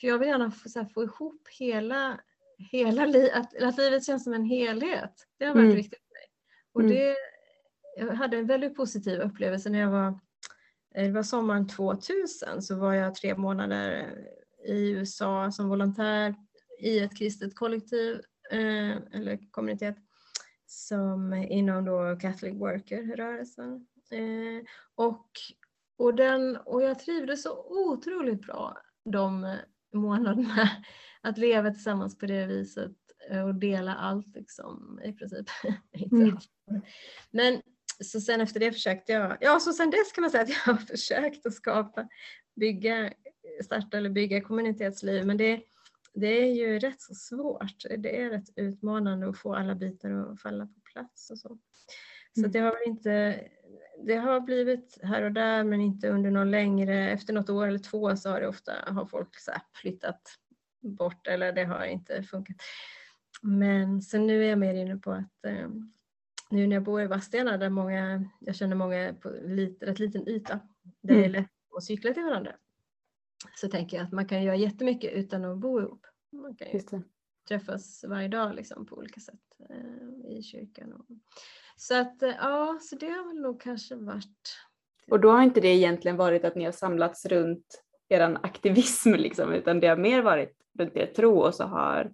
för 0.00 0.06
jag 0.06 0.18
vill 0.18 0.28
gärna 0.28 0.50
få, 0.50 0.68
här, 0.74 0.84
få 0.84 1.02
ihop 1.02 1.48
hela, 1.58 2.20
hela 2.58 3.06
livet, 3.06 3.34
att, 3.34 3.62
att 3.62 3.78
livet 3.78 4.04
känns 4.06 4.24
som 4.24 4.34
en 4.34 4.44
helhet. 4.44 5.26
Det 5.38 5.44
har 5.44 5.54
varit 5.54 5.64
mm. 5.64 5.76
viktigt 5.76 6.00
för 6.06 6.12
mig. 6.12 6.28
Och 6.72 6.80
mm. 6.80 6.92
det, 6.92 7.16
jag 7.98 8.14
hade 8.14 8.36
en 8.36 8.46
väldigt 8.46 8.76
positiv 8.76 9.20
upplevelse 9.20 9.70
när 9.70 9.80
jag 9.80 9.90
var, 9.90 10.08
eh, 10.94 11.04
det 11.04 11.12
var 11.12 11.22
sommaren 11.22 11.68
2000, 11.68 12.62
så 12.62 12.76
var 12.76 12.92
jag 12.92 13.14
tre 13.14 13.36
månader 13.36 14.14
i 14.66 14.90
USA 14.90 15.50
som 15.52 15.68
volontär 15.68 16.34
i 16.78 16.98
ett 16.98 17.18
kristet 17.18 17.54
kollektiv 17.54 18.20
eh, 18.50 18.96
eller 19.12 19.50
kommunitet 19.50 19.96
som 20.66 21.32
inom 21.32 21.84
då 21.84 22.18
Catholic 22.20 22.54
Worker-rörelsen. 22.54 23.86
Eh, 24.10 24.64
och 24.94 25.28
och, 26.02 26.14
den, 26.14 26.56
och 26.56 26.82
jag 26.82 26.98
trivdes 26.98 27.42
så 27.42 27.64
otroligt 27.68 28.40
bra 28.40 28.78
de 29.04 29.56
månaderna 29.92 30.70
att 31.22 31.38
leva 31.38 31.70
tillsammans 31.70 32.18
på 32.18 32.26
det 32.26 32.46
viset 32.46 32.92
eh, 33.30 33.42
och 33.42 33.54
dela 33.54 33.94
allt 33.94 34.36
liksom 34.36 35.00
i 35.04 35.12
princip. 35.12 35.46
mm. 36.12 36.38
Men 37.30 37.62
så 38.04 38.20
sen 38.20 38.40
efter 38.40 38.60
det 38.60 38.72
försökte 38.72 39.12
jag, 39.12 39.36
ja 39.40 39.60
så 39.60 39.72
sen 39.72 39.90
dess 39.90 40.12
kan 40.12 40.22
man 40.22 40.30
säga 40.30 40.42
att 40.42 40.48
jag 40.48 40.74
har 40.74 40.76
försökt 40.90 41.46
att 41.46 41.54
skapa, 41.54 42.08
bygga, 42.56 43.12
starta 43.64 43.96
eller 43.98 44.10
bygga 44.10 44.40
kommunitetsliv 44.40 45.26
men 45.26 45.36
det, 45.36 45.60
det 46.14 46.42
är 46.42 46.54
ju 46.54 46.78
rätt 46.78 47.02
så 47.02 47.14
svårt. 47.14 47.82
Det 47.98 48.20
är 48.20 48.30
rätt 48.30 48.48
utmanande 48.56 49.28
att 49.28 49.38
få 49.38 49.54
alla 49.54 49.74
bitar 49.74 50.10
att 50.10 50.40
falla 50.40 50.66
på 50.66 50.80
plats 50.92 51.30
och 51.30 51.38
så. 51.38 51.58
Så 52.34 52.40
mm. 52.40 52.52
det 52.52 52.58
har 52.58 52.72
väl 52.72 52.88
inte 52.88 53.40
det 54.04 54.16
har 54.16 54.40
blivit 54.40 54.98
här 55.02 55.22
och 55.22 55.32
där 55.32 55.64
men 55.64 55.80
inte 55.80 56.08
under 56.08 56.30
någon 56.30 56.50
längre, 56.50 57.10
efter 57.10 57.32
något 57.32 57.50
år 57.50 57.66
eller 57.66 57.78
två 57.78 58.16
så 58.16 58.30
har 58.30 58.40
det 58.40 58.48
ofta 58.48 58.72
har 58.86 59.06
folk 59.06 59.38
så 59.38 59.52
flyttat 59.74 60.20
bort 60.80 61.26
eller 61.26 61.52
det 61.52 61.64
har 61.64 61.84
inte 61.84 62.22
funkat. 62.22 62.56
Men 63.42 64.02
så 64.02 64.18
nu 64.18 64.44
är 64.44 64.48
jag 64.48 64.58
mer 64.58 64.74
inne 64.74 64.96
på 64.96 65.12
att 65.12 65.44
eh, 65.46 65.68
nu 66.50 66.66
när 66.66 66.76
jag 66.76 66.82
bor 66.82 67.02
i 67.02 67.06
Vadstena 67.06 67.56
där 67.56 67.70
många, 67.70 68.28
jag 68.40 68.56
känner 68.56 68.76
många 68.76 69.14
på 69.14 69.28
lit, 69.28 69.82
rätt 69.82 69.98
liten 69.98 70.28
yta 70.28 70.60
där 71.00 71.14
mm. 71.14 71.22
det 71.22 71.28
är 71.28 71.42
lätt 71.42 71.50
att 71.76 71.84
cykla 71.84 72.12
till 72.12 72.22
varandra. 72.22 72.52
Så 73.54 73.68
tänker 73.68 73.96
jag 73.96 74.06
att 74.06 74.12
man 74.12 74.28
kan 74.28 74.42
göra 74.42 74.56
jättemycket 74.56 75.12
utan 75.12 75.44
att 75.44 75.58
bo 75.58 75.80
ihop. 75.80 76.06
Man 76.32 76.56
kan 76.56 76.68
ju 76.72 76.80
träffas 77.48 78.04
varje 78.08 78.28
dag 78.28 78.54
liksom, 78.54 78.86
på 78.86 78.96
olika 78.96 79.20
sätt 79.20 79.60
eh, 79.70 80.36
i 80.36 80.42
kyrkan. 80.42 80.92
Och, 80.92 81.06
så 81.76 82.00
att 82.00 82.22
eh, 82.22 82.34
ja, 82.38 82.78
så 82.80 82.96
det 82.96 83.06
har 83.06 83.28
väl 83.28 83.42
nog 83.42 83.60
kanske 83.60 83.94
varit. 83.94 84.58
Och 85.10 85.20
då 85.20 85.30
har 85.30 85.42
inte 85.42 85.60
det 85.60 85.68
egentligen 85.68 86.16
varit 86.16 86.44
att 86.44 86.54
ni 86.54 86.64
har 86.64 86.72
samlats 86.72 87.26
runt 87.26 87.82
er 88.08 88.38
aktivism 88.42 89.12
liksom, 89.18 89.52
utan 89.52 89.80
det 89.80 89.86
har 89.86 89.96
mer 89.96 90.22
varit 90.22 90.56
runt 90.78 90.96
er 90.96 91.06
tro 91.06 91.38
och 91.38 91.54
så 91.54 91.64
har 91.64 92.12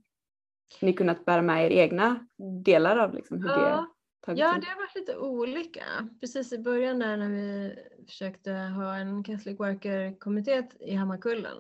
ni 0.80 0.92
kunnat 0.92 1.24
bära 1.24 1.42
med 1.42 1.66
er 1.66 1.70
egna 1.70 2.26
delar 2.64 2.96
av 2.96 3.14
liksom, 3.14 3.42
hur 3.42 3.48
ja. 3.48 3.58
det 3.58 3.86
tagit 4.26 4.40
Ja, 4.40 4.46
det 4.46 4.66
har 4.66 4.76
varit 4.76 4.94
lite 4.94 5.16
olika. 5.16 5.84
Precis 6.20 6.52
i 6.52 6.58
början 6.58 6.98
där 6.98 7.16
när 7.16 7.28
vi 7.28 7.74
försökte 8.06 8.52
ha 8.52 8.96
en 8.96 9.24
Catholic 9.24 9.60
Worker-kommitté 9.60 10.62
i 10.80 10.94
Hammarkullen, 10.94 11.56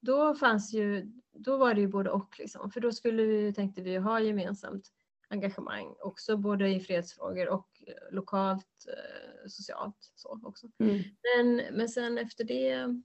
då 0.00 0.34
fanns 0.34 0.72
ju, 0.72 1.12
då 1.32 1.56
var 1.56 1.74
det 1.74 1.80
ju 1.80 1.88
både 1.88 2.10
och 2.10 2.36
liksom, 2.38 2.70
för 2.70 2.80
då 2.80 2.92
skulle 2.92 3.22
vi, 3.22 3.52
tänkte 3.52 3.82
vi 3.82 3.96
ha 3.96 4.20
gemensamt 4.20 4.88
engagemang 5.34 5.94
också 6.00 6.36
både 6.36 6.68
i 6.68 6.80
fredsfrågor 6.80 7.48
och 7.48 7.68
eh, 7.86 8.14
lokalt 8.14 8.86
eh, 8.88 9.48
socialt 9.48 10.12
så 10.14 10.40
också. 10.42 10.66
Mm. 10.78 11.02
Men, 11.22 11.76
men 11.76 11.88
sen 11.88 12.18
efter 12.18 12.44
det, 12.44 13.02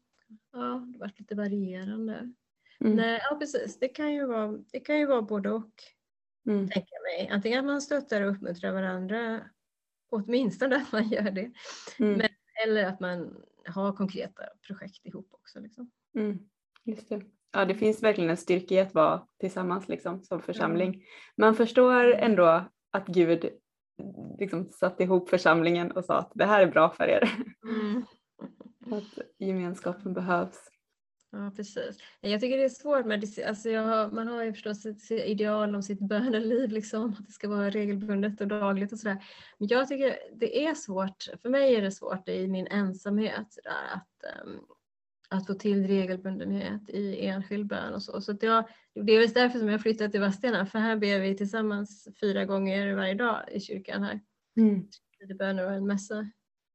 ja, 0.51 0.87
det 0.93 0.99
varit 0.99 1.19
lite 1.19 1.35
varierande. 1.35 2.33
Mm. 2.79 2.95
Nej, 2.95 3.21
ja 3.29 3.35
precis, 3.35 3.79
det 3.79 3.87
kan 3.87 4.13
ju 4.13 4.25
vara, 4.25 4.57
det 4.71 4.79
kan 4.79 4.99
ju 4.99 5.05
vara 5.05 5.21
både 5.21 5.51
och. 5.51 5.73
Mm. 6.47 6.69
Tänker 6.69 6.89
jag 6.91 7.03
mig. 7.03 7.29
Antingen 7.29 7.59
att 7.59 7.65
man 7.65 7.81
stöttar 7.81 8.21
och 8.21 8.31
uppmuntrar 8.31 8.71
varandra, 8.71 9.41
åtminstone 10.09 10.75
att 10.75 10.91
man 10.91 11.09
gör 11.09 11.31
det. 11.31 11.51
Mm. 11.99 12.17
Men, 12.17 12.29
eller 12.65 12.85
att 12.85 12.99
man 12.99 13.43
har 13.65 13.93
konkreta 13.93 14.43
projekt 14.67 15.05
ihop 15.05 15.27
också. 15.31 15.59
Liksom. 15.59 15.91
Mm. 16.15 16.39
Just 16.83 17.09
det. 17.09 17.21
Ja, 17.51 17.65
det 17.65 17.75
finns 17.75 18.03
verkligen 18.03 18.29
en 18.29 18.37
styrka 18.37 18.75
i 18.75 18.79
att 18.79 18.93
vara 18.93 19.27
tillsammans 19.39 19.87
liksom, 19.87 20.23
som 20.23 20.41
församling. 20.41 21.03
Man 21.37 21.55
förstår 21.55 22.13
ändå 22.13 22.65
att 22.91 23.07
Gud 23.07 23.49
liksom 24.39 24.69
satte 24.69 25.03
ihop 25.03 25.29
församlingen 25.29 25.91
och 25.91 26.05
sa 26.05 26.17
att 26.17 26.31
det 26.35 26.45
här 26.45 26.61
är 26.61 26.71
bra 26.71 26.89
för 26.89 27.07
er. 27.07 27.31
Mm. 27.63 28.05
att 28.97 29.19
gemenskapen 29.37 30.13
behövs. 30.13 30.69
Ja 31.31 31.51
precis. 31.55 31.97
Jag 32.21 32.41
tycker 32.41 32.57
det 32.57 32.63
är 32.63 32.69
svårt 32.69 33.05
med 33.05 33.25
alltså 33.47 33.69
har, 33.69 34.11
man 34.11 34.27
har 34.27 34.43
ju 34.43 34.53
förstås 34.53 34.85
ett 34.85 35.11
ideal 35.11 35.75
om 35.75 35.83
sitt 35.83 35.99
böneliv, 35.99 36.71
liksom, 36.71 37.15
att 37.19 37.27
det 37.27 37.31
ska 37.31 37.49
vara 37.49 37.69
regelbundet 37.69 38.41
och 38.41 38.47
dagligt 38.47 38.91
och 38.91 38.99
sådär. 38.99 39.23
Men 39.57 39.67
jag 39.67 39.87
tycker 39.87 40.17
det 40.35 40.65
är 40.65 40.75
svårt, 40.75 41.27
för 41.41 41.49
mig 41.49 41.75
är 41.75 41.81
det 41.81 41.91
svårt 41.91 42.29
i 42.29 42.47
min 42.47 42.67
ensamhet 42.67 43.57
där, 43.63 43.93
att, 43.93 44.45
um, 44.45 44.65
att 45.29 45.47
få 45.47 45.53
till 45.53 45.87
regelbundenhet 45.87 46.89
i 46.89 47.25
enskild 47.25 47.67
bön 47.67 47.93
och 47.93 48.03
så. 48.03 48.21
så 48.21 48.37
jag, 48.41 48.67
det 48.93 49.13
är 49.13 49.19
väl 49.19 49.29
därför 49.29 49.59
som 49.59 49.69
jag 49.69 49.81
flyttat 49.81 50.11
till 50.11 50.21
Vadstena, 50.21 50.65
för 50.65 50.79
här 50.79 50.95
ber 50.97 51.19
vi 51.19 51.37
tillsammans 51.37 52.07
fyra 52.19 52.45
gånger 52.45 52.95
varje 52.95 53.13
dag 53.13 53.51
i 53.51 53.59
kyrkan 53.59 54.03
här. 54.03 54.19
Mm. 54.57 54.87
böner 55.37 55.65
och 55.65 55.73
en 55.73 55.87
mässa. 55.87 56.31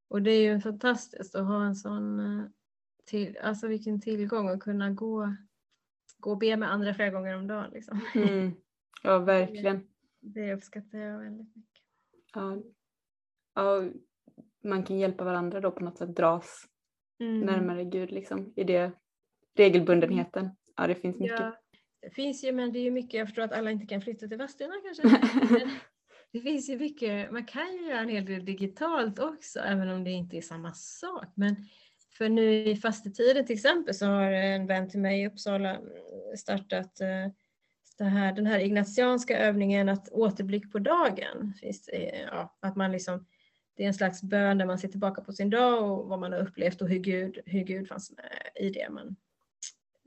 Och 0.08 0.22
det 0.22 0.30
är 0.30 0.52
ju 0.52 0.60
fantastiskt 0.60 1.34
att 1.34 1.46
ha 1.46 1.64
en 1.64 1.74
sån 1.74 2.20
eh, 2.20 2.46
till, 3.04 3.38
alltså 3.42 3.66
vilken 3.66 4.00
tillgång 4.00 4.48
att 4.48 4.60
kunna 4.60 4.90
gå, 4.90 5.34
gå 6.18 6.30
och 6.30 6.38
be 6.38 6.56
med 6.56 6.72
andra 6.72 6.94
flera 6.94 7.10
gånger 7.10 7.36
om 7.36 7.46
dagen. 7.46 7.70
Liksom. 7.72 8.00
Mm. 8.14 8.52
Ja, 9.02 9.18
verkligen. 9.24 9.86
Det, 10.20 10.40
det 10.40 10.54
uppskattar 10.54 10.98
jag 10.98 11.18
väldigt 11.18 11.56
mycket. 11.56 11.82
Ja. 12.34 12.62
ja, 13.54 13.90
man 14.64 14.84
kan 14.84 14.98
hjälpa 14.98 15.24
varandra 15.24 15.60
då 15.60 15.70
på 15.70 15.84
något 15.84 15.98
sätt 15.98 16.16
dras 16.16 16.68
mm. 17.24 17.40
närmare 17.40 17.84
Gud 17.84 18.10
liksom, 18.10 18.52
i 18.56 18.64
det 18.64 18.92
regelbundenheten. 19.56 20.50
Ja, 20.76 20.86
det 20.86 20.94
finns 20.94 21.18
mycket. 21.18 21.40
Ja, 21.40 21.56
det 22.02 22.10
finns 22.10 22.44
ju, 22.44 22.52
men 22.52 22.72
det 22.72 22.78
är 22.78 22.82
ju 22.82 22.90
mycket, 22.90 23.14
jag 23.14 23.28
förstår 23.28 23.42
att 23.42 23.52
alla 23.52 23.70
inte 23.70 23.86
kan 23.86 24.00
flytta 24.00 24.28
till 24.28 24.38
Vadstena 24.38 24.74
kanske. 24.84 25.30
det 26.32 26.40
finns 26.40 26.70
ju 26.70 26.78
mycket, 26.78 27.32
man 27.32 27.44
kan 27.44 27.72
ju 27.72 27.88
göra 27.88 28.00
en 28.00 28.08
hel 28.08 28.24
del 28.24 28.44
digitalt 28.44 29.18
också, 29.18 29.58
även 29.58 29.88
om 29.88 30.04
det 30.04 30.10
inte 30.10 30.36
är 30.36 30.42
samma 30.42 30.72
sak. 30.72 31.26
Men 31.34 31.56
för 32.18 32.28
nu 32.28 32.68
i 32.68 32.76
fastetiden 32.76 33.46
till 33.46 33.54
exempel 33.54 33.94
så 33.94 34.06
har 34.06 34.32
en 34.32 34.66
vän 34.66 34.90
till 34.90 35.00
mig 35.00 35.22
i 35.22 35.26
Uppsala 35.26 35.78
startat 36.36 37.00
eh, 37.00 38.08
här, 38.08 38.32
den 38.32 38.46
här 38.46 38.58
ignatianska 38.58 39.38
övningen 39.38 39.88
att 39.88 40.08
återblick 40.08 40.72
på 40.72 40.78
dagen. 40.78 41.54
Finns 41.60 41.90
ja, 42.30 42.56
att 42.60 42.76
man 42.76 42.92
liksom, 42.92 43.26
det 43.76 43.82
är 43.82 43.86
en 43.86 43.94
slags 43.94 44.22
bön 44.22 44.58
där 44.58 44.66
man 44.66 44.78
ser 44.78 44.88
tillbaka 44.88 45.22
på 45.22 45.32
sin 45.32 45.50
dag 45.50 45.90
och 45.90 46.08
vad 46.08 46.20
man 46.20 46.32
har 46.32 46.40
upplevt 46.40 46.82
och 46.82 46.88
hur 46.88 46.98
Gud, 46.98 47.38
hur 47.46 47.64
Gud 47.64 47.88
fanns 47.88 48.10
med 48.10 48.64
i 48.64 48.70
det 48.70 48.88
man 48.90 49.16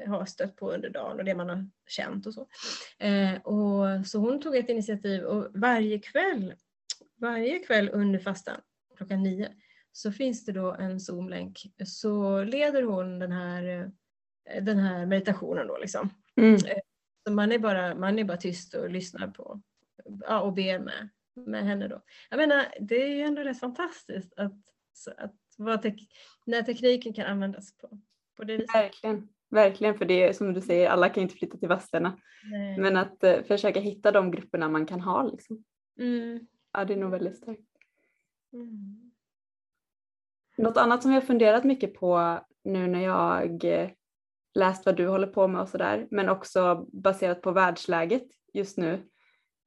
har 0.08 0.26
stött 0.26 0.56
på 0.56 0.72
under 0.74 0.90
dagen 0.90 1.20
och 1.20 1.26
det 1.26 1.36
man 1.36 1.50
har 1.50 1.70
känt 1.88 2.28
och 2.28 2.34
så. 2.34 2.48
Eh, 3.00 3.42
och, 3.42 4.08
så 4.08 4.20
hon 4.20 4.42
tog 4.42 4.56
ett 4.56 4.70
initiativ 4.70 5.24
och 5.24 5.48
varje 5.54 6.00
kväll, 6.00 6.54
varje 7.16 7.60
kväll 7.60 7.90
under 7.94 8.20
fastan 8.20 8.62
klockan 8.98 9.24
nio 9.24 9.50
så 9.92 10.12
finns 10.12 10.46
det 10.46 10.52
då 10.52 10.74
en 10.74 11.00
Zoom-länk 11.00 11.66
så 11.86 12.44
leder 12.44 12.84
hon 12.84 13.20
den 13.20 13.32
här, 13.32 13.92
eh, 14.50 14.64
den 14.64 14.78
här 14.78 15.06
meditationen 15.06 15.68
då 15.68 15.78
liksom. 15.78 16.10
Mm. 16.36 16.54
Eh, 16.54 16.78
så 17.28 17.34
man 17.34 17.52
är, 17.52 17.60
bara, 17.60 17.96
man 17.96 18.20
är 18.20 18.24
bara 18.24 18.38
tyst 18.38 18.74
och 18.74 18.90
lyssnar 18.90 19.28
på 19.28 19.62
ja, 20.28 20.40
och 20.42 20.54
ber 20.54 20.80
med, 20.80 21.10
med 21.46 21.66
henne 21.66 21.88
då. 21.88 22.02
Jag 22.30 22.38
menar, 22.38 22.66
det 22.80 23.04
är 23.04 23.08
ju 23.08 23.22
ändå 23.22 23.42
rätt 23.42 23.60
fantastiskt 23.60 24.34
att, 24.38 24.58
att 25.18 25.82
tek, 25.82 26.02
när 26.46 26.62
tekniken 26.62 27.14
kan 27.14 27.26
användas 27.26 27.78
på, 27.78 28.00
på 28.38 28.44
det 28.44 28.58
viset. 28.58 28.76
Verkligen. 28.76 29.30
Verkligen, 29.50 29.98
för 29.98 30.06
det 30.06 30.24
är 30.24 30.34
som 30.34 30.54
du 30.54 30.62
säger, 30.62 30.90
alla 30.90 31.10
kan 31.10 31.24
inte 31.24 31.36
flytta 31.36 31.58
till 31.58 31.70
Vadstena. 31.70 32.18
Men 32.78 32.98
att 32.98 33.24
uh, 33.24 33.44
försöka 33.44 33.80
hitta 33.80 34.12
de 34.12 34.32
grupperna 34.32 34.70
man 34.70 34.86
kan 34.86 35.02
ha. 35.02 35.24
Liksom. 35.24 35.64
Mm. 36.00 36.48
Ja, 36.74 36.86
det 36.86 36.94
är 36.94 36.98
nog 36.98 37.12
väldigt 37.12 37.38
starkt. 37.38 37.62
Mm. 38.54 39.12
Något 40.58 40.78
annat 40.78 41.02
som 41.02 41.12
jag 41.12 41.28
funderat 41.28 41.64
mycket 41.64 41.94
på 41.94 42.40
nu 42.64 42.88
när 42.88 43.04
jag 43.04 43.64
eh, 43.64 43.90
läst 44.54 44.86
vad 44.86 44.96
du 44.96 45.08
håller 45.08 45.28
på 45.28 45.48
med 45.48 45.62
och 45.62 45.70
sådär, 45.70 46.08
men 46.12 46.30
också 46.30 46.88
baserat 46.94 47.42
på 47.42 47.52
världsläget 47.52 48.28
just 48.54 48.78
nu 48.78 49.10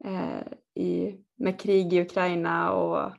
eh, 0.04 0.52
i, 0.74 1.16
med 1.40 1.60
krig 1.60 1.92
i 1.92 2.00
Ukraina 2.00 2.72
och 2.72 3.12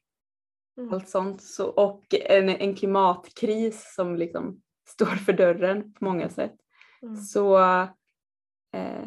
mm. 0.77 0.93
allt 0.93 1.09
sånt. 1.09 1.41
Så, 1.41 1.69
och 1.69 2.03
en, 2.11 2.49
en 2.49 2.75
klimatkris 2.75 3.93
som 3.95 4.15
liksom 4.15 4.61
står 4.89 5.05
för 5.05 5.33
dörren 5.33 5.93
på 5.93 6.05
många 6.05 6.29
sätt. 6.29 6.55
Mm. 7.01 7.15
Så 7.15 7.59
eh, 8.73 9.05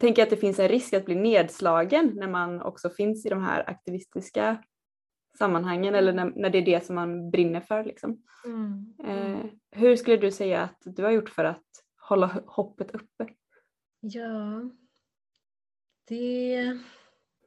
tänker 0.00 0.22
jag 0.22 0.26
att 0.26 0.30
det 0.30 0.36
finns 0.36 0.58
en 0.58 0.68
risk 0.68 0.92
att 0.92 1.04
bli 1.04 1.14
nedslagen 1.14 2.12
när 2.14 2.28
man 2.28 2.62
också 2.62 2.90
finns 2.90 3.26
i 3.26 3.28
de 3.28 3.42
här 3.42 3.70
aktivistiska 3.70 4.64
sammanhangen 5.38 5.94
eller 5.94 6.12
när, 6.12 6.32
när 6.36 6.50
det 6.50 6.58
är 6.58 6.62
det 6.62 6.86
som 6.86 6.94
man 6.94 7.30
brinner 7.30 7.60
för. 7.60 7.84
Liksom. 7.84 8.22
Mm. 8.44 8.94
Eh, 9.04 9.44
hur 9.70 9.96
skulle 9.96 10.16
du 10.16 10.30
säga 10.30 10.62
att 10.62 10.78
du 10.84 11.04
har 11.04 11.10
gjort 11.10 11.28
för 11.28 11.44
att 11.44 11.66
hålla 12.08 12.42
hoppet 12.46 12.90
uppe? 12.90 13.28
Ja, 14.00 14.70
det, 16.08 16.78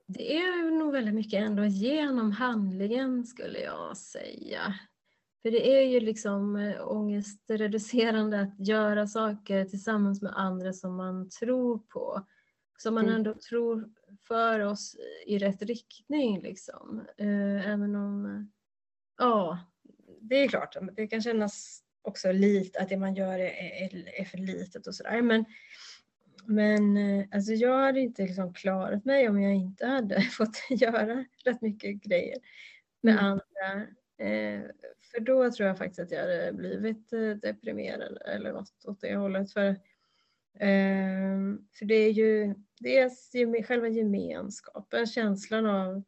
det 0.08 0.38
är 0.38 0.72
nog 0.72 0.92
väldigt 0.92 1.14
mycket 1.14 1.42
ändå 1.42 1.66
genom 1.66 2.32
handlingen 2.32 3.26
skulle 3.26 3.60
jag 3.60 3.98
säga. 3.98 4.76
För 5.42 5.52
det 5.52 5.78
är 5.78 5.82
ju 5.82 6.00
liksom 6.00 6.56
eh, 6.56 6.88
ångestreducerande 6.88 8.42
att 8.42 8.68
göra 8.68 9.08
saker 9.08 9.66
tillsammans 9.66 10.22
med 10.22 10.34
andra 10.36 10.74
som 10.74 10.96
man 10.96 11.30
tror 11.30 11.78
på. 11.80 12.26
Som 12.78 12.94
man 12.94 13.04
mm. 13.04 13.16
ändå 13.16 13.34
tror 13.34 13.90
för 14.28 14.60
oss 14.60 14.96
i 15.26 15.38
rätt 15.38 15.62
riktning. 15.62 16.42
Liksom. 16.42 17.06
Eh, 17.18 17.70
även 17.70 17.96
om, 17.96 18.52
ja, 19.18 19.60
det 20.22 20.36
är 20.36 20.48
klart, 20.48 20.76
det 20.96 21.08
kan 21.08 21.22
kännas 21.22 21.84
också 22.02 22.32
lite 22.32 22.80
att 22.80 22.90
det 22.90 22.98
man 22.98 23.16
gör 23.16 23.40
är, 23.40 24.20
är 24.22 24.26
för 24.26 24.38
litet 24.38 24.88
och 24.88 24.96
sådär. 24.96 25.22
Men, 25.22 25.46
men 26.46 26.98
eh, 26.98 27.26
alltså 27.32 27.54
jag 27.54 27.78
hade 27.78 28.00
inte 28.00 28.22
liksom 28.22 28.54
klarat 28.54 29.06
mig 29.06 29.30
om 29.30 29.42
jag 29.42 29.56
inte 29.56 29.86
hade 29.86 30.22
fått 30.38 30.66
göra 30.70 31.26
rätt 31.46 31.62
mycket 31.62 32.04
grejer 32.04 32.38
med 33.02 33.14
mm. 33.14 33.26
andra. 33.26 33.88
Eh, 34.18 34.62
för 35.12 35.20
då 35.20 35.52
tror 35.52 35.68
jag 35.68 35.78
faktiskt 35.78 36.00
att 36.00 36.12
jag 36.12 36.20
hade 36.22 36.54
blivit 36.54 37.10
deprimerad 37.42 38.18
eller 38.26 38.54
något 38.54 38.86
åt 38.86 39.02
det 39.02 39.16
hållet. 39.16 39.54
För 39.54 39.76
för 41.78 41.86
det 41.86 41.96
är 41.96 42.12
ju 42.12 42.56
dels 42.80 43.32
själva 43.68 43.88
gemenskapen, 43.88 45.08
känslan 45.08 45.66
av 45.66 46.04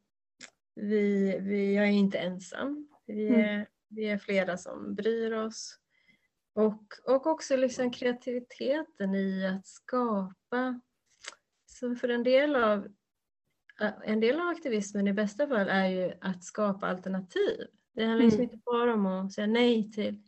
vi, 0.76 1.38
vi, 1.40 1.76
jag 1.76 1.86
är 1.86 1.92
inte 1.92 2.18
ensam. 2.18 2.88
Vi 3.06 3.28
mm. 3.28 3.40
är, 3.40 3.54
mm. 3.54 3.66
vi 3.90 4.06
är 4.06 4.18
flera 4.18 4.58
som 4.58 4.96
bryr 4.96 5.32
oss. 5.32 5.80
Och, 6.56 6.84
och 7.06 7.28
också 7.28 7.56
liksom 7.56 7.92
kreativiteten 7.92 9.16
i 9.16 9.48
att 9.48 9.68
skapa. 9.68 10.82
Så 11.66 11.96
för 11.96 12.10
en 12.10 12.24
del 12.24 12.56
av 12.56 12.88
en 14.04 14.20
del 14.20 14.40
av 14.40 14.48
aktivismen 14.48 15.08
i 15.08 15.14
bästa 15.14 15.48
fall 15.48 15.70
är 15.70 15.88
ju 15.88 16.14
att 16.22 16.44
skapa 16.44 16.88
alternativ. 16.88 17.68
Det 17.94 18.06
handlar 18.06 18.26
liksom 18.26 18.42
mm. 18.42 18.54
inte 18.54 18.64
bara 18.66 18.94
om 18.94 19.06
att 19.06 19.34
säga 19.34 19.48
nej 19.48 19.92
till 19.92 20.22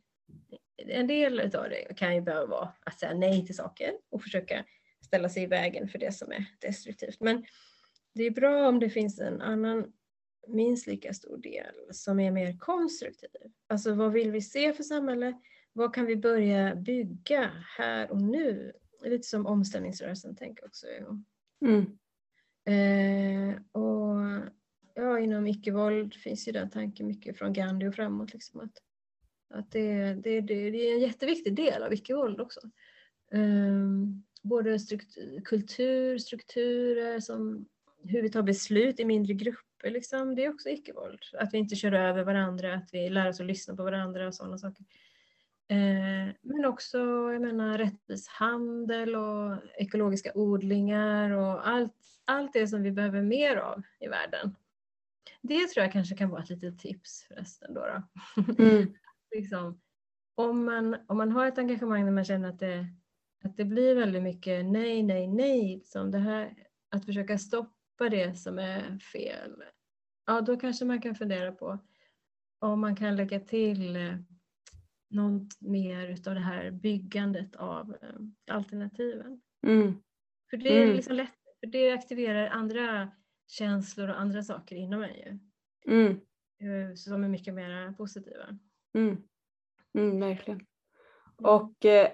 en 0.78 1.08
del 1.08 1.40
av 1.40 1.70
det 1.70 1.98
kan 1.98 2.16
ju 2.16 2.22
behöva 2.22 2.46
vara 2.46 2.74
att 2.86 3.00
säga 3.00 3.14
nej 3.14 3.46
till 3.46 3.56
saker 3.56 3.92
och 4.10 4.22
försöka 4.22 4.66
ställa 5.06 5.30
sig 5.30 5.44
i 5.44 5.48
vägen 5.48 5.88
för 5.88 6.00
det 6.00 6.12
som 6.12 6.32
är 6.32 6.46
destruktivt. 6.60 7.20
Men 7.20 7.46
det 8.14 8.24
är 8.24 8.32
bra 8.32 8.68
om 8.68 8.80
det 8.80 8.90
finns 8.90 9.20
en 9.20 9.42
annan 9.42 9.94
minst 10.48 10.88
lika 10.88 11.14
stor 11.14 11.38
del 11.38 11.76
som 11.92 12.20
är 12.20 12.32
mer 12.32 12.58
konstruktiv. 12.58 13.52
Alltså 13.68 13.94
vad 13.94 14.12
vill 14.12 14.32
vi 14.32 14.42
se 14.42 14.74
för 14.74 14.84
samhälle? 14.84 15.34
Vad 15.78 15.94
kan 15.94 16.06
vi 16.06 16.16
börja 16.16 16.76
bygga 16.76 17.52
här 17.78 18.12
och 18.12 18.22
nu? 18.22 18.74
Lite 19.04 19.28
som 19.28 19.46
omställningsrörelsen 19.46 20.36
tänker 20.36 20.66
också. 20.66 20.88
Mm. 21.62 21.98
Eh, 22.66 23.56
och 23.72 24.16
ja, 24.94 25.20
inom 25.20 25.48
icke-våld 25.48 26.14
finns 26.14 26.48
ju 26.48 26.52
den 26.52 26.70
tanken 26.70 27.08
mycket 27.08 27.38
från 27.38 27.54
Gandhi 27.54 27.88
och 27.88 27.96
framåt. 27.96 28.34
Liksom, 28.34 28.60
att 28.60 28.78
att 29.50 29.72
det, 29.72 30.14
det, 30.14 30.42
det, 30.42 30.72
det 30.72 30.78
är 30.78 30.94
en 30.94 31.00
jätteviktig 31.00 31.56
del 31.56 31.84
av 31.84 31.94
icke-våld 31.94 32.42
också. 32.42 32.60
Um, 33.32 34.24
både 34.44 34.80
struktur, 34.80 35.42
kultur, 35.46 36.18
strukturer, 36.18 37.20
som 37.20 37.66
hur 38.04 38.22
vi 38.22 38.30
tar 38.30 38.44
beslut 38.44 39.00
i 39.00 39.06
mindre 39.06 39.34
grupper. 39.34 39.90
Liksom. 39.90 40.36
Det 40.36 40.46
är 40.46 40.54
också 40.54 40.70
icke-våld. 40.70 41.20
Att 41.34 41.54
vi 41.54 41.58
inte 41.58 41.76
kör 41.76 41.92
över 41.92 42.24
varandra, 42.24 42.74
att 42.74 42.90
vi 42.92 43.10
lär 43.10 43.30
oss 43.30 43.40
att 43.40 43.46
lyssna 43.46 43.76
på 43.76 43.84
varandra 43.84 44.28
och 44.28 44.36
sådana 44.36 44.58
saker. 44.58 44.86
Uh, 45.72 46.34
men 46.42 46.66
också 46.66 46.98
jag 46.98 47.42
menar, 47.42 47.78
rättvis 47.78 48.28
handel 48.28 49.16
och 49.16 49.58
ekologiska 49.78 50.32
odlingar 50.36 51.32
och 51.32 51.68
allt, 51.68 51.96
allt 52.26 52.54
det 52.54 52.68
som 52.68 52.84
vi 52.84 52.92
behöver 52.92 53.22
mer 53.22 53.58
av 53.58 53.82
i 54.00 54.08
världen. 54.08 54.56
Det 55.42 55.68
tror 55.68 55.84
jag 55.84 55.94
kanske 55.94 56.16
kan 56.16 56.30
vara 56.30 56.44
ett 56.44 56.50
litet 56.50 56.80
tips 56.80 57.26
förresten. 57.28 57.74
Då, 57.74 57.82
då. 57.82 58.64
Mm 58.64 58.94
liksom, 59.36 59.82
om, 60.36 60.66
man, 60.66 60.98
om 61.08 61.18
man 61.18 61.32
har 61.32 61.48
ett 61.48 61.58
engagemang 61.58 62.06
där 62.06 62.12
man 62.12 62.26
känner 62.26 62.50
att 62.50 62.60
det, 62.60 62.86
Att 63.44 63.58
det 63.58 63.66
blir 63.66 63.96
väldigt 63.96 64.24
mycket 64.24 64.66
nej, 64.66 65.04
nej, 65.04 65.28
nej. 65.28 65.82
Som 65.86 66.12
det 66.12 66.20
här, 66.20 66.68
att 66.90 67.06
försöka 67.06 67.38
stoppa 67.38 68.10
det 68.10 68.36
som 68.36 68.60
är 68.60 69.00
fel. 69.00 69.64
Ja, 70.26 70.42
då 70.42 70.58
kanske 70.58 70.86
man 70.86 71.02
kan 71.02 71.16
fundera 71.16 71.52
på 71.52 71.80
om 72.60 72.80
man 72.80 72.96
kan 72.96 73.16
lägga 73.16 73.40
till 73.40 73.96
eh, 73.96 74.14
något 75.10 75.62
mer 75.62 76.08
utav 76.08 76.34
det 76.34 76.40
här 76.40 76.72
byggandet 76.72 77.56
av 77.56 77.98
eh, 78.02 78.56
alternativen. 78.56 79.42
Mm. 79.68 79.94
För 80.50 80.58
det 80.58 80.78
är 80.78 80.84
mm. 80.84 80.96
liksom 80.96 81.16
lätt, 81.16 81.34
för 81.60 81.68
det 81.68 81.92
aktiverar 81.92 82.48
andra 82.48 83.12
känslor 83.48 84.10
och 84.10 84.20
andra 84.20 84.44
saker 84.44 84.76
inom 84.76 85.00
mig. 85.00 85.40
Mm. 85.88 86.12
Eh, 86.62 86.96
som 86.96 87.24
är 87.24 87.30
mycket 87.30 87.54
mer 87.54 87.92
positiva. 87.92 88.58
Mm. 88.96 89.24
Mm, 89.98 90.20
verkligen. 90.20 90.60
Mm. 90.60 91.52
Och 91.52 91.86
eh, 91.86 92.12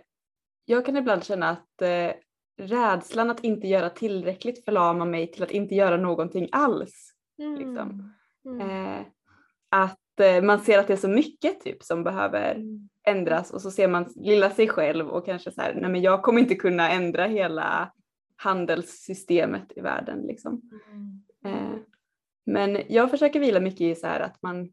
jag 0.66 0.86
kan 0.86 0.98
ibland 0.98 1.24
känna 1.24 1.50
att 1.50 1.82
eh, 1.82 2.12
rädslan 2.58 3.30
att 3.30 3.44
inte 3.44 3.68
göra 3.68 3.90
tillräckligt 3.90 4.66
förlamar 4.66 5.06
mig 5.06 5.32
till 5.32 5.44
att 5.44 5.52
inte 5.52 5.76
göra 5.76 5.98
någonting 5.98 6.50
alls. 6.52 7.14
Liksom. 7.38 8.14
Mm. 8.46 8.62
Eh, 8.70 9.06
att 9.70 10.03
man 10.44 10.60
ser 10.60 10.80
att 10.80 10.88
det 10.88 10.94
är 10.94 10.98
så 10.98 11.08
mycket 11.08 11.62
typ 11.62 11.84
som 11.84 12.04
behöver 12.04 12.56
mm. 12.56 12.90
ändras 13.08 13.52
och 13.52 13.62
så 13.62 13.72
ser 13.72 13.88
man 13.88 14.06
lilla 14.16 14.50
sig 14.50 14.68
själv 14.68 15.08
och 15.08 15.26
kanske 15.26 15.52
så 15.52 15.62
här, 15.62 15.74
nej 15.74 15.92
men 15.92 16.02
jag 16.02 16.24
kommer 16.24 16.42
inte 16.42 16.56
kunna 16.56 16.92
ändra 16.92 17.26
hela 17.26 17.92
handelssystemet 18.36 19.72
i 19.76 19.82
världen 19.82 20.22
liksom. 20.22 20.62
Eh, 21.46 21.80
men 22.46 22.82
jag 22.90 23.12
försöker 23.12 23.40
vila 23.40 23.60
mycket 23.60 23.82
i 23.82 23.96
så 23.96 24.08
här 24.08 24.20
att 24.20 24.42
man 24.42 24.70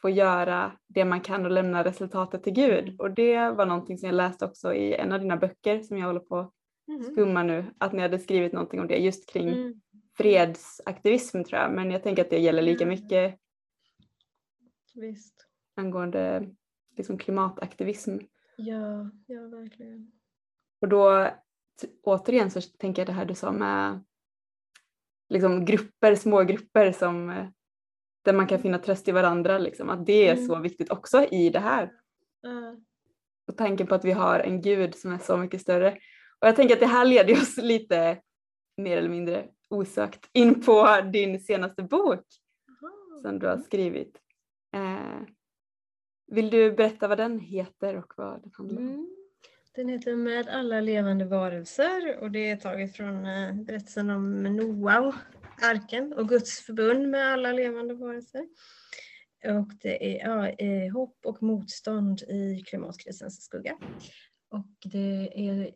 får 0.00 0.10
göra 0.10 0.72
det 0.86 1.04
man 1.04 1.20
kan 1.20 1.44
och 1.44 1.50
lämna 1.50 1.84
resultatet 1.84 2.42
till 2.42 2.52
Gud. 2.52 2.84
Mm. 2.84 2.96
Och 2.98 3.10
det 3.10 3.50
var 3.50 3.66
någonting 3.66 3.98
som 3.98 4.06
jag 4.06 4.16
läste 4.16 4.44
också 4.44 4.74
i 4.74 4.94
en 4.94 5.12
av 5.12 5.20
dina 5.20 5.36
böcker 5.36 5.82
som 5.82 5.98
jag 5.98 6.06
håller 6.06 6.20
på 6.20 6.38
att 6.38 6.52
mm. 6.88 7.02
skumma 7.02 7.42
nu, 7.42 7.64
att 7.78 7.92
ni 7.92 8.02
hade 8.02 8.18
skrivit 8.18 8.52
någonting 8.52 8.80
om 8.80 8.86
det 8.86 8.96
just 8.96 9.32
kring 9.32 9.48
mm. 9.48 9.80
fredsaktivism 10.16 11.42
tror 11.42 11.60
jag, 11.60 11.72
men 11.72 11.90
jag 11.90 12.02
tänker 12.02 12.22
att 12.22 12.30
det 12.30 12.38
gäller 12.38 12.62
lika 12.62 12.86
mycket 12.86 13.38
Visst. 14.94 15.46
angående 15.76 16.48
liksom 16.96 17.18
klimataktivism. 17.18 18.18
Ja, 18.56 19.10
ja 19.26 19.40
verkligen. 19.40 20.12
Och 20.80 20.88
då 20.88 21.30
återigen 22.02 22.50
så 22.50 22.60
tänker 22.60 23.02
jag 23.02 23.06
det 23.06 23.12
här 23.12 23.24
du 23.24 23.34
sa 23.34 23.52
med 23.52 24.04
liksom 25.28 25.64
grupper, 25.64 26.14
små 26.14 26.42
grupper 26.42 26.92
som 26.92 27.46
där 28.24 28.32
man 28.32 28.46
kan 28.46 28.58
finna 28.58 28.78
tröst 28.78 29.08
i 29.08 29.12
varandra, 29.12 29.58
liksom, 29.58 29.90
att 29.90 30.06
det 30.06 30.28
är 30.28 30.32
mm. 30.32 30.46
så 30.46 30.58
viktigt 30.58 30.90
också 30.90 31.24
i 31.24 31.50
det 31.50 31.60
här. 31.60 31.92
Mm. 32.46 32.84
Och 33.46 33.56
tanken 33.56 33.86
på 33.86 33.94
att 33.94 34.04
vi 34.04 34.12
har 34.12 34.40
en 34.40 34.62
gud 34.62 34.94
som 34.94 35.12
är 35.12 35.18
så 35.18 35.36
mycket 35.36 35.60
större. 35.60 35.90
Och 36.40 36.48
jag 36.48 36.56
tänker 36.56 36.74
att 36.74 36.80
det 36.80 36.86
här 36.86 37.04
leder 37.04 37.32
oss 37.32 37.56
lite 37.56 38.20
mer 38.76 38.96
eller 38.96 39.08
mindre 39.08 39.48
osökt 39.70 40.30
in 40.32 40.62
på 40.62 41.00
din 41.12 41.40
senaste 41.40 41.82
bok 41.82 42.24
som 43.22 43.38
du 43.38 43.46
har 43.46 43.58
skrivit. 43.58 44.20
Eh, 44.74 45.20
vill 46.26 46.50
du 46.50 46.72
berätta 46.72 47.08
vad 47.08 47.18
den 47.18 47.40
heter 47.40 47.96
och 47.96 48.12
vad 48.16 48.42
den 48.42 48.52
handlar 48.54 48.78
om? 48.78 48.88
Mm. 48.88 49.10
Den 49.74 49.88
heter 49.88 50.16
Med 50.16 50.48
alla 50.48 50.80
levande 50.80 51.24
varelser 51.24 52.18
och 52.20 52.30
det 52.30 52.50
är 52.50 52.56
taget 52.56 52.96
från 52.96 53.26
eh, 53.26 53.54
berättelsen 53.54 54.10
om 54.10 54.42
Noa 54.42 55.14
arken 55.62 56.12
och 56.12 56.28
Guds 56.28 56.60
förbund 56.60 57.08
med 57.08 57.32
alla 57.32 57.52
levande 57.52 57.94
varelser. 57.94 58.48
Och 59.44 59.72
det 59.80 60.20
är 60.20 60.28
ja, 60.28 60.48
eh, 60.48 60.92
hopp 60.92 61.18
och 61.24 61.42
motstånd 61.42 62.22
i 62.22 62.62
klimatkrisens 62.66 63.44
skugga. 63.44 63.76
Och 64.50 64.66
det 64.84 65.32
är 65.48 65.70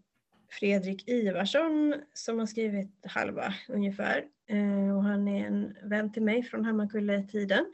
Fredrik 0.51 1.09
Ivarsson 1.09 1.95
som 2.13 2.39
har 2.39 2.47
skrivit 2.47 3.07
halva 3.07 3.55
ungefär. 3.69 4.25
Eh, 4.47 4.97
och 4.97 5.05
han 5.05 5.29
är 5.29 5.47
en 5.47 5.77
vän 5.83 6.13
till 6.13 6.23
mig 6.23 6.43
från 6.43 6.65
Hammarkulle-tiden. 6.65 7.65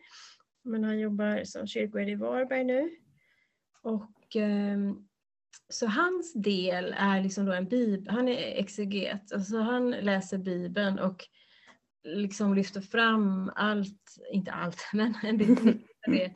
Men 0.65 0.85
han 0.85 0.99
jobbar 0.99 1.45
som 1.45 1.67
kyrkoherde 1.67 2.11
i 2.11 2.15
Varberg 2.15 2.65
nu. 2.65 2.91
Och 3.83 4.37
ehm, 4.37 5.07
så 5.69 5.87
hans 5.87 6.33
del 6.33 6.95
är 6.99 7.23
liksom 7.23 7.47
då 7.47 7.53
en 7.53 7.69
bibel, 7.69 8.15
han 8.15 8.29
är 8.29 8.61
exeget, 8.61 9.33
alltså 9.33 9.59
han 9.59 9.91
läser 9.91 10.39
bibeln 10.39 10.99
och 10.99 11.25
liksom 12.05 12.55
lyfter 12.55 12.81
fram 12.81 13.53
allt, 13.57 14.17
inte 14.33 14.53
allt, 14.53 14.81
men 14.93 15.15
en 15.23 15.39
del 15.39 15.51
av 15.51 16.13
det 16.13 16.35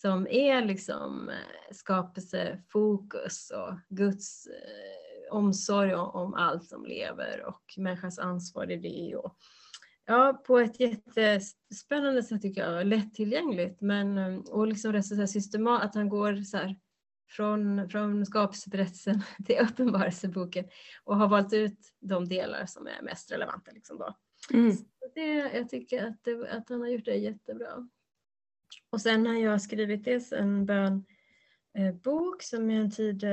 som 0.00 0.26
är 0.26 0.64
liksom 0.64 1.28
eh, 1.28 1.74
skapelsefokus 1.74 3.50
och 3.50 3.78
Guds 3.88 4.46
eh, 4.46 5.34
omsorg 5.36 5.94
om 5.94 6.34
allt 6.34 6.64
som 6.64 6.84
lever 6.84 7.44
och 7.46 7.74
människans 7.76 8.18
ansvar 8.18 8.70
i 8.70 8.76
det. 8.76 9.16
Och, 9.16 9.36
ja, 10.06 10.42
på 10.46 10.58
ett 10.58 10.80
jättespännande 10.80 12.22
sätt 12.22 12.42
tycker 12.42 12.60
jag, 12.60 12.86
lättillgängligt 12.86 13.80
men 13.80 14.18
eh, 14.18 14.38
och 14.38 14.66
liksom 14.66 14.92
rätt 14.92 15.06
så 15.06 15.26
systemat, 15.26 15.82
att 15.82 15.94
han 15.94 16.08
går 16.08 16.36
så 16.36 16.56
här, 16.56 16.76
från, 17.30 17.88
från 17.88 18.26
skapelseberättelsen 18.26 19.22
till 19.46 19.58
uppenbarelseboken 19.70 20.68
och 21.04 21.16
har 21.16 21.28
valt 21.28 21.52
ut 21.52 21.78
de 22.00 22.28
delar 22.28 22.66
som 22.66 22.86
är 22.86 23.02
mest 23.02 23.32
relevanta. 23.32 23.70
Liksom 23.70 23.98
då. 23.98 24.16
Mm 24.52 24.76
det, 25.16 25.56
jag 25.56 25.68
tycker 25.68 26.06
att, 26.06 26.24
det, 26.24 26.50
att 26.50 26.68
han 26.68 26.80
har 26.80 26.88
gjort 26.88 27.04
det 27.04 27.16
jättebra. 27.16 27.88
Och 28.90 29.00
sen 29.00 29.26
har 29.26 29.34
jag 29.34 29.62
skrivit 29.62 30.04
dels 30.04 30.32
en 30.32 30.66
bönbok 30.66 32.42
eh, 32.42 32.44
som 32.44 32.70
är 32.70 32.80
en 32.80 32.90
tid, 32.90 33.24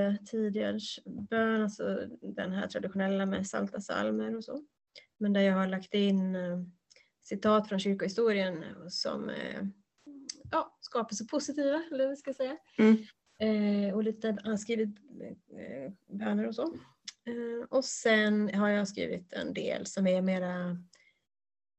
bön, 1.30 1.62
alltså 1.62 2.08
den 2.22 2.52
här 2.52 2.68
traditionella 2.68 3.26
med 3.26 3.48
salta 3.48 3.82
salmer 3.82 4.36
och 4.38 4.44
så. 4.44 4.66
Men 5.24 5.34
där 5.34 5.42
jag 5.42 5.54
har 5.54 5.68
lagt 5.68 5.94
in 5.94 6.36
eh, 6.36 6.60
citat 7.22 7.70
från 7.70 7.80
kyrkohistorien 7.80 8.64
som 8.90 9.32
ja, 10.52 10.78
skapelsepositiva, 10.82 11.84
eller 11.92 12.08
vad 12.08 12.18
ska 12.18 12.30
jag 12.30 12.36
säga. 12.36 12.58
Mm. 12.78 12.98
Eh, 13.40 13.96
och 13.96 14.04
lite 14.04 14.38
har 14.44 14.58
skrivit 14.58 14.98
eh, 15.58 15.92
böner 16.08 16.48
och 16.48 16.56
så. 16.56 16.64
Eh, 17.26 17.68
och 17.70 17.86
sen 17.86 18.56
har 18.56 18.70
jag 18.70 18.88
skrivit 18.88 19.34
en 19.34 19.54
del 19.54 19.86
som 19.86 20.08
är 20.08 20.22
mera 20.22 20.78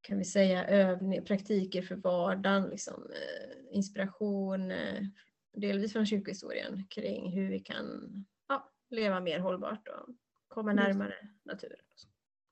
kan 0.00 0.18
vi 0.18 0.24
säga, 0.24 0.66
övning, 0.66 1.24
praktiker 1.24 1.82
för 1.82 1.96
vardagen, 1.96 2.68
liksom, 2.70 3.10
eh, 3.10 3.76
inspiration, 3.76 4.70
eh, 4.70 5.02
delvis 5.52 5.92
från 5.92 6.06
kyrkohistorien 6.06 6.86
kring 6.90 7.32
hur 7.32 7.50
vi 7.50 7.60
kan 7.60 8.10
ja, 8.48 8.72
leva 8.90 9.20
mer 9.20 9.38
hållbart 9.38 9.88
och 9.88 10.14
komma 10.48 10.72
närmare 10.72 11.14
naturen. 11.44 11.78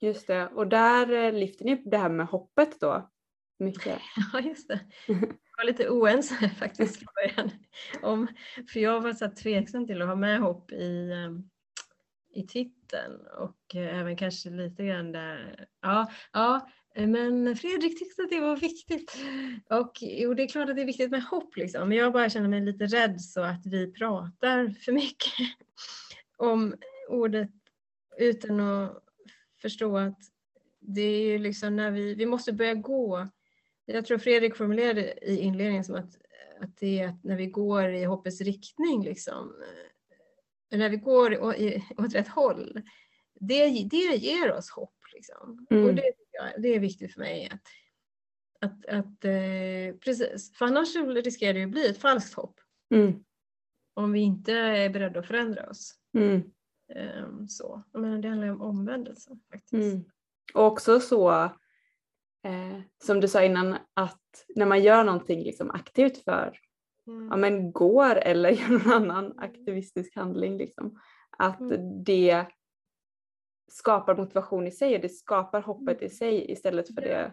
Just 0.03 0.27
det, 0.27 0.47
och 0.47 0.67
där 0.67 1.13
eh, 1.13 1.33
lyfter 1.33 1.65
ni 1.65 1.83
det 1.85 1.97
här 1.97 2.09
med 2.09 2.27
hoppet 2.27 2.81
då? 2.81 3.11
Mycket. 3.59 3.99
Ja, 4.33 4.41
just 4.41 4.69
det. 4.69 4.81
Jag 5.07 5.65
var 5.65 5.65
lite 5.65 5.89
oense 5.89 6.49
faktiskt 6.59 7.03
i 7.03 7.07
början. 7.15 7.51
Om, 8.03 8.27
för 8.73 8.81
jag 8.81 9.01
var 9.01 9.13
så 9.13 9.31
tveksam 9.31 9.87
till 9.87 10.03
att 10.03 10.09
ha 10.09 10.15
med 10.15 10.41
hopp 10.41 10.73
i, 10.73 11.11
i 12.35 12.47
titeln 12.47 13.27
och 13.39 13.75
även 13.75 14.17
kanske 14.17 14.51
lite 14.51 14.85
grann 14.85 15.13
där, 15.13 15.67
ja, 15.83 16.11
ja 16.33 16.69
men 16.95 17.57
Fredrik 17.57 17.99
tyckte 17.99 18.23
att 18.23 18.31
det 18.31 18.41
var 18.41 18.57
viktigt. 18.57 19.17
Och 19.71 19.93
jo, 20.01 20.35
det 20.35 20.43
är 20.43 20.49
klart 20.49 20.69
att 20.69 20.77
det 20.77 20.83
är 20.83 20.87
viktigt 20.87 21.11
med 21.11 21.23
hopp 21.23 21.57
liksom. 21.57 21.89
Men 21.89 21.99
jag 21.99 22.13
bara 22.13 22.31
känner 22.31 22.49
mig 22.49 22.61
lite 22.61 22.87
rädd 22.87 23.21
så 23.21 23.43
att 23.43 23.67
vi 23.67 23.93
pratar 23.93 24.75
för 24.85 24.93
mycket 24.93 25.49
om 26.37 26.75
ordet 27.09 27.51
utan 28.19 28.61
att 28.61 29.02
förstå 29.63 29.99
att 29.99 30.19
det 30.81 31.03
är 31.03 31.27
ju 31.27 31.39
liksom 31.39 31.77
när 31.77 31.91
vi, 31.91 32.15
vi 32.15 32.27
måste 32.27 32.53
börja 32.53 32.75
gå. 32.75 33.29
Jag 33.85 34.07
tror 34.07 34.19
Fredrik 34.19 34.57
formulerade 34.57 35.15
i 35.23 35.41
inledningen 35.41 35.85
som 35.85 35.95
att, 35.95 36.17
att 36.61 36.77
det 36.77 36.99
är 36.99 37.09
att 37.09 37.25
när 37.25 37.37
vi 37.37 37.47
går 37.47 37.95
i 37.95 38.05
hoppets 38.05 38.41
riktning 38.41 39.05
liksom. 39.05 39.55
När 40.71 40.89
vi 40.89 40.97
går 40.97 41.43
åt 41.97 42.15
rätt 42.15 42.29
håll. 42.29 42.83
Det, 43.41 43.89
det 43.91 44.17
ger 44.17 44.53
oss 44.53 44.71
hopp. 44.71 44.99
Liksom. 45.15 45.67
Mm. 45.71 45.85
Och 45.85 45.95
det 45.95 46.13
det 46.59 46.69
är 46.69 46.81
viktigt 46.81 47.13
för 47.13 47.21
mig. 47.21 47.51
Att, 47.53 47.67
att, 48.61 48.87
att 48.87 49.25
eh, 49.25 49.97
precis, 50.05 50.53
för 50.57 50.67
annars 50.67 50.97
riskerar 51.25 51.55
det 51.55 51.63
att 51.63 51.71
bli 51.71 51.87
ett 51.87 51.99
falskt 51.99 52.35
hopp. 52.35 52.61
Mm. 52.95 53.25
Om 53.95 54.13
vi 54.13 54.21
inte 54.21 54.53
är 54.53 54.91
beredda 54.91 55.21
att 55.21 55.27
förändra 55.27 55.71
oss. 55.71 55.95
Mm. 56.15 56.53
Um, 56.97 57.49
så. 57.49 57.83
Men 57.93 58.21
det 58.21 58.29
handlar 58.29 58.49
om 58.49 58.61
omvändelse 58.63 59.39
faktiskt. 59.53 59.73
Mm. 59.73 60.05
Och 60.55 60.67
också 60.67 61.01
så 61.01 61.31
eh, 62.45 62.81
som 63.05 63.21
du 63.21 63.29
sa 63.29 63.43
innan 63.43 63.77
att 63.95 64.47
när 64.57 64.67
man 64.67 64.83
gör 64.83 65.05
någonting 65.05 65.43
liksom 65.43 65.71
aktivt 65.71 66.25
för 66.25 66.59
mm. 67.07 67.29
ja, 67.31 67.37
men 67.37 67.73
går 67.73 68.17
eller 68.17 68.51
gör 68.51 68.69
någon 68.69 68.93
annan 68.93 69.39
aktivistisk 69.39 70.17
handling 70.17 70.57
liksom, 70.57 71.01
att 71.39 71.61
mm. 71.61 72.05
det 72.05 72.47
skapar 73.71 74.17
motivation 74.17 74.67
i 74.67 74.71
sig 74.71 74.95
och 74.95 75.01
det 75.01 75.09
skapar 75.09 75.61
hoppet 75.61 76.03
i 76.03 76.09
sig 76.09 76.53
istället 76.53 76.95
för 76.95 77.03
det. 77.03 77.33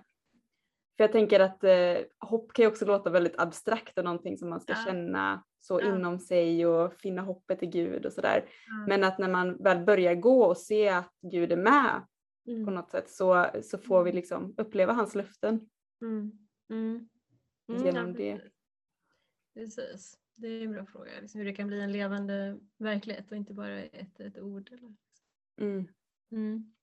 För 0.98 1.04
jag 1.04 1.12
tänker 1.12 1.40
att 1.40 1.64
eh, 1.64 1.98
hopp 2.20 2.54
kan 2.54 2.64
ju 2.64 2.70
också 2.70 2.86
låta 2.86 3.10
väldigt 3.10 3.40
abstrakt 3.40 3.98
och 3.98 4.04
någonting 4.04 4.38
som 4.38 4.50
man 4.50 4.62
ska 4.62 4.74
ja. 4.74 4.84
känna 4.86 5.44
så 5.60 5.80
ja. 5.82 5.96
inom 5.96 6.20
sig 6.20 6.66
och 6.66 6.94
finna 6.94 7.22
hoppet 7.22 7.64
i 7.64 7.66
Gud 7.66 8.06
och 8.06 8.14
sådär. 8.14 8.46
Ja. 8.68 8.86
Men 8.88 9.04
att 9.04 9.18
när 9.18 9.30
man 9.30 9.64
väl 9.64 9.86
börjar 9.86 10.16
gå 10.16 10.44
och 10.44 10.58
se 10.58 10.90
att 10.90 11.14
Gud 11.22 11.52
är 11.52 11.58
med 11.58 12.02
mm. 12.48 12.66
på 12.66 12.72
något 12.72 12.90
sätt 12.90 13.10
så, 13.10 13.46
så 13.64 13.78
får 13.78 14.04
vi 14.04 14.10
mm. 14.10 14.16
liksom 14.16 14.54
uppleva 14.58 14.94
hans 14.94 15.16
löften. 15.16 15.70
Mm. 16.02 16.32
Mm. 16.70 17.10
mm 17.70 17.86
genom 17.86 18.14
det. 18.14 18.42
Precis. 19.54 20.20
Det 20.36 20.48
är 20.48 20.64
en 20.64 20.72
bra 20.72 20.86
fråga, 20.86 21.12
liksom 21.22 21.40
hur 21.40 21.46
det 21.46 21.56
kan 21.56 21.68
bli 21.68 21.82
en 21.82 21.92
levande 21.92 22.60
verklighet 22.78 23.32
och 23.32 23.38
inte 23.38 23.54
bara 23.54 23.82
ett, 23.82 24.20
ett 24.20 24.40
ord. 24.40 24.70
Eller? 24.72 24.96
Mm. 25.62 25.88
Mm. 26.32 26.74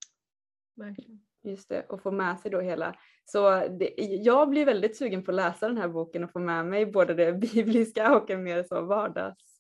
Verkligen. 0.75 1.27
Just 1.47 1.69
det, 1.69 1.87
och 1.89 2.03
få 2.03 2.11
med 2.11 2.41
sig 2.41 2.51
då 2.51 2.61
hela. 2.61 2.97
Så 3.25 3.69
det, 3.69 3.95
jag 3.99 4.51
blir 4.51 4.65
väldigt 4.65 4.97
sugen 4.97 5.25
på 5.25 5.31
att 5.31 5.35
läsa 5.35 5.69
den 5.69 5.77
här 5.77 5.89
boken 5.89 6.25
och 6.25 6.33
få 6.33 6.39
med 6.39 6.67
mig 6.67 6.87
både 6.87 7.15
det 7.15 7.33
bibliska 7.53 8.17
och 8.17 8.31
en 8.31 8.43
mer 8.43 8.63
så 8.63 8.83
vardags 8.83 9.59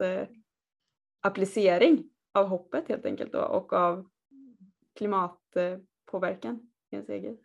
av 2.33 2.47
hoppet 2.47 2.89
helt 2.89 3.07
enkelt 3.07 3.33
då, 3.33 3.41
och 3.41 3.73
av 3.73 4.11
klimatpåverkan 4.95 6.71
i 6.91 6.95
ens 6.95 7.09
egen 7.09 7.39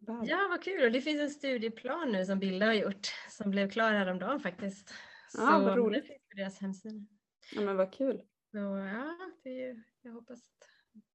värld. 0.00 0.24
Ja, 0.24 0.46
vad 0.50 0.62
kul! 0.62 0.84
Och 0.84 0.92
det 0.92 1.00
finns 1.00 1.20
en 1.20 1.30
studieplan 1.30 2.12
nu 2.12 2.24
som 2.24 2.38
Bilda 2.38 2.66
har 2.66 2.74
gjort 2.74 3.06
som 3.30 3.50
blev 3.50 3.70
klar 3.70 3.92
häromdagen 3.92 4.40
faktiskt. 4.40 4.94
Ja, 5.34 5.38
så 5.38 5.64
vad 5.64 5.76
roligt. 5.76 6.02
Det 6.02 6.08
finns 6.08 6.28
på 6.28 6.36
deras 6.36 6.58
hemsida. 6.58 7.06
Ja, 7.54 7.60
men 7.60 7.76
vad 7.76 7.92
kul. 7.92 8.22
Så, 8.50 8.58
ja, 8.58 9.16
det, 9.42 9.82
jag 10.02 10.12
hoppas 10.12 10.40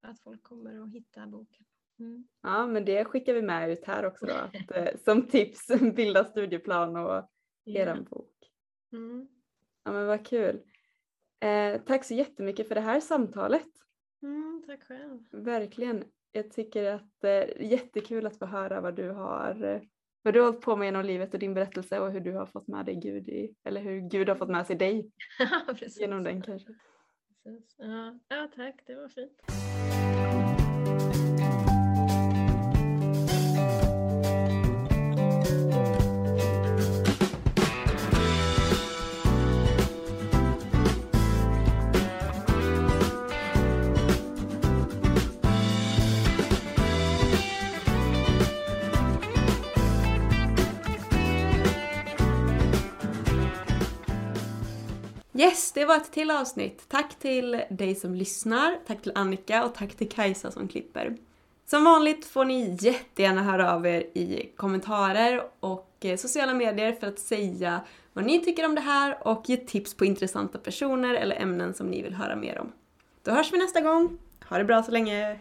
att 0.02 0.20
folk 0.20 0.44
kommer 0.44 0.84
att 0.84 0.92
hitta 0.92 1.28
boken. 1.28 1.66
Mm. 2.02 2.28
Ja, 2.44 2.68
men 2.68 2.86
det 2.86 3.06
skickar 3.06 3.34
vi 3.34 3.42
med 3.42 3.72
ut 3.72 3.86
här 3.86 4.06
också 4.06 4.26
då, 4.26 4.34
att, 4.34 4.78
eh, 4.78 5.00
som 5.06 5.28
tips, 5.28 5.68
bilda 5.96 6.26
studieplan 6.26 6.96
och 6.96 7.30
yeah. 7.66 7.98
er 7.98 8.02
bok. 8.02 8.36
Mm. 8.94 9.28
Ja, 9.84 9.92
men 9.92 10.08
vad 10.08 10.26
kul. 10.26 10.62
Eh, 11.40 11.82
tack 11.82 12.06
så 12.06 12.14
jättemycket 12.14 12.68
för 12.68 12.76
det 12.76 12.82
här 12.82 13.00
samtalet. 13.00 13.68
Mm, 14.22 14.64
tack 14.68 14.84
själv. 14.84 15.20
Verkligen. 15.32 16.04
Jag 16.32 16.52
tycker 16.52 16.84
att 16.94 17.12
det 17.22 17.30
är 17.30 17.62
jättekul 17.62 18.26
att 18.26 18.38
få 18.38 18.46
höra 18.46 18.82
vad 18.82 18.96
du 18.96 19.10
har 19.10 19.64
eh, 19.64 19.82
vad 20.24 20.34
du 20.34 20.40
har 20.40 20.48
hållit 20.48 20.62
på 20.62 20.76
med 20.76 20.86
genom 20.86 21.06
livet 21.06 21.34
och 21.34 21.40
din 21.40 21.54
berättelse 21.54 22.00
och 22.00 22.12
hur 22.12 22.20
du 22.20 22.34
har 22.34 22.46
fått 22.46 22.68
med 22.68 22.86
dig 22.86 22.96
Gud 22.96 23.30
i, 23.30 23.56
eller 23.64 23.82
hur 23.82 24.00
Gud 24.00 24.30
har 24.30 24.36
fått 24.36 24.50
med 24.50 24.68
sig 24.68 24.76
dig 24.76 25.12
genom 26.00 26.24
den 26.24 26.42
kanske. 26.42 26.74
Ja, 27.78 28.20
ja, 28.28 28.50
tack, 28.56 28.84
det 28.86 28.96
var 28.96 29.10
fint. 29.10 29.61
Yes, 55.72 55.74
det 55.74 55.86
var 55.86 55.98
ett 55.98 56.12
till 56.12 56.32
avsnitt. 56.32 56.86
Tack 56.88 57.16
till 57.20 57.64
dig 57.70 57.96
som 57.96 58.16
lyssnar, 58.16 58.80
tack 58.88 59.02
till 59.02 59.12
Annika 59.16 59.66
och 59.66 59.76
tack 59.76 59.96
till 59.96 60.10
Kajsa 60.10 60.52
som 60.52 60.68
klipper. 60.68 61.18
Som 61.66 61.84
vanligt 61.84 62.26
får 62.26 62.46
ni 62.46 62.78
jättegärna 62.80 63.44
höra 63.44 63.74
av 63.74 63.88
er 63.88 64.02
i 64.02 64.52
kommentarer 64.56 65.44
och 65.60 65.96
eh, 66.02 66.18
sociala 66.18 66.54
medier 66.54 66.92
för 66.92 67.08
att 67.08 67.20
säga 67.20 67.82
vad 68.14 68.26
ni 68.26 68.40
tycker 68.40 68.66
om 68.66 68.76
det 68.76 68.82
här 68.82 69.28
och 69.28 69.50
ge 69.50 69.58
tips 69.58 69.94
på 69.94 70.06
intressanta 70.06 70.58
personer 70.58 71.14
eller 71.14 71.36
ämnen 71.36 71.74
som 71.74 71.88
ni 71.88 72.02
vill 72.02 72.14
höra 72.14 72.36
mer 72.36 72.60
om. 72.60 72.72
Då 73.24 73.32
hörs 73.32 73.54
vi 73.54 73.58
nästa 73.58 73.82
gång. 73.82 74.18
Ha 74.50 74.58
det 74.58 74.64
bra 74.64 74.84
så 74.84 74.92
länge! 74.92 75.40